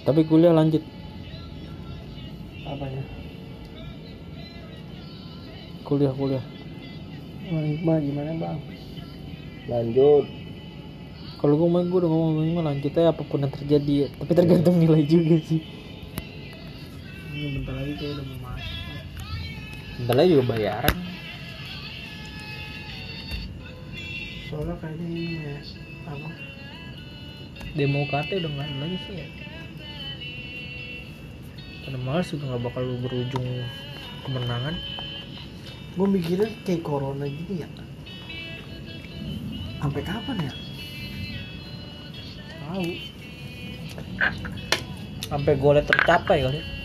tapi 0.06 0.22
kuliah 0.22 0.54
lanjut. 0.54 0.86
Apanya? 2.62 3.02
Kuliah 5.82 6.14
kuliah 6.14 6.44
Bang 7.46 7.66
Hikmah 7.66 7.98
gimana 8.02 8.30
bang? 8.38 8.58
Lanjut. 9.66 10.24
Kalau 11.42 11.54
gue 11.58 11.68
main 11.68 11.86
gue 11.90 11.98
udah 12.02 12.10
ngomong 12.10 12.42
Ima, 12.42 12.62
lanjut 12.62 12.90
aja 12.90 13.10
apa 13.14 13.22
pun 13.22 13.42
yang 13.42 13.54
terjadi. 13.54 14.06
Ya. 14.06 14.08
tapi 14.18 14.32
tergantung 14.34 14.82
nilai 14.82 15.06
juga 15.06 15.38
sih. 15.46 15.62
Ini 17.34 17.60
bentar 17.60 17.74
lagi 17.78 17.92
kayak 17.98 18.12
udah 18.18 18.24
mau 18.26 18.38
masuk. 18.50 19.02
Bentar 20.02 20.14
lagi 20.18 20.30
juga 20.34 20.46
bayaran. 20.50 20.96
Soalnya 24.50 24.74
kayaknya 24.78 25.06
ini 25.06 25.22
ya 25.38 25.56
apa? 26.10 26.28
Demo 27.76 27.98
UKT 28.08 28.30
udah 28.42 28.50
nggak 28.50 28.68
lagi 28.80 28.98
sih 29.06 29.14
ya 29.20 29.45
karena 31.86 32.02
malas 32.02 32.34
juga 32.34 32.50
nggak 32.50 32.64
bakal 32.66 32.82
berujung 32.98 33.46
kemenangan. 34.26 34.74
Gue 35.94 36.06
mikirnya 36.10 36.50
kayak 36.66 36.82
corona 36.82 37.30
gini 37.30 37.62
ya. 37.62 37.68
Sampai 39.78 40.02
kapan 40.02 40.36
ya? 40.50 40.52
Tahu. 42.66 42.86
Sampai 45.30 45.52
golnya 45.54 45.86
tercapai 45.86 46.42
kali 46.42 46.58
enggak 46.58 46.75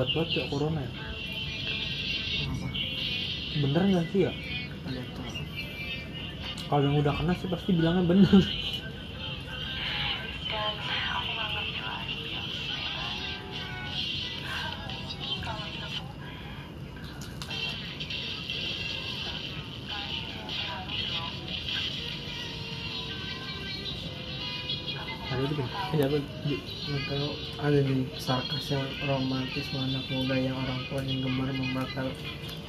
hebat 0.00 0.16
banget 0.16 0.32
ya 0.32 0.44
corona 0.48 0.80
ya. 0.80 0.92
Bener 3.60 3.82
nggak 3.84 4.06
sih 4.16 4.20
ya? 4.24 4.32
Kalau 6.72 6.82
yang 6.88 6.96
udah 7.04 7.12
kena 7.20 7.36
sih 7.36 7.48
pasti 7.52 7.76
bilangnya 7.76 8.08
bener. 8.08 8.40
Ada 25.90 26.06
apa? 26.06 26.18
Tahu 27.06 27.28
ada 27.62 27.80
di 27.86 28.02
sarkas 28.18 28.74
yang 28.74 28.88
romantis 29.06 29.70
anak 29.78 30.02
muda 30.10 30.34
yang 30.34 30.58
orang 30.58 30.80
tuanya 30.90 31.14
gemar 31.22 31.50
membakar 31.54 32.10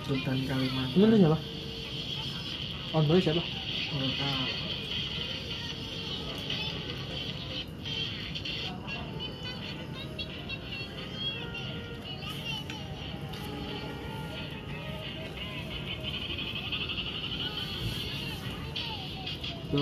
Sultan 0.05 0.45
Kalimantan. 0.45 0.93
Itu 0.93 1.17
siapa? 1.17 1.37
On 2.93 3.03
boy 3.09 3.17
siapa? 3.17 3.41
Nggak 3.41 4.13
tahu. 4.21 4.45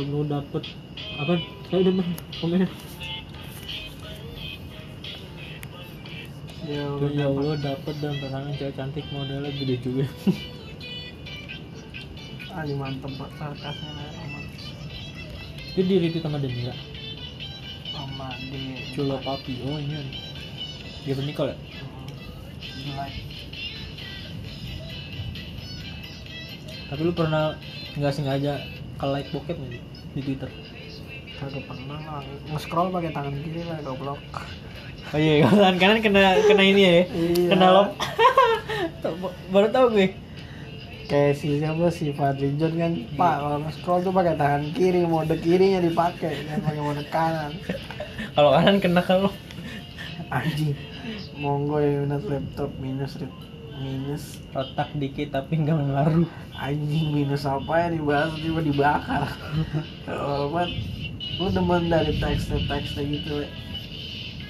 Mau 0.10 0.24
dapet 0.24 0.64
apa 1.20 1.34
saya 1.68 1.80
udah 1.84 1.94
bang 2.00 2.10
komennya 7.00 7.24
ya 7.24 7.32
Allah 7.32 7.56
dapet 7.64 7.95
dan 8.04 8.12
pasangan 8.20 8.52
cewek 8.60 8.76
cantik 8.76 9.08
modelnya 9.16 9.56
gede 9.56 9.76
juga. 9.80 10.06
Ali 12.60 12.76
mantep 12.76 13.08
pak. 13.16 13.32
Sarkasnya 13.39 14.04
romantis 14.20 14.68
itu 15.80 15.88
di 15.88 15.95
retweet 15.95 16.24
sama 16.28 16.43
Denira 16.43 16.76
sama 17.95 18.36
di 18.52 18.84
Cula 18.91 19.16
Papi. 19.24 19.64
Oh 19.64 19.80
ini 19.80 20.12
Given 21.08 21.24
Nicole 21.24 21.56
ya? 21.56 21.58
Like 23.00 23.16
tapi 26.91 27.02
lu 27.06 27.14
pernah 27.16 27.56
nggak 27.95 28.12
sengaja 28.12 28.60
ke 29.00 29.06
like 29.08 29.32
bokep 29.32 29.56
di, 29.56 29.80
di 30.20 30.22
Twitter? 30.26 30.52
Kagak 31.39 31.64
pernah 31.64 32.20
lah. 32.20 32.24
Nge-scroll 32.52 32.91
pakai 32.91 33.16
tangan 33.16 33.39
kiri 33.39 33.64
lah 33.64 33.80
goblok 33.88 34.20
oh 35.10 35.20
iya 35.20 35.45
tangan 35.45 35.76
kanan 35.78 35.99
kena 35.99 36.22
kena 36.45 36.64
ini 36.64 36.82
ya 36.82 36.93
Iya. 37.10 37.49
kena 37.49 37.68
lop. 37.72 37.89
Tuh, 39.01 39.16
baru 39.49 39.68
tahu 39.72 39.86
gue. 39.95 40.07
Kayak 41.10 41.41
si 41.41 41.57
siapa 41.57 41.89
si 41.89 42.14
Fadli 42.14 42.53
John 42.60 42.78
kan 42.78 42.93
pak 43.18 43.36
kalau 43.41 43.57
nge-scroll 43.66 44.03
tuh 44.03 44.14
pakai 44.14 44.38
tangan 44.38 44.70
kiri 44.78 45.10
mode 45.10 45.34
kirinya 45.41 45.82
dipakai 45.82 46.45
jangan 46.45 46.62
pakai 46.62 46.82
mode 46.84 47.03
kanan. 47.10 47.51
Kalau 48.38 48.53
kanan 48.53 48.78
kena 48.78 49.01
kalau 49.01 49.32
anjing. 50.30 50.78
Monggo 51.34 51.82
ya 51.82 52.05
minus 52.05 52.24
laptop 52.30 52.70
minus 52.78 53.14
minus 53.80 54.24
retak 54.53 54.91
dikit 54.93 55.34
tapi 55.34 55.57
nggak 55.57 55.80
ngaruh. 55.80 56.30
Anjing 56.53 57.10
minus 57.10 57.47
apa 57.47 57.74
ya 57.74 57.88
dibahas 57.89 58.36
tiba 58.38 58.62
dibakar. 58.62 59.24
Oh 60.14 60.53
man 60.53 60.70
lu 61.39 61.47
demen 61.49 61.88
dari 61.89 62.20
teks 62.20 62.53
teks 62.53 62.93
gitu 62.93 63.41
le. 63.41 63.47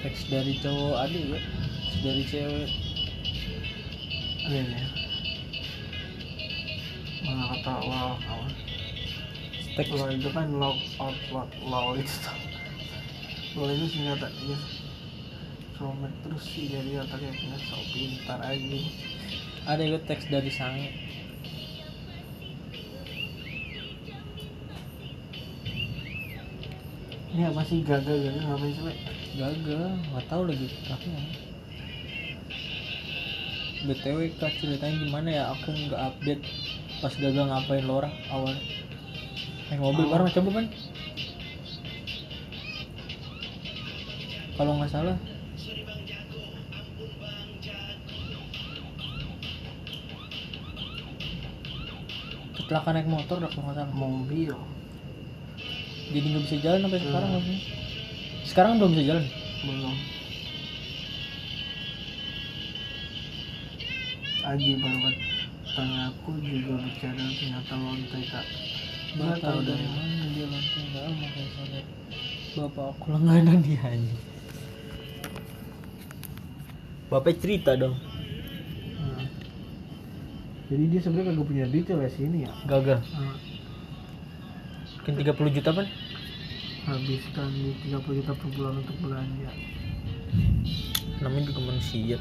Teks 0.00 0.20
dari 0.32 0.56
cowok 0.60 0.96
ada 0.96 1.18
ya? 1.18 1.40
Dari 2.00 2.22
cewek. 2.24 2.70
Iya 4.50 4.62
ya 4.64 5.00
mana 7.30 7.46
kata 7.54 7.72
wow 7.86 8.18
kawan? 8.18 8.52
Teks. 9.78 9.90
Lol 9.94 10.10
itu 10.18 10.28
kan 10.34 10.46
log 10.58 10.78
out 10.98 11.18
log 11.30 11.50
lol 11.62 11.94
itu. 12.00 12.32
Lol 13.54 13.70
itu 13.76 13.86
singkatan 13.86 14.32
ya 14.50 14.58
Somet 15.78 16.12
terus 16.20 16.44
sih 16.44 16.68
jadi 16.68 17.00
otaknya 17.00 17.32
punya 17.32 17.58
so 17.64 17.78
pintar 17.94 18.40
aja. 18.44 18.80
Ada 19.64 19.82
juga 19.86 20.00
teks 20.10 20.26
dari 20.28 20.50
sange 20.52 20.90
ini 27.30 27.42
apa 27.46 27.62
sih 27.62 27.86
gagal 27.86 28.16
gagal 28.26 28.42
ngapain 28.42 28.74
sih 28.74 28.84
gagal 29.38 29.86
nggak 30.10 30.24
tahu 30.26 30.42
lagi 30.50 30.66
tapi 30.86 31.08
btw 33.80 34.28
kak 34.36 34.52
ceritanya 34.60 34.96
gimana 35.00 35.28
ya? 35.32 35.44
Aku 35.56 35.72
nggak 35.72 36.02
update. 36.12 36.44
Pas 37.00 37.14
gagal 37.16 37.48
ngapain 37.48 37.84
lo 37.88 38.04
orang 38.04 38.12
awal? 38.28 38.52
Naik 39.72 39.80
mobil 39.80 40.04
Oh. 40.04 40.10
bareng 40.12 40.28
coba 40.36 40.50
kan 40.60 40.66
kalau 44.60 44.76
nggak 44.76 44.92
salah. 44.92 45.16
Kecelakaan 52.60 52.94
naik 53.00 53.08
motor 53.08 53.40
dah 53.40 53.48
kalau 53.48 53.64
nggak 53.72 53.76
salah. 53.80 53.94
Mobil 53.96 54.52
jadi 56.10 56.26
nggak 56.26 56.44
bisa 56.44 56.56
jalan 56.58 56.80
sampai 56.82 57.00
sekarang 57.00 57.28
Hmm. 57.28 57.36
maksudnya. 57.36 57.60
Sekarang 58.42 58.72
belum 58.76 58.90
bisa 58.92 59.04
jalan. 59.06 59.24
Belum. 59.60 59.96
Aji 64.42 64.72
banget 64.76 65.14
tanganku 65.70 66.32
juga 66.40 66.74
bicara 66.80 67.24
ternyata 67.30 67.72
lontai 67.76 68.24
tak 68.26 68.46
Nggak 69.10 69.26
Nggak 69.28 69.36
tahu 69.40 69.58
dari 69.62 69.86
mana. 69.86 70.24
dia 70.30 70.46
lonceng 70.46 70.86
nggak 70.88 71.04
mau 71.08 71.28
kayak 71.28 71.48
saya 71.50 71.66
lihat. 71.68 71.86
Bapak 72.50 72.86
aku 72.90 73.04
langganan 73.10 73.58
dia 73.60 73.80
anjing 73.80 74.20
bapak 77.06 77.34
cerita 77.36 77.74
dong. 77.74 77.98
Hmm. 78.96 79.26
jadi 80.66 80.84
dia 80.88 81.00
sebenarnya 81.00 81.34
kagak 81.34 81.42
punya 81.44 81.64
duit 81.66 81.82
ya 81.84 81.96
les 81.96 82.16
ini 82.16 82.38
ya? 82.46 82.50
Gagal 82.64 83.02
Hmm. 83.04 83.34
Mungkin 85.00 85.16
30 85.16 85.56
juta 85.56 85.70
kan 85.72 85.88
habiskan 86.84 87.48
di 87.56 87.72
30 87.88 88.20
juta 88.20 88.32
per 88.36 88.48
bulan 88.52 88.84
untuk 88.84 88.96
belanja. 89.00 89.50
Namanya 91.24 91.44
juga 91.48 91.60
manusia 91.72 92.20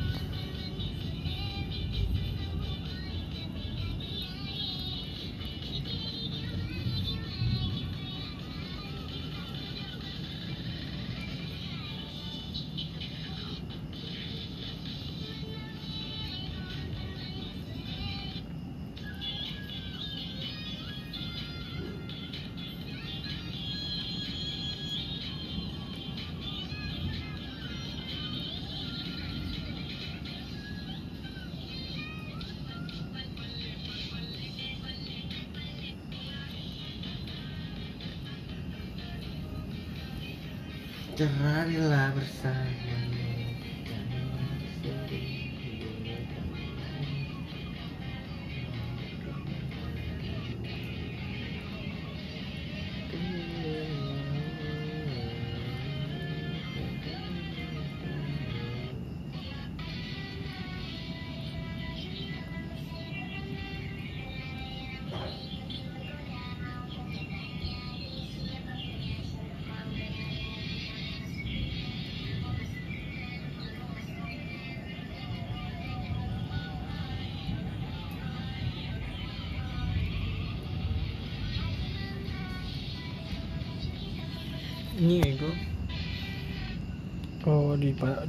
Bertemanlah 41.19 42.15
bersama 42.15 42.88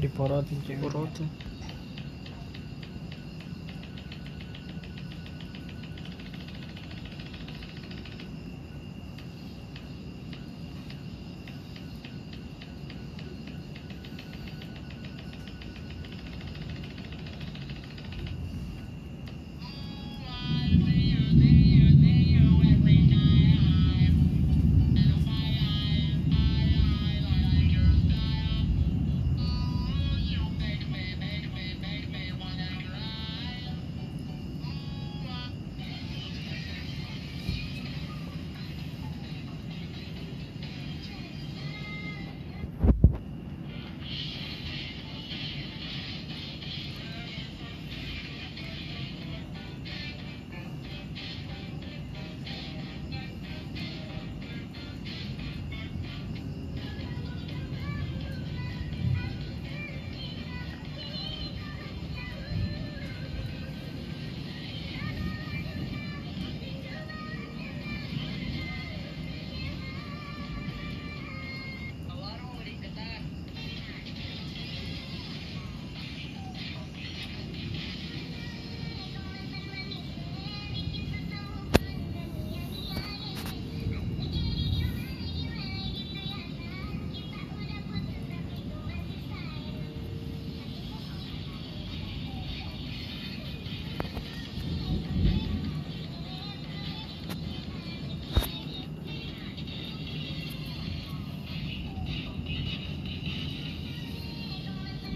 di 0.00 0.08
diporotin 0.08 0.64
cewek 0.64 0.80
porotin 0.80 1.28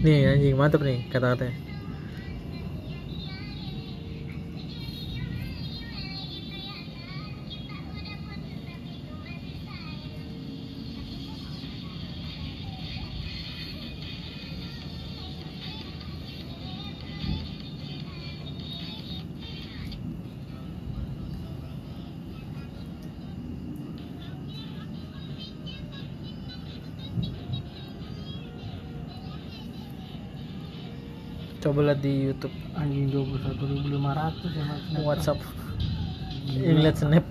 nih 0.05 0.17
anjing 0.31 0.55
mantep 0.61 0.81
nih 0.87 0.97
kata-katanya 1.11 1.64
coba 31.75 31.91
lihat 31.91 31.99
di 32.07 32.31
YouTube. 32.31 32.55
Anjing 32.79 33.11
21.500 33.11 34.47
ya 34.55 34.63
mas. 34.63 34.83
WhatsApp. 35.03 35.43
Ini 36.47 36.87
lihat 36.87 36.95
snap. 36.95 37.27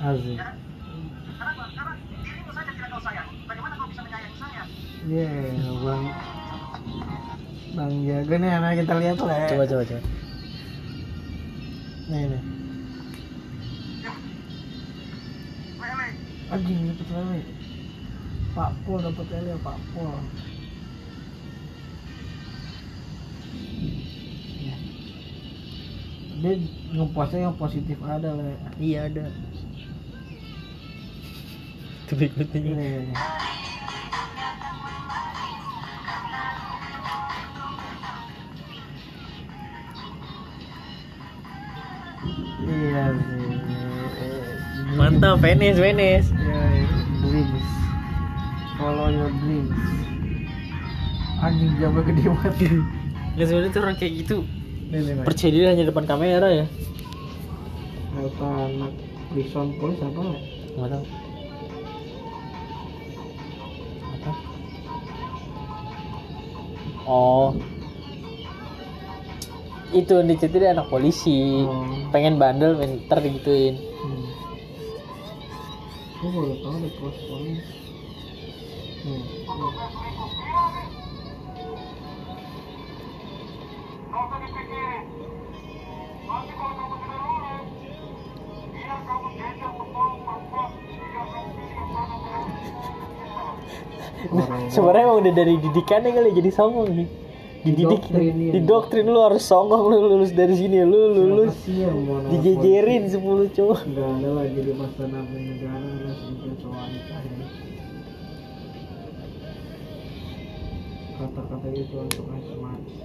Asik. 0.00 0.69
Iya, 5.10 5.26
bang. 5.82 6.04
Bang 7.74 7.92
jago 8.06 8.34
nih 8.38 8.50
anak 8.54 8.78
kita 8.78 8.94
lihat 9.02 9.18
lah. 9.18 9.38
ya. 9.42 9.48
coba 9.50 9.64
coba 9.66 9.82
coba 9.82 10.02
Nih 12.06 12.22
nih. 12.30 12.42
Anjing 16.54 16.78
dapat 16.94 17.08
lele. 17.10 17.40
Pak 18.54 18.70
Pol 18.86 18.98
dapat 19.02 19.26
lele 19.34 19.54
Pak 19.58 19.78
Pol. 19.90 20.14
Ya. 24.62 24.74
Dia 26.38 26.52
ngepostnya 26.94 27.50
yang 27.50 27.58
positif 27.58 27.98
ada 28.06 28.30
le. 28.38 28.54
iya 28.78 29.10
ada 29.10 29.26
itu 32.10 32.18
berikutnya 32.18 33.14
Mantap 44.92 45.38
Venice 45.38 45.78
Venice 45.78 46.28
Ya, 46.34 46.60
dreams. 47.22 47.66
Follow 48.74 49.08
your 49.08 49.30
dreams. 49.38 49.72
Anjing 51.40 51.72
jamnya 51.76 52.02
gede 52.04 52.22
banget. 52.28 52.54
nggak 53.30 53.46
sebenarnya 53.46 53.70
tuh 53.70 53.80
orang 53.80 53.96
kayak 53.96 54.12
gitu 54.18 54.36
percaya 55.22 55.50
diri 55.50 55.66
hanya 55.66 55.84
depan 55.86 56.02
kamera 56.02 56.50
ya 56.50 56.66
Kata 58.10 58.48
anak 58.66 58.92
prison 59.30 59.70
police 59.78 60.02
apa? 60.02 60.20
Mas? 60.20 60.42
nggak 60.70 60.88
tahu 60.90 61.04
apa 64.10 64.30
oh 67.06 67.48
itu 69.90 70.14
di 70.22 70.34
situ 70.38 70.56
dia 70.58 70.70
anak 70.70 70.86
polisi 70.86 71.66
Oh. 71.66 71.84
pengen 72.14 72.38
bandel 72.38 72.78
main 72.78 73.02
ntar 73.06 73.18
digituin 73.22 73.76
Hmm. 74.00 74.26
Gue 76.20 76.28
baru 76.36 76.52
tahu 76.60 76.72
ada 76.76 76.88
cross. 77.00 77.18
Hmm. 79.00 79.24
sebenarnya 94.70 95.02
emang 95.08 95.18
udah 95.24 95.32
dari 95.34 95.54
didikannya 95.58 96.10
kali 96.12 96.30
jadi 96.36 96.50
sombong 96.52 96.88
nih 96.92 97.08
dididik 97.60 98.08
Didoktrin, 98.08 98.34
iya. 98.40 98.52
didoktrin 98.56 99.04
lu 99.04 99.20
harus 99.20 99.44
songong 99.44 99.92
lu 99.92 99.96
lulus 100.00 100.32
dari 100.32 100.56
sini 100.56 100.80
lu 100.80 101.12
lulus 101.12 101.52
nolak 101.68 102.32
dijejerin 102.32 103.04
10 103.04 103.20
cowok 103.52 103.78
Enggak 103.84 104.08
ada 104.16 104.28
lah 104.32 104.44
jadi 104.48 104.72
masa 104.72 105.04
nabi 105.12 105.36
negara 105.44 105.90
bikin 106.08 106.54
soal 106.56 106.86
nikah 106.88 107.20
ya. 107.20 107.46
Kata-kata 111.20 111.68
itu 111.76 111.96
untuk 112.00 112.24
informasi. 112.32 112.96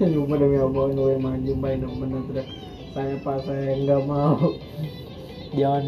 Lupa 0.00 0.34
demi 0.40 0.56
Allah 0.56 0.84
gue 0.96 1.14
maju 1.20 1.52
benar 1.60 2.22
tidak 2.32 2.46
saya 2.90 3.14
pak 3.20 3.36
saya 3.44 3.76
nggak 3.84 4.02
mau 4.08 4.56
jangan 5.52 5.84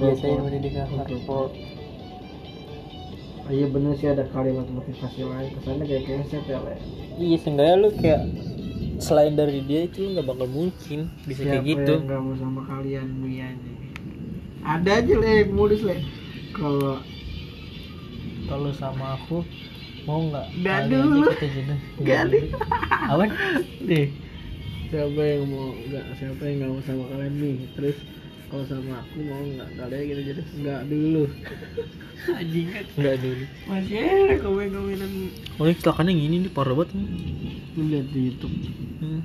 biasain 0.00 0.40
mendidik. 0.40 0.72
Ah, 0.80 0.88
Iya 3.52 3.66
bener 3.68 3.92
sih 4.00 4.08
ada 4.08 4.24
kalimat 4.32 4.64
motivasi 4.72 5.20
lain. 5.28 5.50
Kesannya 5.60 5.84
kayak 5.84 6.02
keset 6.08 6.44
ya? 6.48 6.58
Le. 6.64 6.74
iya 7.20 7.36
seenggaknya 7.36 7.76
lu 7.76 7.88
kayak 8.00 8.22
selain 8.96 9.36
dari 9.36 9.60
dia 9.68 9.84
itu 9.84 10.00
lu 10.00 10.08
nggak 10.16 10.26
bakal 10.32 10.48
mungkin 10.48 10.98
bisa 11.28 11.44
kayak 11.44 11.60
Siapa 11.60 11.68
gitu. 11.68 11.92
yang 11.92 12.04
nggak 12.08 12.20
mau 12.24 12.34
sama 12.40 12.60
kalian 12.64 13.08
Mianya 13.20 13.72
ada 14.62 14.90
aja 15.02 15.14
le 15.18 15.34
mulus 15.50 15.82
le. 15.84 16.00
Kalau 16.54 17.02
kalau 18.48 18.70
sama 18.72 19.18
aku 19.20 19.44
mau 20.08 20.22
nggak? 20.32 20.46
Aja 20.64 20.86
dulu. 20.88 21.28
Nggak 22.00 22.20
apa? 23.12 23.24
Nih 23.84 24.06
siapa 24.92 25.22
yang 25.24 25.48
mau 25.48 25.72
nggak 25.72 26.04
siapa 26.20 26.42
yang 26.44 26.56
nggak 26.60 26.70
mau 26.76 26.82
sama 26.84 27.04
kalian 27.08 27.34
nih 27.40 27.56
terus 27.72 27.96
kalau 28.52 28.68
sama 28.68 29.00
aku 29.00 29.24
mau 29.24 29.40
nggak 29.40 29.68
kalian 29.80 30.02
gitu 30.12 30.22
jadi 30.28 30.42
nggak 30.60 30.80
dulu. 30.92 31.24
Anjing 32.38 32.68
kan? 32.68 32.84
Nggak 33.00 33.16
dulu. 33.24 33.44
Masih 33.64 33.96
ada 33.96 34.34
komen 34.44 34.68
komenan 34.76 35.10
oh 35.56 35.64
ini 35.64 35.72
kecelakaan 35.80 36.12
yang 36.12 36.20
ini 36.20 36.36
nih 36.44 36.52
parah 36.52 36.76
banget 36.76 36.92
nih. 36.92 37.08
Lu 37.80 37.82
lihat 37.88 38.06
di 38.12 38.20
YouTube. 38.28 38.52
Hmm. 39.00 39.24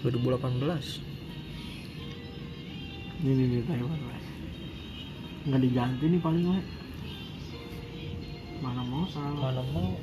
dua 0.00 0.10
ribu 0.16 0.26
delapan 0.32 0.54
belas. 0.56 1.04
Ini 3.20 3.30
nih 3.36 3.46
nih 3.52 3.62
Taiwan 3.68 4.00
nggak 5.46 5.62
diganti 5.62 6.04
nih 6.10 6.20
paling 6.24 6.42
le 6.42 6.58
mana 8.64 8.82
mau 8.82 9.04
salah? 9.12 9.52
Mana 9.52 9.62
mau 9.76 9.94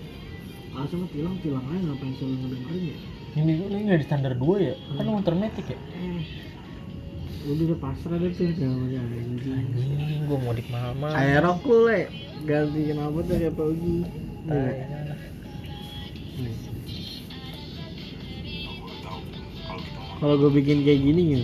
langsung 0.74 1.06
tilang 1.14 1.38
tilang 1.46 1.66
aja 1.70 1.82
ngapain 1.86 2.14
selalu 2.18 2.36
ngedengerin 2.42 2.84
ya? 2.84 2.98
Ini 3.34 3.54
ini 3.70 3.98
di 3.98 4.06
standar 4.06 4.34
dua 4.38 4.56
ya? 4.60 4.76
Kan 4.98 5.06
motor 5.06 5.34
metik 5.38 5.70
ya? 5.70 5.78
Eh 5.78 6.26
udah 7.44 7.64
udah 7.76 7.80
pasrah 7.80 8.18
deh 8.18 8.32
tuh 8.32 8.50
jawabannya 8.56 9.00
anjing. 9.04 9.54
Anjing 9.54 10.22
gua 10.26 10.38
mau 10.42 10.54
dik 10.56 10.68
mahal-mahal 10.72 11.16
Aerokul 11.20 11.80
le. 11.92 12.02
Ganti 12.48 12.82
kenapa 12.90 13.18
tuh 13.24 13.36
kayak 13.38 13.54
Paugi 13.56 13.98
Tai. 14.44 14.76
kalau 20.24 20.40
gue 20.40 20.52
bikin 20.56 20.88
kayak 20.88 21.04
gini 21.04 21.24
ya 21.36 21.44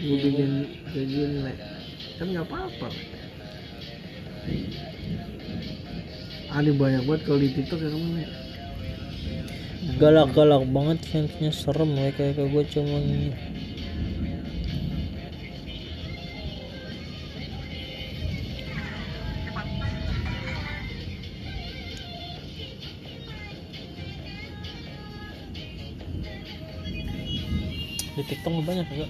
gue 0.00 0.16
bikin 0.16 0.50
kayak 0.88 1.06
gini 1.12 1.38
le 1.44 1.52
kan 2.16 2.26
nggak 2.32 2.46
apa-apa. 2.48 2.88
Ada 6.50 6.70
banyak 6.72 7.02
banget 7.04 7.22
kalau 7.28 7.38
di 7.38 7.48
tiktok 7.52 7.78
ya 7.84 7.92
kamu 7.92 8.24
galak-galak 10.00 10.64
banget 10.72 10.98
fansnya 11.08 11.52
serem 11.52 11.92
ya 11.96 12.08
kayak 12.16 12.40
gue 12.40 12.64
cuman 12.72 13.04
di 28.16 28.22
tiktok 28.24 28.52
banyak 28.64 28.84
juga 28.92 29.06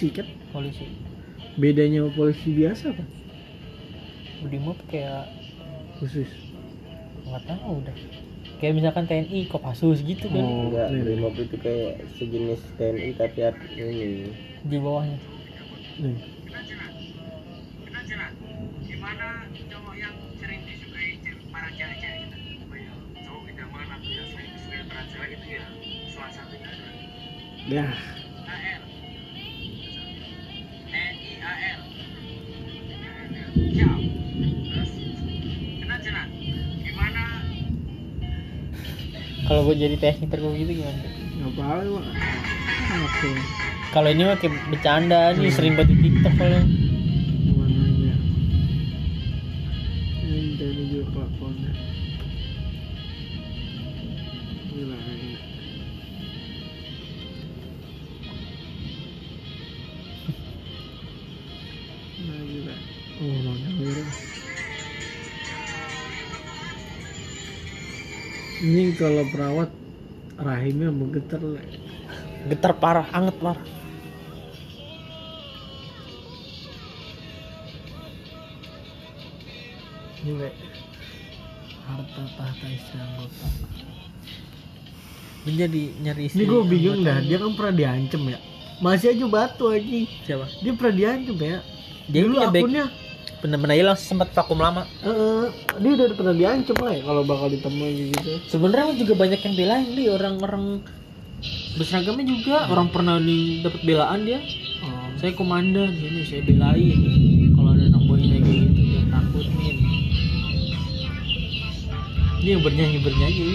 polisi 0.00 0.16
kan? 0.16 0.26
Polisi. 0.56 0.86
Bedanya 1.60 2.08
sama 2.08 2.10
polisi 2.16 2.48
biasa 2.56 2.84
apa? 2.96 3.04
Brimob 4.40 4.78
kayak 4.88 5.28
khusus. 6.00 6.30
Nggak 7.28 7.44
tahu 7.44 7.84
deh 7.84 7.98
kayak 8.60 8.76
misalkan 8.76 9.04
TNI 9.08 9.48
Kopassus 9.48 10.00
gitu 10.04 10.28
kan? 10.32 10.44
Oh. 10.44 10.68
enggak 10.68 10.88
iya. 10.92 11.00
brimob 11.04 11.36
itu 11.36 11.56
kayak 11.60 12.00
sejenis 12.16 12.60
TNI 12.80 13.12
tapi 13.16 13.40
ini. 13.76 14.32
Di 14.64 14.76
bawahnya. 14.80 15.20
Nih 16.00 16.16
gimana 18.84 19.48
cowok 19.48 19.94
yang 19.96 20.12
sering 20.36 20.60
disukai 20.68 21.16
para 21.48 21.68
cewek-cewek 21.72 22.20
gitu 22.20 22.36
apa 22.68 22.76
ya 22.76 22.92
cowok 23.24 23.42
idaman 23.48 23.88
atau 23.96 24.10
yang 24.12 24.28
sering 24.28 24.50
disukai 24.52 24.82
para 24.88 25.02
cewek 25.08 25.30
itu 25.40 25.46
ya. 25.56 25.64
Salah 26.12 26.32
satunya 26.36 26.68
adalah 26.68 26.94
ya 27.64 28.19
kalau 39.50 39.66
gue 39.66 39.74
jadi 39.74 39.96
teknik 39.98 40.30
tergolong 40.30 40.54
gitu 40.54 40.78
gimana? 40.78 41.02
Nggak 41.42 41.50
apa-apa 41.58 42.00
kalau 43.90 44.06
ini 44.06 44.22
mah 44.22 44.38
kayak 44.38 44.54
bercanda 44.70 45.34
nih 45.34 45.50
Hmm. 45.50 45.56
sering 45.58 45.74
banget 45.74 45.90
di 45.90 45.96
TikTok 46.06 46.34
kalau 46.38 46.62
kalau 69.00 69.24
perawat 69.32 69.72
rahimnya 70.36 70.92
bergetar 70.92 71.40
Le. 71.40 71.64
getar 72.52 72.76
parah 72.76 73.08
anget 73.16 73.32
parah 73.40 73.64
ini 80.20 80.32
Le. 80.36 80.52
harta 81.88 82.22
tahta 82.36 82.66
istri 82.68 83.00
anggota 83.00 83.48
dia 85.40 85.64
jadi 85.64 85.82
nyari 86.04 86.28
Ini 86.36 86.44
gue 86.44 86.62
bingung 86.68 87.00
dah, 87.00 87.16
dia 87.24 87.40
kan 87.40 87.56
pernah 87.56 87.72
diancem 87.72 88.22
ya. 88.28 88.36
Masih 88.84 89.16
aja 89.16 89.24
batu 89.24 89.72
aja. 89.72 89.88
siapa 90.28 90.44
Dia 90.60 90.72
pernah 90.76 90.94
diancem 91.00 91.36
ya. 91.40 91.58
dia 92.04 92.20
Dulu 92.28 92.36
back 92.52 92.60
akunnya, 92.60 92.84
bener-bener 93.40 93.76
hilang 93.80 93.96
sempat 93.96 94.30
vakum 94.36 94.60
lama. 94.60 94.84
Eh, 95.00 95.46
dia 95.80 95.90
udah 95.96 96.16
pernah 96.16 96.34
diancem 96.36 96.76
lah 96.76 96.92
ya 96.92 97.02
kalau 97.04 97.22
bakal 97.24 97.48
ditemuin 97.48 98.12
gitu. 98.12 98.30
sebenarnya 98.52 98.94
juga 99.00 99.14
banyak 99.16 99.40
yang 99.40 99.54
belain 99.56 99.88
dia 99.96 100.08
orang-orang 100.14 100.64
berseragamnya 101.80 102.24
juga. 102.28 102.56
Orang 102.68 102.92
pernah 102.92 103.16
di 103.16 103.64
dapat 103.64 103.80
belaan 103.84 104.20
dia. 104.28 104.40
Oh. 104.80 105.12
saya 105.20 105.32
komandan 105.36 105.92
ini 105.92 106.24
saya 106.24 106.40
belain. 106.44 106.98
Kalau 107.56 107.70
ada 107.76 107.84
anak 107.88 108.02
buahnya 108.08 108.26
kayak 108.40 108.44
gitu 108.44 108.80
jangan 108.96 109.08
takutin. 109.12 109.76
Ini 112.40 112.48
yang 112.56 112.62
bernyanyi 112.64 112.98
bernyanyi 113.04 113.52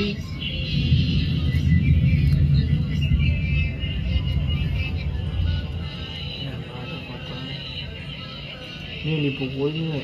Ini 9.05 9.15
dipukulin 9.23 9.93
ya. 9.93 10.01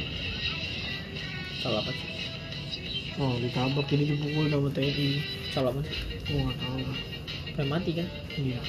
salah 1.57 1.81
apa 1.81 1.91
sih 1.91 2.09
Oh, 3.17 3.33
ditabrak 3.37 3.89
ini 3.91 4.03
dipukul 4.07 4.45
sama 4.47 4.69
TNI. 4.69 5.07
salah 5.49 5.69
apa 5.69 5.81
sih 5.81 5.97
Oh, 6.29 6.41
nggak 6.43 6.57
tahu. 6.59 6.79
kayak 7.51 7.67
mati 7.67 7.91
kan 7.93 8.07
Iya. 8.35 8.61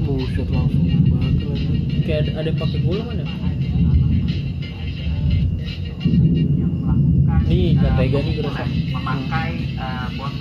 Buset 0.00 0.48
langsung 0.50 0.84
bakal 1.06 1.52
aja. 1.52 1.70
kayak 2.04 2.18
ada, 2.20 2.30
ada 2.36 2.48
yang 2.48 2.58
pakai 2.58 2.78
gula 2.80 3.02
kan 3.04 3.16
ya 3.16 3.24
yang 3.24 3.80
melakukan 6.74 7.40
nih 7.44 7.64
eh, 7.64 7.76
gak 7.76 7.92
pegang 7.96 8.24
nih 8.24 8.34
memakai 8.90 9.52
eh, 9.74 10.06
botol 10.10 10.32